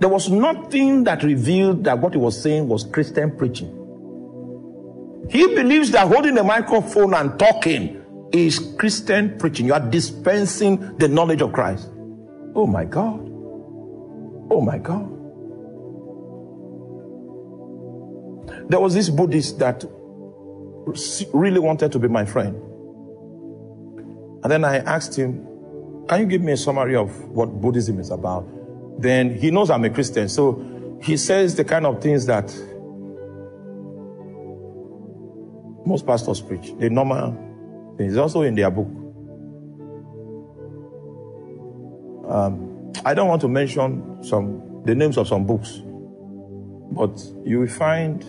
There 0.01 0.09
was 0.09 0.29
nothing 0.31 1.05
that 1.05 1.23
revealed 1.23 1.85
that 1.85 1.99
what 1.99 2.13
he 2.13 2.19
was 2.19 2.41
saying 2.41 2.69
was 2.69 2.85
Christian 2.85 3.37
preaching. 3.37 3.75
He 5.31 5.55
believes 5.55 5.91
that 5.91 6.07
holding 6.09 6.39
a 6.39 6.45
microphone 6.45 7.15
and 7.15 7.39
talking 7.39 8.03
is 8.33 8.59
Christian 8.79 9.39
preaching. 9.39 9.67
You 9.67 9.75
are 9.75 9.91
dispensing 9.91 10.97
the 10.99 11.09
knowledge 11.09 11.43
of 11.43 11.53
Christ. 11.53 11.91
Oh 12.55 12.67
my 12.67 12.85
God. 12.85 13.21
Oh 14.51 14.61
my 14.61 14.79
God. 14.79 15.18
There 18.69 18.81
was 18.81 18.95
this 18.95 19.09
Buddhist 19.09 19.59
that 19.59 19.85
really 21.33 21.59
wanted 21.59 21.93
to 21.93 21.99
be 21.99 22.09
my 22.09 22.25
friend. 22.25 22.57
And 24.43 24.53
then 24.53 24.65
I 24.65 24.79
asked 24.79 25.17
him, 25.17 25.45
Can 26.09 26.21
you 26.21 26.27
give 26.27 26.43
me 26.43 26.53
a 26.53 26.57
summary 26.57 26.97
of 26.97 27.29
what 27.29 27.61
Buddhism 27.61 27.99
is 27.99 28.11
about? 28.11 28.47
Then 29.01 29.35
he 29.35 29.51
knows 29.51 29.71
I'm 29.71 29.85
a 29.85 29.91
Christian. 29.91 30.29
So 30.29 30.99
he 31.03 31.17
says 31.17 31.55
the 31.55 31.65
kind 31.65 31.87
of 31.87 32.03
things 32.03 32.27
that 32.27 32.55
most 35.87 36.07
pastors 36.07 36.41
preach, 36.41 36.73
the 36.79 36.91
normal 36.91 37.49
it's 37.99 38.17
also 38.17 38.43
in 38.43 38.55
their 38.55 38.71
book. 38.71 38.87
Um, 42.31 42.93
I 43.05 43.15
don't 43.15 43.29
want 43.29 43.41
to 43.41 43.49
mention 43.49 44.23
some 44.23 44.83
the 44.85 44.95
names 44.95 45.17
of 45.17 45.27
some 45.27 45.47
books, 45.47 45.83
but 46.93 47.21
you 47.45 47.61
will 47.61 47.67
find 47.67 48.25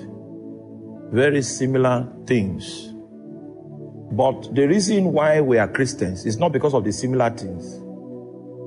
very 1.11 1.41
similar 1.41 2.07
things. 2.25 2.93
But 4.11 4.53
the 4.53 4.67
reason 4.67 5.11
why 5.13 5.41
we 5.41 5.57
are 5.57 5.67
Christians 5.67 6.25
is 6.25 6.37
not 6.37 6.51
because 6.51 6.73
of 6.73 6.83
the 6.83 6.91
similar 6.91 7.29
things, 7.29 7.81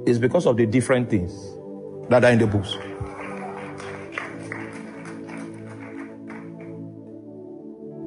it's 0.09 0.19
because 0.19 0.47
of 0.47 0.57
the 0.57 0.67
different 0.67 1.11
things 1.11 1.33
that 2.09 2.25
are 2.25 2.31
in 2.31 2.39
the 2.39 2.47
books. 2.47 2.77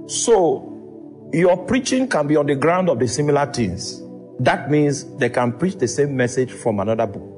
So, 0.08 1.30
your 1.34 1.66
preaching 1.66 2.08
can 2.08 2.28
be 2.28 2.36
on 2.36 2.46
the 2.46 2.56
ground 2.56 2.90
of 2.90 3.00
the 3.00 3.08
similar 3.08 3.46
things. 3.52 4.02
That 4.40 4.70
means 4.70 5.04
they 5.18 5.30
can 5.30 5.54
preach 5.54 5.76
the 5.76 5.88
same 5.88 6.16
message 6.16 6.52
from 6.52 6.80
another 6.80 7.08
book. 7.08 7.35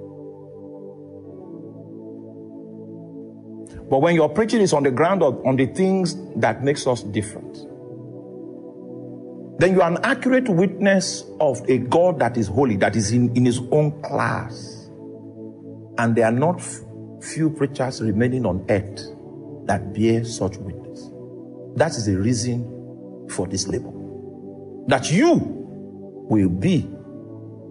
But 3.89 3.99
when 3.99 4.15
your 4.15 4.29
preaching 4.29 4.61
is 4.61 4.73
on 4.73 4.83
the 4.83 4.91
ground 4.91 5.23
of 5.23 5.45
on 5.45 5.55
the 5.55 5.65
things 5.67 6.15
that 6.35 6.63
makes 6.63 6.85
us 6.88 7.03
different, 7.03 7.55
then 9.59 9.73
you 9.73 9.81
are 9.81 9.89
an 9.89 9.97
accurate 10.03 10.49
witness 10.49 11.23
of 11.39 11.61
a 11.67 11.77
God 11.79 12.19
that 12.19 12.38
is 12.38 12.47
holy, 12.47 12.75
that 12.77 12.95
is 12.95 13.11
in, 13.11 13.35
in 13.35 13.45
his 13.45 13.59
own 13.71 14.01
class. 14.03 14.89
And 15.97 16.15
there 16.15 16.25
are 16.25 16.31
not 16.31 16.61
few 17.21 17.49
preachers 17.49 18.01
remaining 18.01 18.45
on 18.45 18.65
earth 18.69 19.07
that 19.65 19.93
bear 19.93 20.23
such 20.25 20.57
witness. 20.57 21.09
That 21.75 21.91
is 21.91 22.05
the 22.05 22.15
reason 22.15 23.27
for 23.31 23.47
this 23.47 23.67
labor. 23.67 23.91
That 24.88 25.11
you 25.11 25.33
will 26.29 26.49
be 26.49 26.88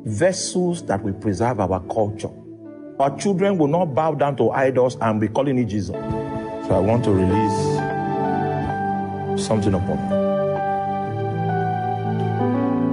vessels 0.05 0.85
that 0.87 1.03
will 1.03 1.15
preserve 1.15 1.61
our 1.61 1.81
culture. 1.87 2.31
Our 2.99 3.15
children 3.19 3.59
will 3.59 3.69
not 3.69 3.95
bow 3.95 4.15
down 4.15 4.37
to 4.37 4.51
idols 4.53 4.97
and 5.03 5.21
be 5.21 5.29
calling 5.29 5.59
it 5.59 5.67
Jesus. 5.67 5.95
So 5.95 6.75
I 6.75 6.79
want 6.79 7.05
to 7.05 7.11
release 7.13 7.77
something 9.47 9.75
upon 9.75 9.99
you. 9.99 10.17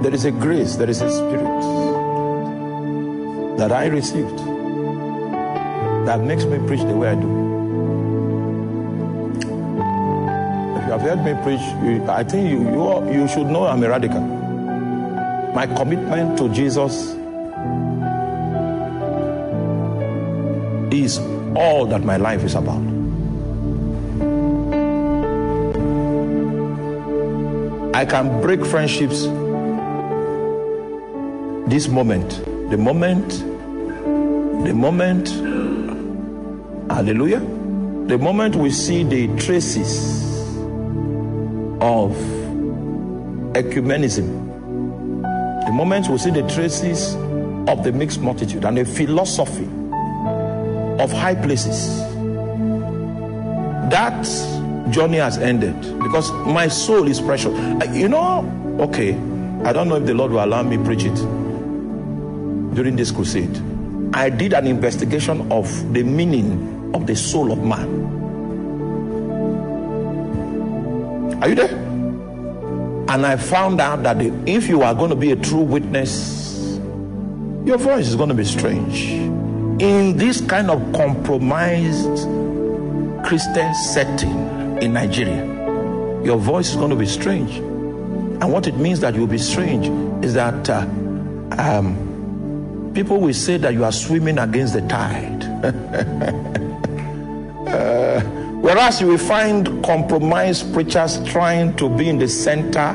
There 0.02 0.12
is 0.12 0.26
a 0.26 0.30
grace, 0.30 0.76
there 0.76 0.90
is 0.90 1.00
a 1.00 1.08
spirit 1.10 1.62
that 3.56 3.72
I 3.72 3.86
received 3.86 4.36
that 6.06 6.20
makes 6.20 6.44
me 6.44 6.58
preach 6.66 6.82
the 6.82 6.94
way 6.94 7.08
I 7.08 7.14
do. 7.14 7.30
If 10.76 10.84
you 10.84 10.92
have 10.92 11.00
heard 11.00 11.24
me 11.24 11.32
preach, 11.42 11.62
you, 11.82 12.04
I 12.10 12.22
think 12.24 12.50
you, 12.50 12.60
you, 12.60 13.10
you 13.22 13.28
should 13.28 13.46
know 13.46 13.66
I'm 13.66 13.82
a 13.82 13.88
radical. 13.88 14.20
My 15.54 15.66
commitment 15.66 16.36
to 16.36 16.50
Jesus 16.50 17.16
is 21.04 21.18
all 21.54 21.86
that 21.86 22.02
my 22.02 22.16
life 22.16 22.42
is 22.42 22.54
about. 22.54 22.82
I 27.94 28.04
can 28.06 28.40
break 28.40 28.64
friendships 28.64 29.24
this 31.68 31.88
moment, 31.88 32.30
the 32.70 32.76
moment, 32.76 33.28
the 34.66 34.74
moment, 34.74 35.28
hallelujah, 36.90 37.40
the 38.06 38.18
moment 38.18 38.56
we 38.56 38.70
see 38.70 39.04
the 39.04 39.28
traces 39.36 40.48
of 41.80 42.12
ecumenism, 43.54 44.26
the 45.66 45.72
moment 45.72 46.08
we 46.08 46.18
see 46.18 46.30
the 46.30 46.46
traces 46.48 47.14
of 47.68 47.84
the 47.84 47.92
mixed 47.92 48.20
multitude 48.20 48.64
and 48.64 48.76
the 48.78 48.84
philosophy 48.84 49.68
of 50.98 51.12
high 51.12 51.34
places, 51.34 51.98
that 53.90 54.24
journey 54.90 55.18
has 55.18 55.38
ended 55.38 55.80
because 56.02 56.30
my 56.46 56.68
soul 56.68 57.08
is 57.08 57.20
precious. 57.20 57.52
You 57.94 58.08
know, 58.08 58.76
okay, 58.80 59.14
I 59.64 59.72
don't 59.72 59.88
know 59.88 59.96
if 59.96 60.06
the 60.06 60.14
Lord 60.14 60.32
will 60.32 60.44
allow 60.44 60.62
me 60.62 60.78
preach 60.78 61.04
it 61.04 61.14
during 62.74 62.96
this 62.96 63.10
crusade. 63.10 63.56
I 64.14 64.30
did 64.30 64.52
an 64.52 64.66
investigation 64.66 65.50
of 65.50 65.92
the 65.92 66.02
meaning 66.02 66.92
of 66.94 67.06
the 67.06 67.16
soul 67.16 67.50
of 67.50 67.62
man. 67.64 68.04
Are 71.42 71.48
you 71.48 71.54
there? 71.54 71.74
And 73.08 73.26
I 73.26 73.36
found 73.36 73.80
out 73.80 74.02
that 74.04 74.20
if 74.46 74.68
you 74.68 74.82
are 74.82 74.94
going 74.94 75.10
to 75.10 75.16
be 75.16 75.32
a 75.32 75.36
true 75.36 75.60
witness, 75.60 76.78
your 77.64 77.78
voice 77.78 78.08
is 78.08 78.16
going 78.16 78.28
to 78.28 78.34
be 78.34 78.44
strange. 78.44 79.33
In 79.80 80.16
this 80.16 80.40
kind 80.40 80.70
of 80.70 80.92
compromised 80.92 82.28
Christian 83.26 83.74
setting 83.74 84.78
in 84.80 84.92
Nigeria, 84.92 85.44
your 86.24 86.38
voice 86.38 86.70
is 86.70 86.76
going 86.76 86.90
to 86.90 86.96
be 86.96 87.06
strange. 87.06 87.56
And 87.56 88.52
what 88.52 88.68
it 88.68 88.76
means 88.76 89.00
that 89.00 89.16
you'll 89.16 89.26
be 89.26 89.38
strange 89.38 89.88
is 90.24 90.34
that 90.34 90.70
uh, 90.70 90.86
um, 91.58 92.92
people 92.94 93.20
will 93.20 93.34
say 93.34 93.56
that 93.56 93.74
you 93.74 93.82
are 93.82 93.90
swimming 93.90 94.38
against 94.38 94.74
the 94.74 94.82
tide. 94.82 95.42
Uh, 97.64 98.20
whereas 98.60 99.00
you 99.00 99.06
will 99.08 99.18
find 99.18 99.82
compromised 99.84 100.72
preachers 100.74 101.18
trying 101.24 101.74
to 101.76 101.88
be 101.88 102.08
in 102.08 102.18
the 102.18 102.28
center 102.28 102.90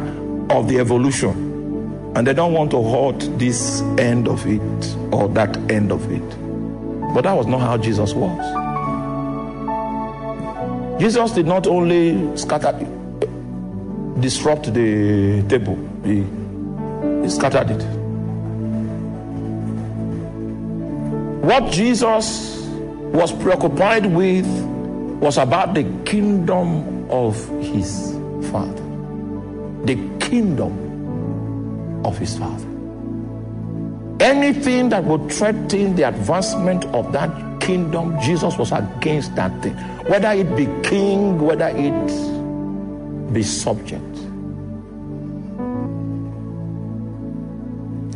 of 0.52 0.70
the 0.70 0.78
evolution. 0.78 2.14
And 2.16 2.26
they 2.26 2.34
don't 2.34 2.54
want 2.54 2.72
to 2.72 2.82
hurt 2.82 3.20
this 3.40 3.82
end 3.98 4.28
of 4.30 4.46
it 4.48 4.96
or 5.12 5.28
that 5.30 5.58
end 5.70 5.92
of 5.92 6.10
it. 6.12 6.39
But 7.14 7.24
that 7.24 7.34
was 7.34 7.48
not 7.48 7.62
how 7.62 7.78
Jesus 7.78 8.14
was. 8.14 8.70
Jesus 11.00 11.32
did 11.32 11.48
not 11.48 11.66
only 11.66 12.36
scatter, 12.38 12.74
disrupt 14.20 14.74
the 14.74 15.44
table, 15.48 15.78
he, 16.04 16.26
he 17.24 17.30
scattered 17.30 17.72
it. 17.72 17.82
What 21.44 21.72
Jesus 21.72 22.68
was 23.12 23.32
preoccupied 23.32 24.06
with 24.06 24.46
was 25.20 25.38
about 25.38 25.74
the 25.74 25.84
kingdom 26.06 27.10
of 27.10 27.36
his 27.62 28.14
Father. 28.52 28.84
The 29.86 29.96
kingdom 30.20 32.06
of 32.06 32.18
his 32.18 32.38
Father. 32.38 32.69
Anything 34.20 34.90
that 34.90 35.04
would 35.04 35.32
threaten 35.32 35.96
the 35.96 36.04
advancement 36.04 36.84
of 36.88 37.12
that 37.14 37.62
kingdom, 37.62 38.20
Jesus 38.22 38.58
was 38.58 38.72
against 38.72 39.34
that 39.36 39.62
thing. 39.64 39.74
Whether 40.08 40.32
it 40.32 40.56
be 40.56 40.66
king, 40.88 41.40
whether 41.40 41.70
it 41.70 43.34
be 43.34 43.44
subject. 43.44 44.04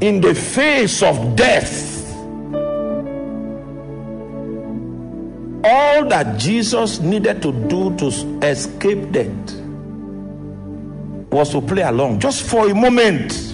In 0.02 0.20
the 0.20 0.36
face 0.36 1.02
of 1.02 1.36
death, 1.38 1.94
all 5.64 6.06
that 6.10 6.38
Jesus 6.38 7.00
needed 7.00 7.42
to 7.42 7.54
do 7.68 7.96
to 7.96 8.08
escape 8.46 9.12
death 9.14 9.54
was 11.32 11.52
to 11.52 11.62
play 11.62 11.84
along 11.84 12.20
just 12.20 12.44
for 12.44 12.70
a 12.70 12.76
moment. 12.76 13.53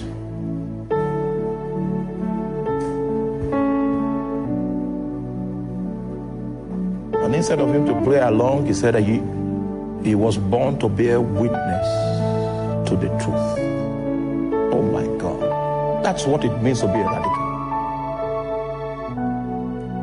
Instead 7.40 7.58
of 7.58 7.72
him 7.74 7.86
to 7.86 7.94
play 8.02 8.18
along, 8.18 8.66
he 8.66 8.74
said 8.74 8.92
that 8.92 9.02
he, 9.02 9.14
he 10.06 10.14
was 10.14 10.36
born 10.36 10.78
to 10.78 10.90
bear 10.90 11.22
witness 11.22 11.86
to 12.86 12.94
the 12.96 13.08
truth. 13.16 13.56
Oh 14.74 14.82
my 14.92 15.06
God. 15.16 16.04
That's 16.04 16.26
what 16.26 16.44
it 16.44 16.54
means 16.60 16.80
to 16.80 16.86
be 16.86 17.00
a 17.00 17.04
radical. 17.06 17.46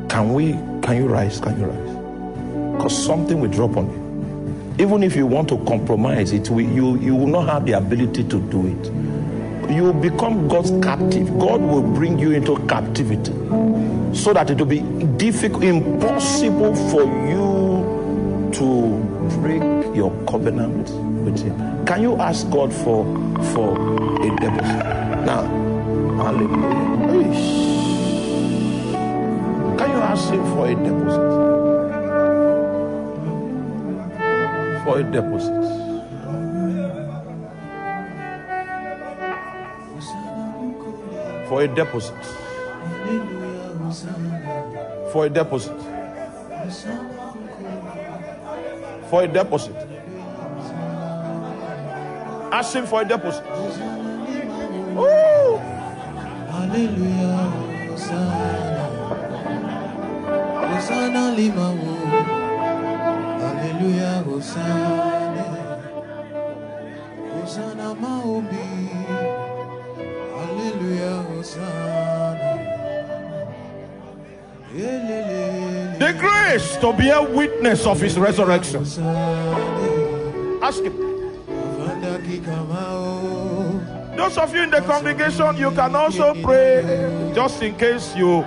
Can 0.09 0.33
we, 0.33 0.53
can 0.81 0.97
you 0.97 1.07
rise? 1.07 1.39
Can 1.39 1.59
you 1.59 1.67
rise? 1.67 2.75
Because 2.75 3.05
something 3.05 3.39
will 3.39 3.51
drop 3.51 3.77
on 3.77 3.85
you. 3.85 4.83
Even 4.83 5.03
if 5.03 5.15
you 5.15 5.27
want 5.27 5.47
to 5.49 5.63
compromise 5.65 6.31
it, 6.31 6.49
will, 6.49 6.61
you, 6.61 6.97
you 6.97 7.13
will 7.13 7.27
not 7.27 7.47
have 7.49 7.67
the 7.67 7.73
ability 7.73 8.23
to 8.23 8.39
do 8.49 8.65
it. 8.65 8.91
You 9.70 9.93
become 9.93 10.47
God's 10.47 10.72
captive. 10.84 11.28
God 11.38 11.61
will 11.61 11.82
bring 11.82 12.18
you 12.18 12.32
into 12.32 12.57
captivity 12.68 13.34
so 14.13 14.34
that 14.34 14.49
it 14.49 14.57
will 14.57 14.65
be 14.65 14.80
difficult, 15.18 15.63
impossible 15.63 16.76
for 16.89 17.03
you 17.28 18.51
to 18.53 18.97
break 19.41 19.61
your 19.95 20.11
covenant 20.26 20.89
with 21.24 21.39
Him. 21.43 21.86
Can 21.86 22.01
you 22.01 22.15
ask 22.18 22.49
God 22.49 22.74
for 22.74 23.05
for 23.53 23.76
a 24.22 24.30
deposit? 24.38 24.84
Now, 25.26 25.43
hallelujah. 26.18 27.34
Can 29.78 29.89
you 29.89 30.01
ask 30.01 30.30
Him 30.32 30.43
for 30.55 30.68
a 30.68 30.76
deposit? 30.76 31.24
For 34.84 34.99
a 34.99 35.03
deposit. 35.03 35.86
For 41.47 41.61
a 41.63 41.67
deposit. 41.67 42.15
For 45.13 45.25
a 45.25 45.29
deposit. 45.29 45.79
For 49.09 49.23
a 49.23 49.27
deposit. 49.27 49.75
Ask 52.51 52.75
him 52.75 52.85
for 52.85 53.01
a 53.01 53.05
deposit. 53.05 53.45
Ooh. 54.97 55.57
Hallelujah, 56.51 57.51
Hosanna. 57.87 58.85
Hosanna 60.67 61.23
limawo. 61.37 61.95
Hallelujah, 63.39 64.23
Hosanna. 64.25 65.16
Grace 76.57 76.77
to 76.77 76.93
be 76.93 77.09
a 77.09 77.21
witness 77.21 77.85
of 77.85 78.01
his 78.01 78.17
resurrection. 78.17 78.81
Ask 80.61 80.83
him. 80.83 80.95
Those 84.17 84.37
of 84.37 84.53
you 84.55 84.63
in 84.63 84.71
the 84.71 84.81
congregation, 84.81 85.57
you 85.57 85.71
can 85.71 85.95
also 85.95 86.33
pray 86.41 87.31
just 87.35 87.61
in 87.61 87.75
case 87.77 88.15
you, 88.15 88.43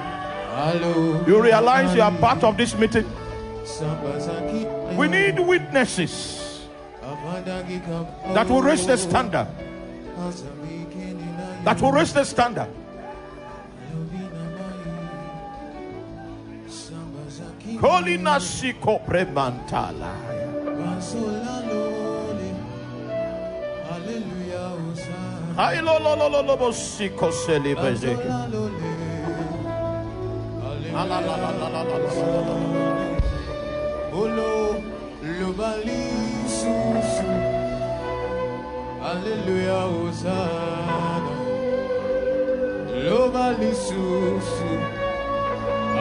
you 1.26 1.40
realize 1.40 1.94
you 1.94 2.02
are 2.02 2.16
part 2.18 2.42
of 2.42 2.56
this 2.56 2.74
meeting. 2.76 3.06
We 4.96 5.08
need 5.08 5.38
witnesses 5.38 6.66
that 8.34 8.48
will 8.48 8.62
raise 8.62 8.86
the 8.86 8.96
standard. 8.96 9.46
That 11.64 11.80
will 11.80 11.92
raise 11.92 12.12
the 12.12 12.24
standard. 12.24 12.68
Kolina 17.80 18.36
shiko 18.38 19.00
premantala. 19.06 20.12
Olo 34.12 34.82
lobali 35.22 36.30
Alleluia 39.10 39.80
Hosanna. 39.88 41.34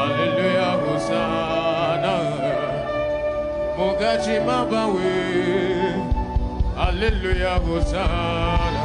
Alleluia 0.04 0.70
Hosanna 0.84 1.69
na 2.02 2.14
mugaji 3.78 4.39
mabawe 4.45 5.14
alleluia 6.88 7.54
hosana 7.56 8.84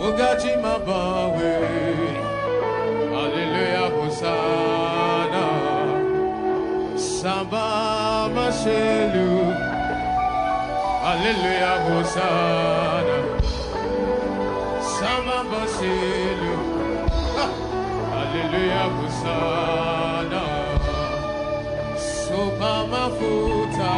mugaji 0.00 0.50
mabawe 0.62 1.56
alleluia 3.22 3.80
hosana 3.96 5.44
samba 6.96 8.28
mashelu. 8.34 9.54
Alleluia 11.10 11.72
hosana 11.86 13.18
samba 14.98 15.44
mashelu. 15.50 16.54
Hallelujah, 18.14 18.88
Hosanna 18.98 20.47
kupa 22.38 22.86
mafuta. 22.92 23.94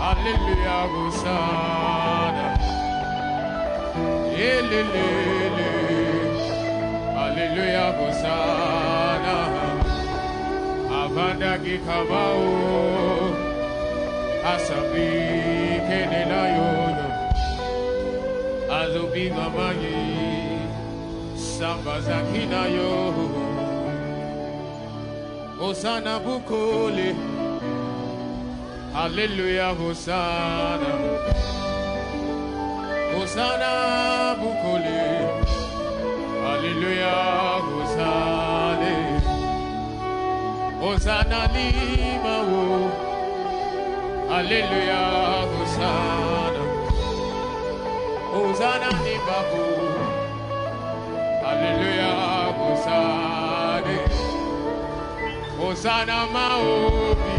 Haleluya 0.00 0.78
hosana 0.92 2.46
yelelele 4.38 5.70
haleluya 7.16 7.86
hosana 7.98 9.36
abanda 11.04 11.58
kikabao 11.58 12.48
asabikene 14.54 16.20
nayono. 16.30 17.06
Azobinga 18.80 19.46
manyi 19.56 19.98
samba 21.58 22.00
zakina 22.00 22.62
yo 22.76 23.21
Hosanna 25.62 26.18
Bukole. 26.18 27.14
Hallelujah, 28.92 29.72
Hosanna. 29.78 30.90
Hosanna 33.14 34.34
Bukole. 34.40 35.02
Hallelujah, 36.42 37.62
Hosanna. 37.68 38.92
Hosanna 40.82 41.40
Lima 41.54 42.36
wo. 42.48 42.90
Hallelujah, 44.32 45.46
Hosanna. 45.52 46.62
Hosanna 48.34 48.90
Lima 49.04 49.38
wo. 49.52 49.64
Hallelujah, 51.44 52.52
Hosanna. 52.58 53.51
Hosanna 55.72 56.28
Maobi. 56.34 57.36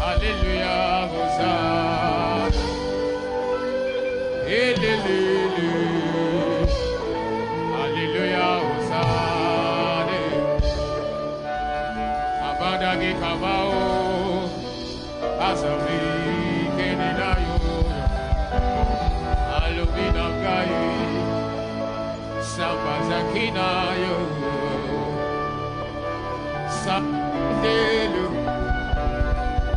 Hallelujah, 0.00 1.12
Hosanna. 1.12 2.48
Hallelujah. 4.48 5.60
Hallelujah, 7.76 8.52
Hosanna. 8.64 10.20
Abadagi 12.48 13.12
Kabao. 13.20 14.48
Asami 15.48 15.98
Kenina 16.76 17.30
Yoyo. 17.44 17.76
Alumina 19.60 20.26
Gai. 20.42 20.72
Sambazakina 22.50 23.68
Yoyo. 24.02 24.09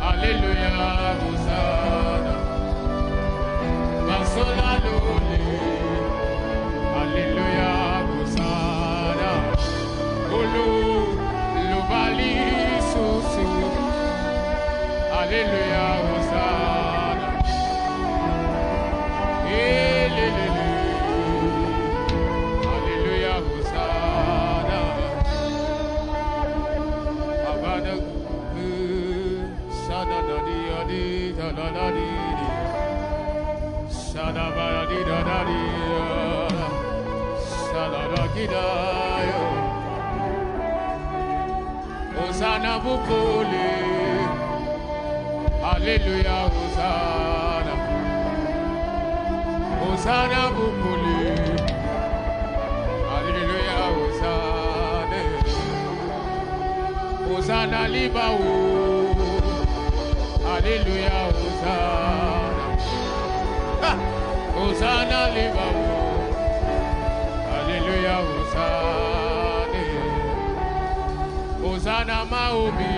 Hallelujah, 0.00 1.14
Hosanna. 1.22 2.34
Hallelujah, 6.94 8.02
Hosanna. 8.08 9.32
Olu. 10.38 10.68
Hallelujah, 15.14 16.03
Sada, 34.94 35.18
Badi, 35.26 35.62
Dadi, 35.78 36.70
Sada, 37.70 38.02
Dadi, 38.14 38.44
Dadi, 38.46 39.40
Hosanna 42.14 42.74
Bukole. 42.78 43.70
Hallelujah, 45.62 46.42
Hosanna. 46.54 47.74
Hosanna 49.80 50.42
Bukole. 50.54 51.26
Hallelujah, 53.10 53.86
Hosanna. 53.96 55.20
Hosanna 57.28 57.82
Libawo. 57.88 58.54
Hallelujah, 60.44 61.23
Hosanna 71.84 72.24
Maobi. 72.24 72.94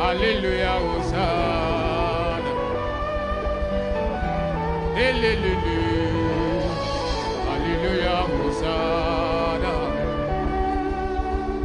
Alléluia, 0.00 0.72
Hosanna. 0.86 2.52
Alléluia, 4.96 5.56
Alléluia, 7.52 8.16
Hosanna. 8.32 9.74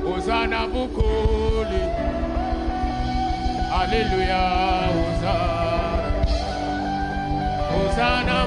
Hosanna 0.06 0.68
Bukoli. 0.68 1.84
Alléluia, 3.82 4.44
Hosanna. 7.92 8.40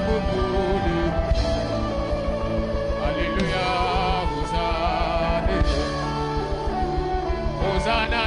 Hallelujah, 2.99 3.75
Hosanna. 4.33 5.57
Hosanna. 7.61 8.21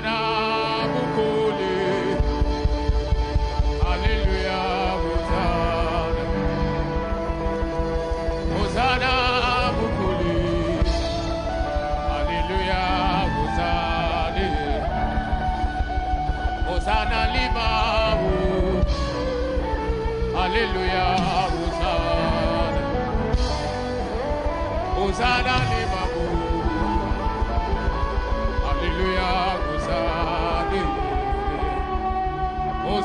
da. 0.00 0.55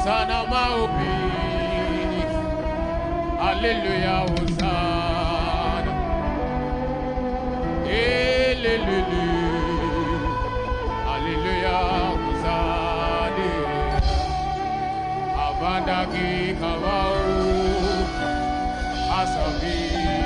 Hosanna 0.01 0.39
Maobi. 0.49 1.09
Hallelujah, 3.37 4.25
Hosanna. 4.31 5.93
Elelele. 7.85 9.25
Hallelujah, 11.05 11.85
Hosanna. 12.23 13.49
Abandagi 15.45 16.57
Kawao. 16.59 17.21
Asabi 19.19 20.20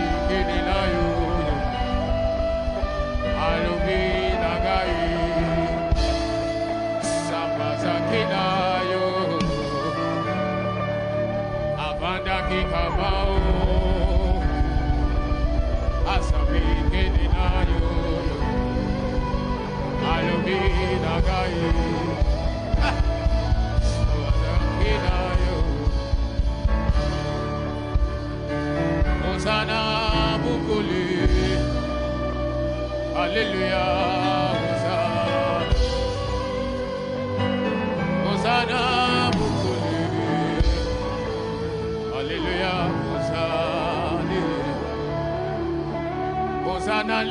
Abandagi 12.56 12.72
Kawao. 12.72 13.36
Asabi 16.08 16.62
Kinilayo. 16.92 17.86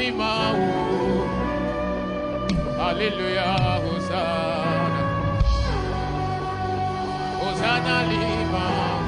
Limau. 0.04 0.56
Hallelujah. 2.76 3.80
Hosanna. 3.84 5.02
Hosanna 7.40 7.96
Limau. 8.10 8.98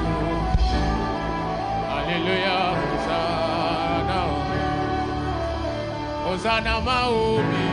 Hallelujah, 1.91 2.63
Hosanna. 2.81 4.21
Hosanna 6.25 6.75
Maomi. 6.87 7.67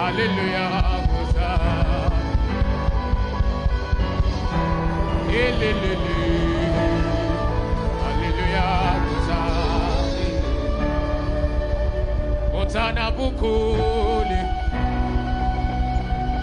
Hallelujah, 0.00 0.72
Hosanna. 1.12 2.16
Elelele. 5.28 6.15
Hosanna 12.76 13.10
Bukuli. 13.16 14.40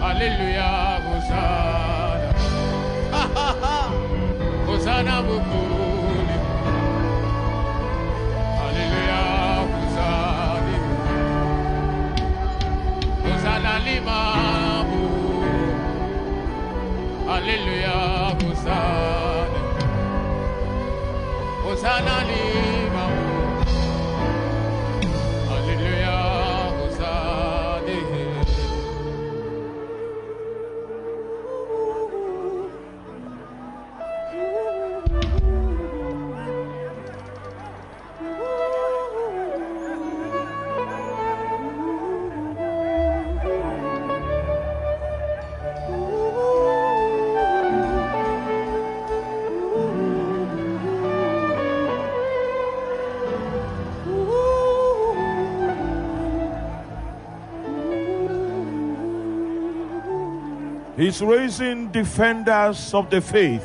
Hallelujah, 0.02 0.98
Hosanna. 1.06 2.30
Hosanna 4.66 5.16
Bukuli. 5.26 6.36
Hallelujah, 8.58 9.62
Hosanna. 9.74 10.76
Hosanna 13.22 13.74
Limabu. 13.86 15.02
Hallelujah, 17.28 18.34
Hosanna. 18.42 19.60
Hosanna 21.62 22.16
Limabu. 22.28 22.73
He's 61.14 61.22
raising 61.22 61.92
defenders 61.92 62.92
of 62.92 63.08
the 63.08 63.20
faith. 63.20 63.62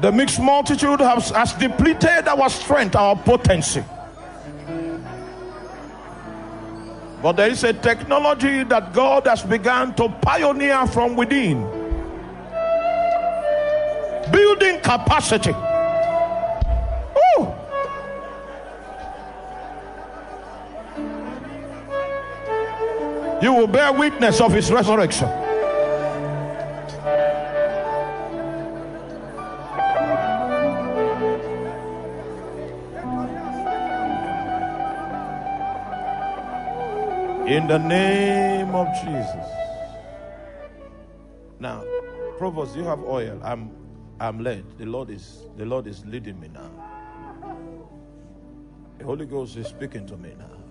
The 0.00 0.10
mixed 0.10 0.40
multitude 0.40 0.98
has, 0.98 1.30
has 1.30 1.52
depleted 1.52 2.26
our 2.26 2.50
strength, 2.50 2.96
our 2.96 3.14
potency. 3.14 3.84
But 7.22 7.34
there 7.34 7.50
is 7.50 7.62
a 7.62 7.72
technology 7.72 8.64
that 8.64 8.92
God 8.92 9.28
has 9.28 9.44
begun 9.44 9.94
to 9.94 10.08
pioneer 10.20 10.84
from 10.88 11.14
within. 11.14 11.62
Building 14.32 14.80
capacity. 14.80 15.54
You 23.44 23.52
will 23.52 23.66
bear 23.66 23.92
witness 23.92 24.40
of 24.40 24.54
his 24.54 24.72
resurrection. 24.72 25.28
In 37.46 37.66
the 37.68 37.76
name 37.76 38.74
of 38.74 38.88
Jesus. 39.04 39.46
Now, 41.60 41.84
Provost, 42.38 42.74
you 42.74 42.84
have 42.84 43.00
oil. 43.00 43.38
I'm 43.44 43.70
I'm 44.20 44.42
led. 44.42 44.64
The 44.78 44.86
Lord 44.86 45.10
is 45.10 45.42
the 45.58 45.66
Lord 45.66 45.86
is 45.86 46.02
leading 46.06 46.40
me 46.40 46.48
now. 46.48 46.70
The 48.96 49.04
Holy 49.04 49.26
Ghost 49.26 49.58
is 49.58 49.66
speaking 49.66 50.06
to 50.06 50.16
me 50.16 50.32
now. 50.38 50.63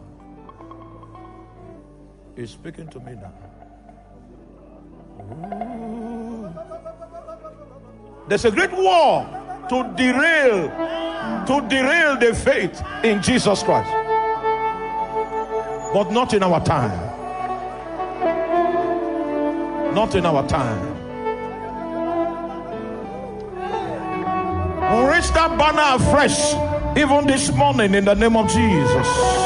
He's 2.35 2.51
speaking 2.51 2.87
to 2.89 2.99
me 2.99 3.13
now. 3.13 3.31
There's 8.27 8.45
a 8.45 8.51
great 8.51 8.71
war 8.71 9.25
to 9.69 9.93
derail, 9.95 10.69
to 11.45 11.67
derail 11.67 12.17
the 12.17 12.33
faith 12.33 12.81
in 13.03 13.21
Jesus 13.21 13.61
Christ. 13.61 13.91
But 15.93 16.11
not 16.11 16.33
in 16.33 16.41
our 16.41 16.63
time. 16.65 17.11
Not 19.93 20.15
in 20.15 20.25
our 20.25 20.47
time. 20.47 20.93
Raise 25.07 25.31
that 25.31 25.57
banner 25.57 26.03
afresh, 26.03 26.55
even 26.97 27.27
this 27.27 27.51
morning, 27.53 27.93
in 27.93 28.05
the 28.05 28.15
name 28.15 28.35
of 28.35 28.49
Jesus. 28.49 29.42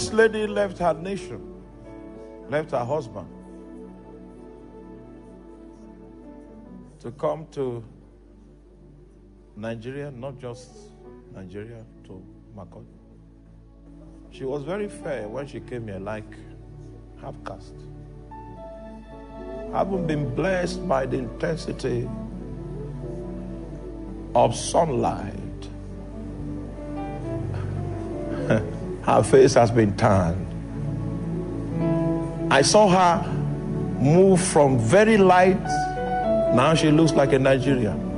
This 0.00 0.14
lady 0.14 0.46
left 0.46 0.78
her 0.78 0.94
nation, 0.94 1.42
left 2.48 2.70
her 2.70 2.82
husband 2.86 3.28
to 7.00 7.10
come 7.10 7.46
to 7.50 7.84
Nigeria, 9.56 10.10
not 10.10 10.38
just 10.38 10.70
Nigeria, 11.34 11.84
to 12.04 12.22
Makot. 12.56 12.86
She 14.30 14.44
was 14.44 14.62
very 14.62 14.88
fair 14.88 15.28
when 15.28 15.46
she 15.46 15.60
came 15.60 15.86
here, 15.86 15.98
like 15.98 16.34
half 17.20 17.34
caste. 17.44 17.76
Haven't 19.70 20.06
been 20.06 20.34
blessed 20.34 20.88
by 20.88 21.04
the 21.04 21.18
intensity 21.18 22.08
of 24.34 24.56
sunlight. 24.56 25.68
her 29.02 29.22
face 29.22 29.54
has 29.54 29.70
been 29.70 29.96
turned. 29.96 30.46
I 32.52 32.62
saw 32.62 32.88
her 32.88 33.32
move 34.00 34.40
from 34.40 34.78
very 34.78 35.16
light, 35.16 35.62
now 36.54 36.74
she 36.74 36.90
looks 36.90 37.12
like 37.12 37.32
a 37.32 37.38
Nigerian. 37.38 38.08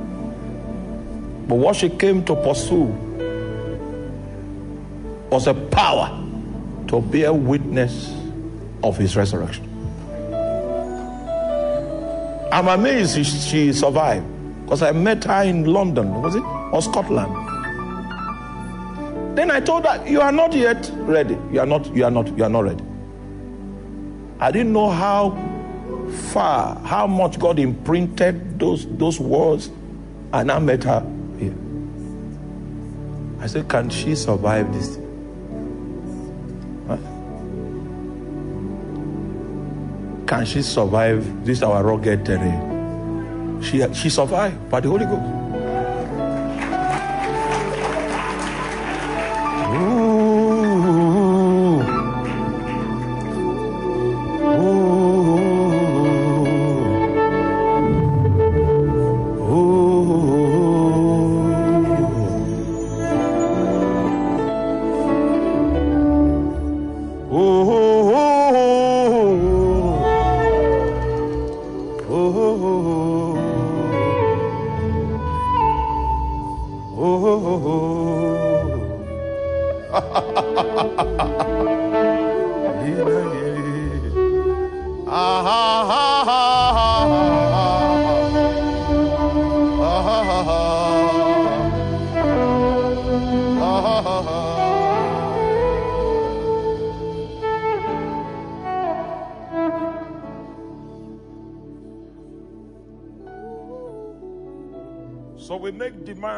But 1.47 1.55
what 1.55 1.75
she 1.75 1.89
came 1.89 2.23
to 2.25 2.35
pursue 2.35 2.85
was 5.29 5.47
a 5.47 5.53
power 5.53 6.19
to 6.87 7.01
bear 7.01 7.33
witness 7.33 8.15
of 8.83 8.97
his 8.97 9.15
resurrection. 9.15 9.69
I'm 12.51 12.67
amazed 12.67 13.25
she, 13.25 13.73
survived 13.73 14.25
because 14.63 14.83
I 14.83 14.91
met 14.91 15.23
her 15.23 15.43
in 15.43 15.65
London, 15.65 16.21
was 16.21 16.35
it? 16.35 16.43
Or 16.43 16.81
Scotland. 16.81 17.42
Then 19.35 19.49
I 19.49 19.59
told 19.59 19.85
her, 19.85 20.07
You 20.07 20.21
are 20.21 20.31
not 20.31 20.53
yet 20.53 20.91
ready. 20.93 21.37
You 21.51 21.59
are 21.61 21.65
not, 21.65 21.93
you 21.95 22.05
are 22.05 22.11
not, 22.11 22.37
you 22.37 22.43
are 22.43 22.49
not 22.49 22.63
ready. 22.65 22.83
I 24.39 24.51
didn't 24.51 24.73
know 24.73 24.89
how 24.89 25.31
far, 26.31 26.77
how 26.79 27.07
much 27.07 27.39
God 27.39 27.59
imprinted 27.59 28.59
those, 28.59 28.85
those 28.97 29.19
words, 29.19 29.71
and 30.33 30.51
I 30.51 30.59
met 30.59 30.83
her 30.83 31.01
here. 31.39 31.55
I 33.39 33.47
said, 33.47 33.67
Can 33.67 33.89
she 33.89 34.15
survive 34.15 34.71
this? 34.73 34.97
Can 40.27 40.45
she 40.45 40.61
survive 40.61 41.45
this 41.45 41.61
our 41.61 41.83
rugged 41.83 42.25
terrain? 42.25 43.61
She, 43.61 43.85
she 43.93 44.09
survived 44.09 44.69
by 44.69 44.79
the 44.79 44.89
Holy 44.89 45.05
Ghost. 45.05 45.42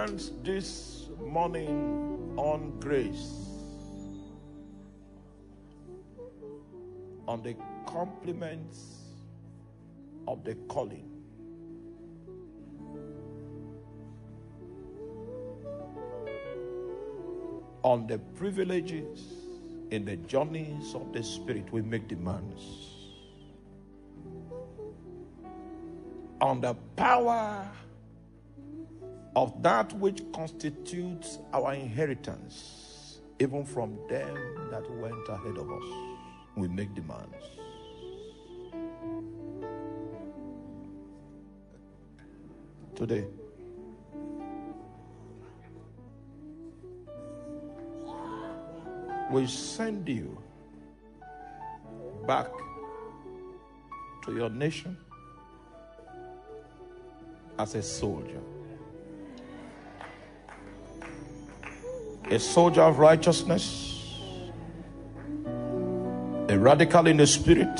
Demands 0.05 0.31
this 0.43 1.09
morning 1.19 2.33
on 2.37 2.79
grace, 2.79 3.31
on 7.27 7.41
the 7.41 7.55
compliments 7.87 8.99
of 10.27 10.43
the 10.43 10.53
calling. 10.67 11.09
On 17.83 18.05
the 18.07 18.19
privileges 18.37 19.33
in 19.89 20.05
the 20.05 20.17
journeys 20.17 20.93
of 20.93 21.13
the 21.13 21.23
Spirit, 21.23 21.71
we 21.71 21.81
make 21.81 22.07
demands. 22.07 22.61
On 26.41 26.61
the 26.61 26.75
power 26.95 27.67
of 29.35 29.61
that 29.61 29.91
which 29.93 30.23
constitutes 30.33 31.39
our 31.53 31.73
inheritance, 31.73 33.19
even 33.39 33.65
from 33.65 33.97
them 34.09 34.69
that 34.71 34.89
went 34.91 35.27
ahead 35.27 35.57
of 35.57 35.69
us. 35.69 35.83
We 36.55 36.69
make 36.69 36.93
demands. 36.95 37.35
Today, 42.95 43.25
we 49.31 49.47
send 49.47 50.07
you 50.07 50.41
back 52.25 52.47
to 54.23 54.33
your 54.33 54.49
nation 54.49 54.97
as 57.59 57.75
a 57.75 57.83
soldier. 57.83 58.41
A 62.31 62.39
soldier 62.39 62.81
of 62.81 62.99
righteousness, 62.99 64.19
a 66.49 66.57
radical 66.57 67.07
in 67.07 67.17
the 67.17 67.27
spirit, 67.27 67.79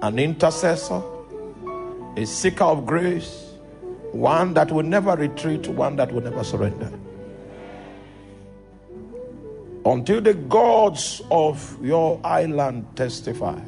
an 0.00 0.18
intercessor, 0.18 1.02
a 2.16 2.24
seeker 2.24 2.64
of 2.64 2.86
grace, 2.86 3.52
one 4.12 4.54
that 4.54 4.70
will 4.70 4.82
never 4.82 5.14
retreat, 5.16 5.68
one 5.68 5.96
that 5.96 6.10
will 6.12 6.22
never 6.22 6.42
surrender. 6.42 6.92
Until 9.84 10.20
the 10.20 10.34
gods 10.34 11.22
of 11.30 11.76
your 11.84 12.20
island 12.24 12.86
testify, 12.96 13.60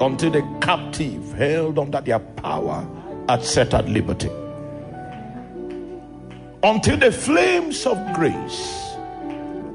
until 0.00 0.30
the 0.30 0.42
captive 0.60 1.32
held 1.32 1.78
under 1.78 2.00
their 2.00 2.18
power 2.18 2.86
are 3.28 3.40
set 3.40 3.74
at 3.74 3.88
liberty 3.88 4.30
until 6.66 6.96
the 6.96 7.12
flames 7.12 7.86
of 7.86 7.96
grace 8.12 8.96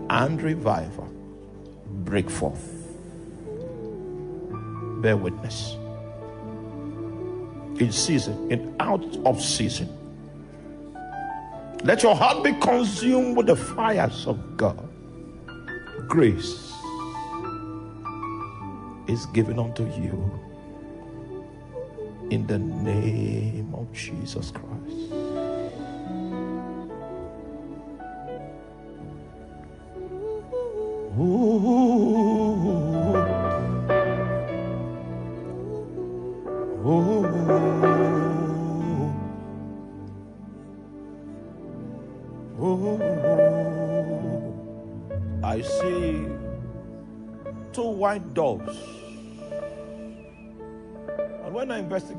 and 0.09 0.41
revival 0.41 1.07
break 2.03 2.30
forth. 2.30 2.68
Bear 5.01 5.15
witness. 5.15 5.77
In 7.80 7.93
season, 7.93 8.51
in 8.51 8.76
out 8.81 9.05
of 9.26 9.41
season. 9.41 9.88
Let 11.85 12.03
your 12.03 12.13
heart 12.13 12.43
be 12.43 12.51
consumed 12.59 13.38
with 13.38 13.47
the 13.47 13.55
fires 13.55 14.27
of 14.27 14.57
God. 14.57 14.89
Grace 16.09 16.73
is 19.07 19.26
given 19.27 19.59
unto 19.59 19.85
you 19.85 20.39
in 22.31 22.45
the 22.47 22.59
name 22.59 23.73
of 23.73 23.91
Jesus 23.93 24.51
Christ. 24.51 25.10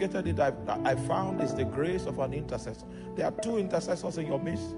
Investigated 0.02 0.38
it, 0.38 0.68
I, 0.68 0.90
I 0.90 0.94
found 0.94 1.40
it's 1.40 1.52
the 1.52 1.64
grace 1.64 2.06
of 2.06 2.18
an 2.18 2.32
intercessor. 2.34 2.86
There 3.16 3.26
are 3.26 3.32
two 3.32 3.58
intercessors 3.58 4.18
in 4.18 4.26
your 4.26 4.40
midst. 4.40 4.74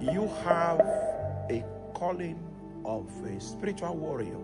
You 0.00 0.28
have 0.44 0.80
a 1.50 1.64
calling 1.94 2.38
of 2.84 3.10
a 3.24 3.40
spiritual 3.40 3.96
warrior, 3.96 4.38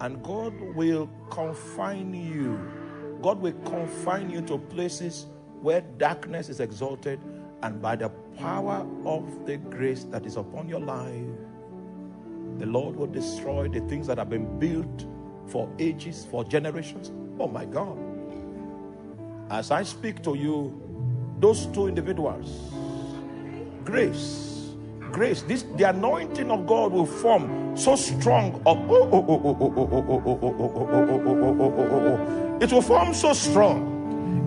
and 0.00 0.22
God 0.22 0.58
will 0.74 1.08
confine 1.30 2.14
you. 2.14 2.58
God 3.22 3.40
will 3.40 3.52
confine 3.64 4.30
you 4.30 4.42
to 4.42 4.58
places 4.58 5.26
where 5.60 5.82
darkness 5.98 6.48
is 6.48 6.60
exalted, 6.60 7.20
and 7.62 7.80
by 7.80 7.94
the 7.94 8.08
power 8.36 8.86
of 9.04 9.46
the 9.46 9.58
grace 9.58 10.04
that 10.04 10.26
is 10.26 10.36
upon 10.36 10.68
your 10.68 10.80
life, 10.80 11.26
the 12.58 12.66
Lord 12.66 12.96
will 12.96 13.06
destroy 13.06 13.68
the 13.68 13.80
things 13.88 14.06
that 14.08 14.18
have 14.18 14.28
been 14.28 14.58
built 14.58 15.06
for 15.46 15.68
ages, 15.78 16.26
for 16.30 16.44
generations. 16.44 17.12
Oh 17.38 17.48
my 17.48 17.64
God. 17.64 18.11
As 19.52 19.70
I 19.70 19.82
speak 19.82 20.22
to 20.22 20.34
you, 20.34 20.72
those 21.38 21.66
two 21.66 21.86
individuals, 21.86 22.72
grace, 23.84 24.72
grace, 25.12 25.42
this 25.42 25.64
the 25.76 25.90
anointing 25.90 26.50
of 26.50 26.66
God 26.66 26.90
will 26.90 27.04
form 27.04 27.76
so 27.76 27.94
strong 27.94 28.62
oh, 28.64 28.72
oh, 28.88 29.10
oh, 29.12 29.24
oh, 29.28 29.40
oh, 29.44 29.60
oh, 29.60 29.74
oh, 29.76 29.92
oh, 29.92 30.40
oh, 30.40 30.48
oh, 30.48 30.88
oh, 30.88 31.12
oh, 31.12 31.36
oh, 31.36 31.64
oh, 31.68 31.84
oh, 31.84 32.16
oh. 32.16 32.58
it 32.62 32.72
will 32.72 32.80
form 32.80 33.12
so 33.12 33.34
strong. 33.34 33.92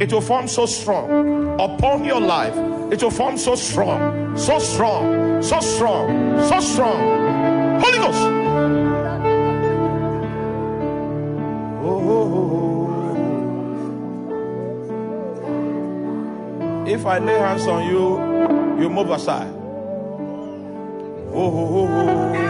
It 0.02 0.11
will 0.11 0.22
form 0.22 0.48
so 0.48 0.65
strong 0.65 1.60
upon 1.61 2.03
your 2.03 2.19
life. 2.19 2.57
It 2.91 3.03
will 3.03 3.11
form 3.11 3.38
so 3.38 3.53
strong, 3.53 4.36
so 4.36 4.57
strong, 4.57 5.44
so 5.44 5.60
strong, 5.60 6.44
so 6.49 6.60
strong. 6.61 7.24
If 16.96 17.06
I 17.06 17.20
lay 17.20 17.38
hands 17.38 17.68
on 17.68 17.86
you, 17.90 18.82
you 18.82 18.90
move 18.90 19.10
aside. 19.10 19.52
Oh, 21.34 21.52
oh, 21.52 21.76
oh, 21.76 21.88
oh. 21.90 22.45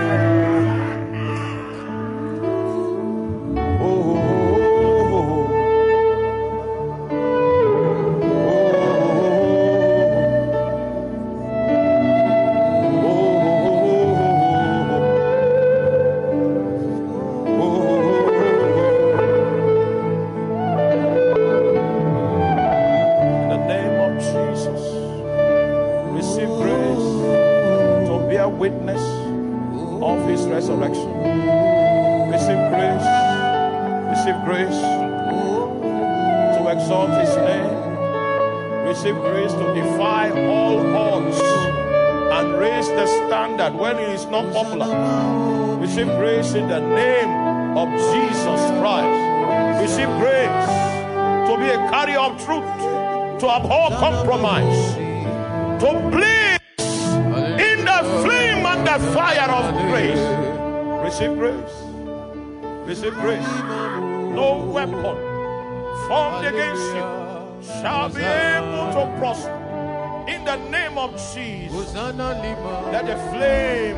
Name 70.95 71.09
of 71.09 71.33
Jesus, 71.33 71.93
let 71.93 73.05
the 73.05 73.17
flame 73.31 73.97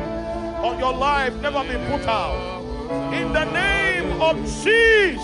on 0.64 0.78
your 0.80 0.92
life 0.92 1.32
never 1.40 1.62
be 1.62 1.74
put 1.90 2.04
out. 2.08 2.60
In 3.12 3.32
the 3.32 3.44
name 3.52 4.20
of 4.20 4.36
Jesus, 4.36 5.22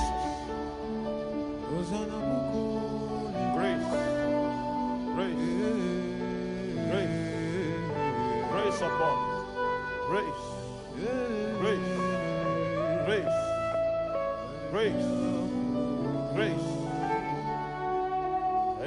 grace, 3.57 3.91
grace, 5.17 5.45
grace, 6.87 7.17
grace 8.53 8.81
upon, 8.81 9.17
grace, 10.09 10.45
grace, 11.59 11.91
grace, 13.05 13.37
grace, 14.71 15.07
grace. 16.35 16.71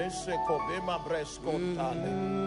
Ese 0.07 0.37
kobema 0.47 0.99
breskontale, 0.99 2.46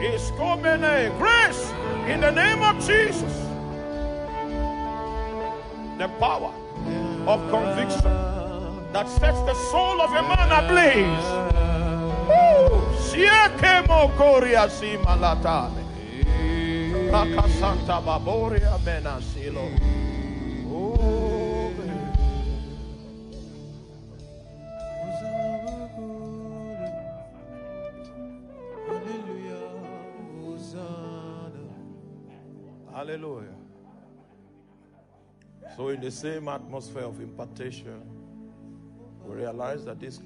Is 0.00 0.30
coming 0.36 0.82
grace 1.18 1.72
in 2.06 2.20
the 2.20 2.30
name 2.30 2.62
of 2.62 2.76
Jesus. 2.86 3.34
The 5.98 6.08
power 6.20 6.52
of 7.26 7.50
conviction 7.50 8.12
that 8.92 9.08
sets 9.08 9.40
the 9.40 9.54
soul 9.70 10.00
of 10.00 10.10
a 10.10 10.22
man 10.22 10.52
ablaze. 10.52 11.46
Santa 17.48 18.02
Baboria 18.04 18.78
menasilo. 18.84 20.15
The 36.06 36.12
same 36.12 36.46
atmosphere 36.46 37.02
of 37.02 37.20
impartation, 37.20 38.00
we 39.24 39.34
realize 39.34 39.84
that 39.84 39.98
this 39.98 40.20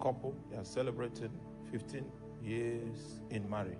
couple 0.00 0.34
they 0.50 0.56
are 0.56 0.64
celebrating 0.64 1.28
15 1.70 2.02
years 2.42 3.20
in 3.28 3.46
marriage. 3.50 3.76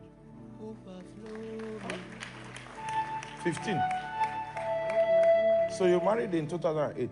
15. 3.43 3.83
So, 5.75 5.87
you 5.87 6.03
married 6.05 6.35
in 6.35 6.47
2008. 6.47 7.09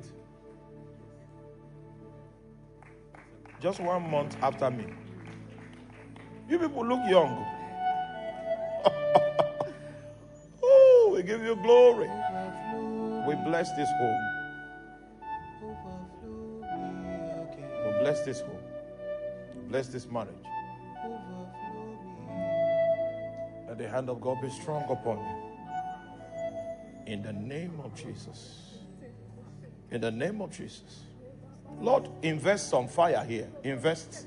Just 3.59 3.81
one 3.81 4.11
month 4.11 4.37
after 4.43 4.71
me. 4.71 4.85
You 6.47 6.59
people 6.59 6.87
look 6.87 7.01
young. 7.09 7.43
oh, 10.63 11.13
we 11.15 11.23
give 11.23 11.43
you 11.43 11.57
glory. 11.57 12.11
We 13.27 13.35
bless 13.37 13.73
this 13.73 13.89
home. 13.99 14.21
We 17.85 17.99
bless 18.01 18.25
this 18.25 18.41
home. 18.41 18.59
Bless 19.69 19.89
this 19.89 20.07
marriage. 20.07 20.35
Let 23.69 23.79
the 23.79 23.89
hand 23.89 24.11
of 24.11 24.21
God 24.21 24.41
be 24.43 24.51
strong 24.51 24.85
upon 24.91 25.19
you. 25.19 27.13
In 27.13 27.23
the 27.23 27.33
name 27.33 27.81
of 27.85 27.95
Jesus. 27.95 28.81
In 29.91 30.01
the 30.01 30.11
name 30.11 30.41
of 30.41 30.51
Jesus. 30.51 31.05
Lord, 31.81 32.09
invest 32.23 32.71
some 32.71 32.89
fire 32.89 33.25
here. 33.25 33.49
Invest. 33.63 34.27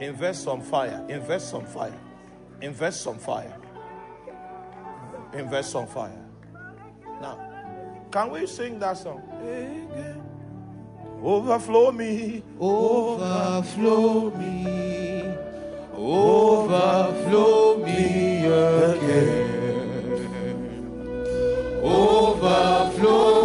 Invest 0.00 0.42
some 0.42 0.60
fire. 0.60 1.04
Invest 1.08 1.50
some 1.50 1.64
fire. 1.64 1.98
Invest 2.60 3.02
some 3.02 3.18
fire. 3.18 3.56
Invest 5.32 5.70
some 5.70 5.86
fire. 5.86 6.24
Now, 7.20 7.51
can 8.12 8.30
we 8.30 8.46
sing 8.46 8.78
that 8.78 8.98
song? 8.98 9.22
Again. 9.42 10.22
Overflow 11.22 11.90
me. 11.92 12.42
Overflow 12.60 14.30
me, 14.36 15.34
overflow 15.94 17.76
me 17.78 18.46
again. 18.46 19.48
Overflow 21.82 23.41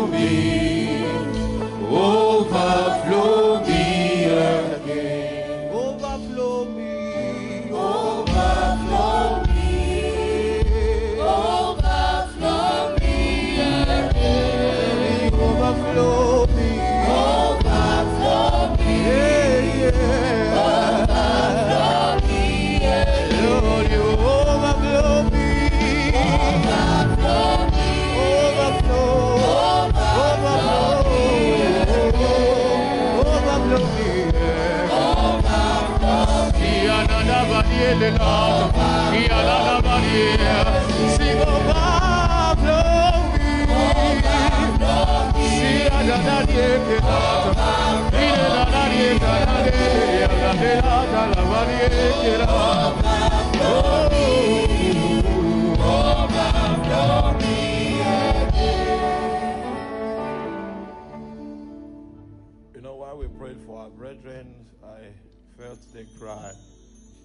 felt 65.57 65.81
the 65.93 66.05
cry 66.19 66.51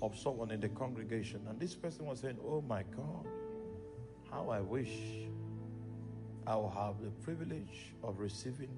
of 0.00 0.18
someone 0.18 0.50
in 0.50 0.60
the 0.60 0.68
congregation. 0.70 1.40
And 1.48 1.60
this 1.60 1.74
person 1.74 2.06
was 2.06 2.20
saying, 2.20 2.38
Oh 2.44 2.62
my 2.62 2.82
God, 2.96 3.26
how 4.30 4.50
I 4.50 4.60
wish 4.60 4.90
I 6.46 6.56
will 6.56 6.70
have 6.70 7.00
the 7.02 7.10
privilege 7.22 7.94
of 8.02 8.18
receiving 8.18 8.70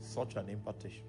such 0.00 0.36
an 0.36 0.48
impartation. 0.48 1.04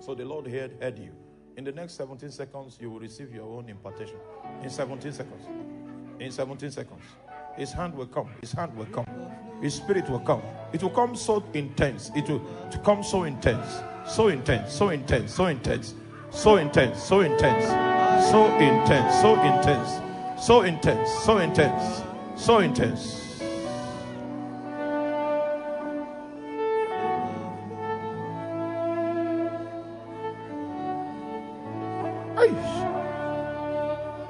So 0.00 0.14
the 0.14 0.24
Lord 0.24 0.46
heard, 0.46 0.76
heard 0.80 0.98
you. 0.98 1.12
In 1.56 1.64
the 1.64 1.72
next 1.72 1.94
17 1.94 2.30
seconds, 2.30 2.78
you 2.80 2.90
will 2.90 3.00
receive 3.00 3.34
your 3.34 3.44
own 3.44 3.68
impartation. 3.68 4.16
In 4.62 4.70
17 4.70 5.12
seconds. 5.12 5.44
In 6.18 6.30
17 6.30 6.70
seconds. 6.70 7.02
His 7.56 7.72
hand 7.72 7.94
will 7.94 8.06
come. 8.06 8.30
His 8.40 8.52
hand 8.52 8.74
will 8.74 8.86
come. 8.86 9.06
His 9.60 9.74
spirit 9.74 10.08
will 10.08 10.20
come. 10.20 10.42
It 10.72 10.82
will 10.82 10.90
come 10.90 11.14
so 11.14 11.44
intense. 11.52 12.10
It 12.16 12.28
will 12.28 12.40
come 12.82 13.02
so 13.02 13.24
intense. 13.24 13.82
So 14.06 14.28
intense. 14.28 14.72
So 14.72 14.88
intense. 14.90 15.32
So 15.32 15.46
intense. 15.46 15.94
So 16.30 16.56
intense. 16.56 17.02
So 17.02 17.20
intense. 17.20 17.64
So 18.30 18.46
intense. 18.60 19.14
So 19.20 19.36
intense. 19.42 20.00
So 20.44 20.60
intense. 20.62 21.10
So 21.24 21.38
intense. 21.38 22.02
So 22.36 22.58
intense. 22.58 23.22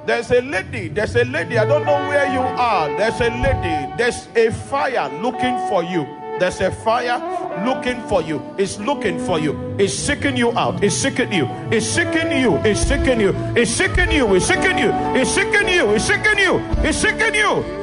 There's 0.05 0.31
a 0.31 0.41
lady, 0.41 0.89
there's 0.89 1.15
a 1.15 1.23
lady, 1.23 1.57
I 1.57 1.65
don't 1.65 1.85
know 1.85 2.07
where 2.09 2.31
you 2.31 2.41
are. 2.41 2.89
There's 2.97 3.21
a 3.21 3.29
lady, 3.29 3.93
there's 3.97 4.27
a 4.35 4.51
fire 4.51 5.09
looking 5.21 5.57
for 5.69 5.81
you. 5.81 6.05
There's 6.39 6.59
a 6.61 6.71
fire 6.71 7.19
looking 7.65 8.01
for 8.07 8.21
you. 8.21 8.41
It's 8.57 8.79
looking 8.79 9.19
for 9.19 9.39
you. 9.39 9.75
It's 9.77 9.93
seeking 9.93 10.35
you 10.35 10.51
out. 10.57 10.83
It's 10.83 10.95
seeking 10.95 11.31
you. 11.31 11.47
It's 11.71 11.85
seeking 11.85 12.31
you. 12.31 12.57
It's 12.65 12.79
seeking 12.81 13.19
you. 13.21 13.33
It's 13.55 13.71
seeking 13.71 14.11
you. 14.11 14.35
It's 14.35 14.49
seeking 14.49 14.79
you. 14.79 14.91
It's 15.15 15.29
seeking 15.29 15.67
you. 15.69 15.89
It's 15.93 16.05
seeking 16.05 16.37
you. 16.39 16.59
It's 16.83 16.97
seeking 16.97 17.35
you. 17.35 17.53
Overflow 17.53 17.82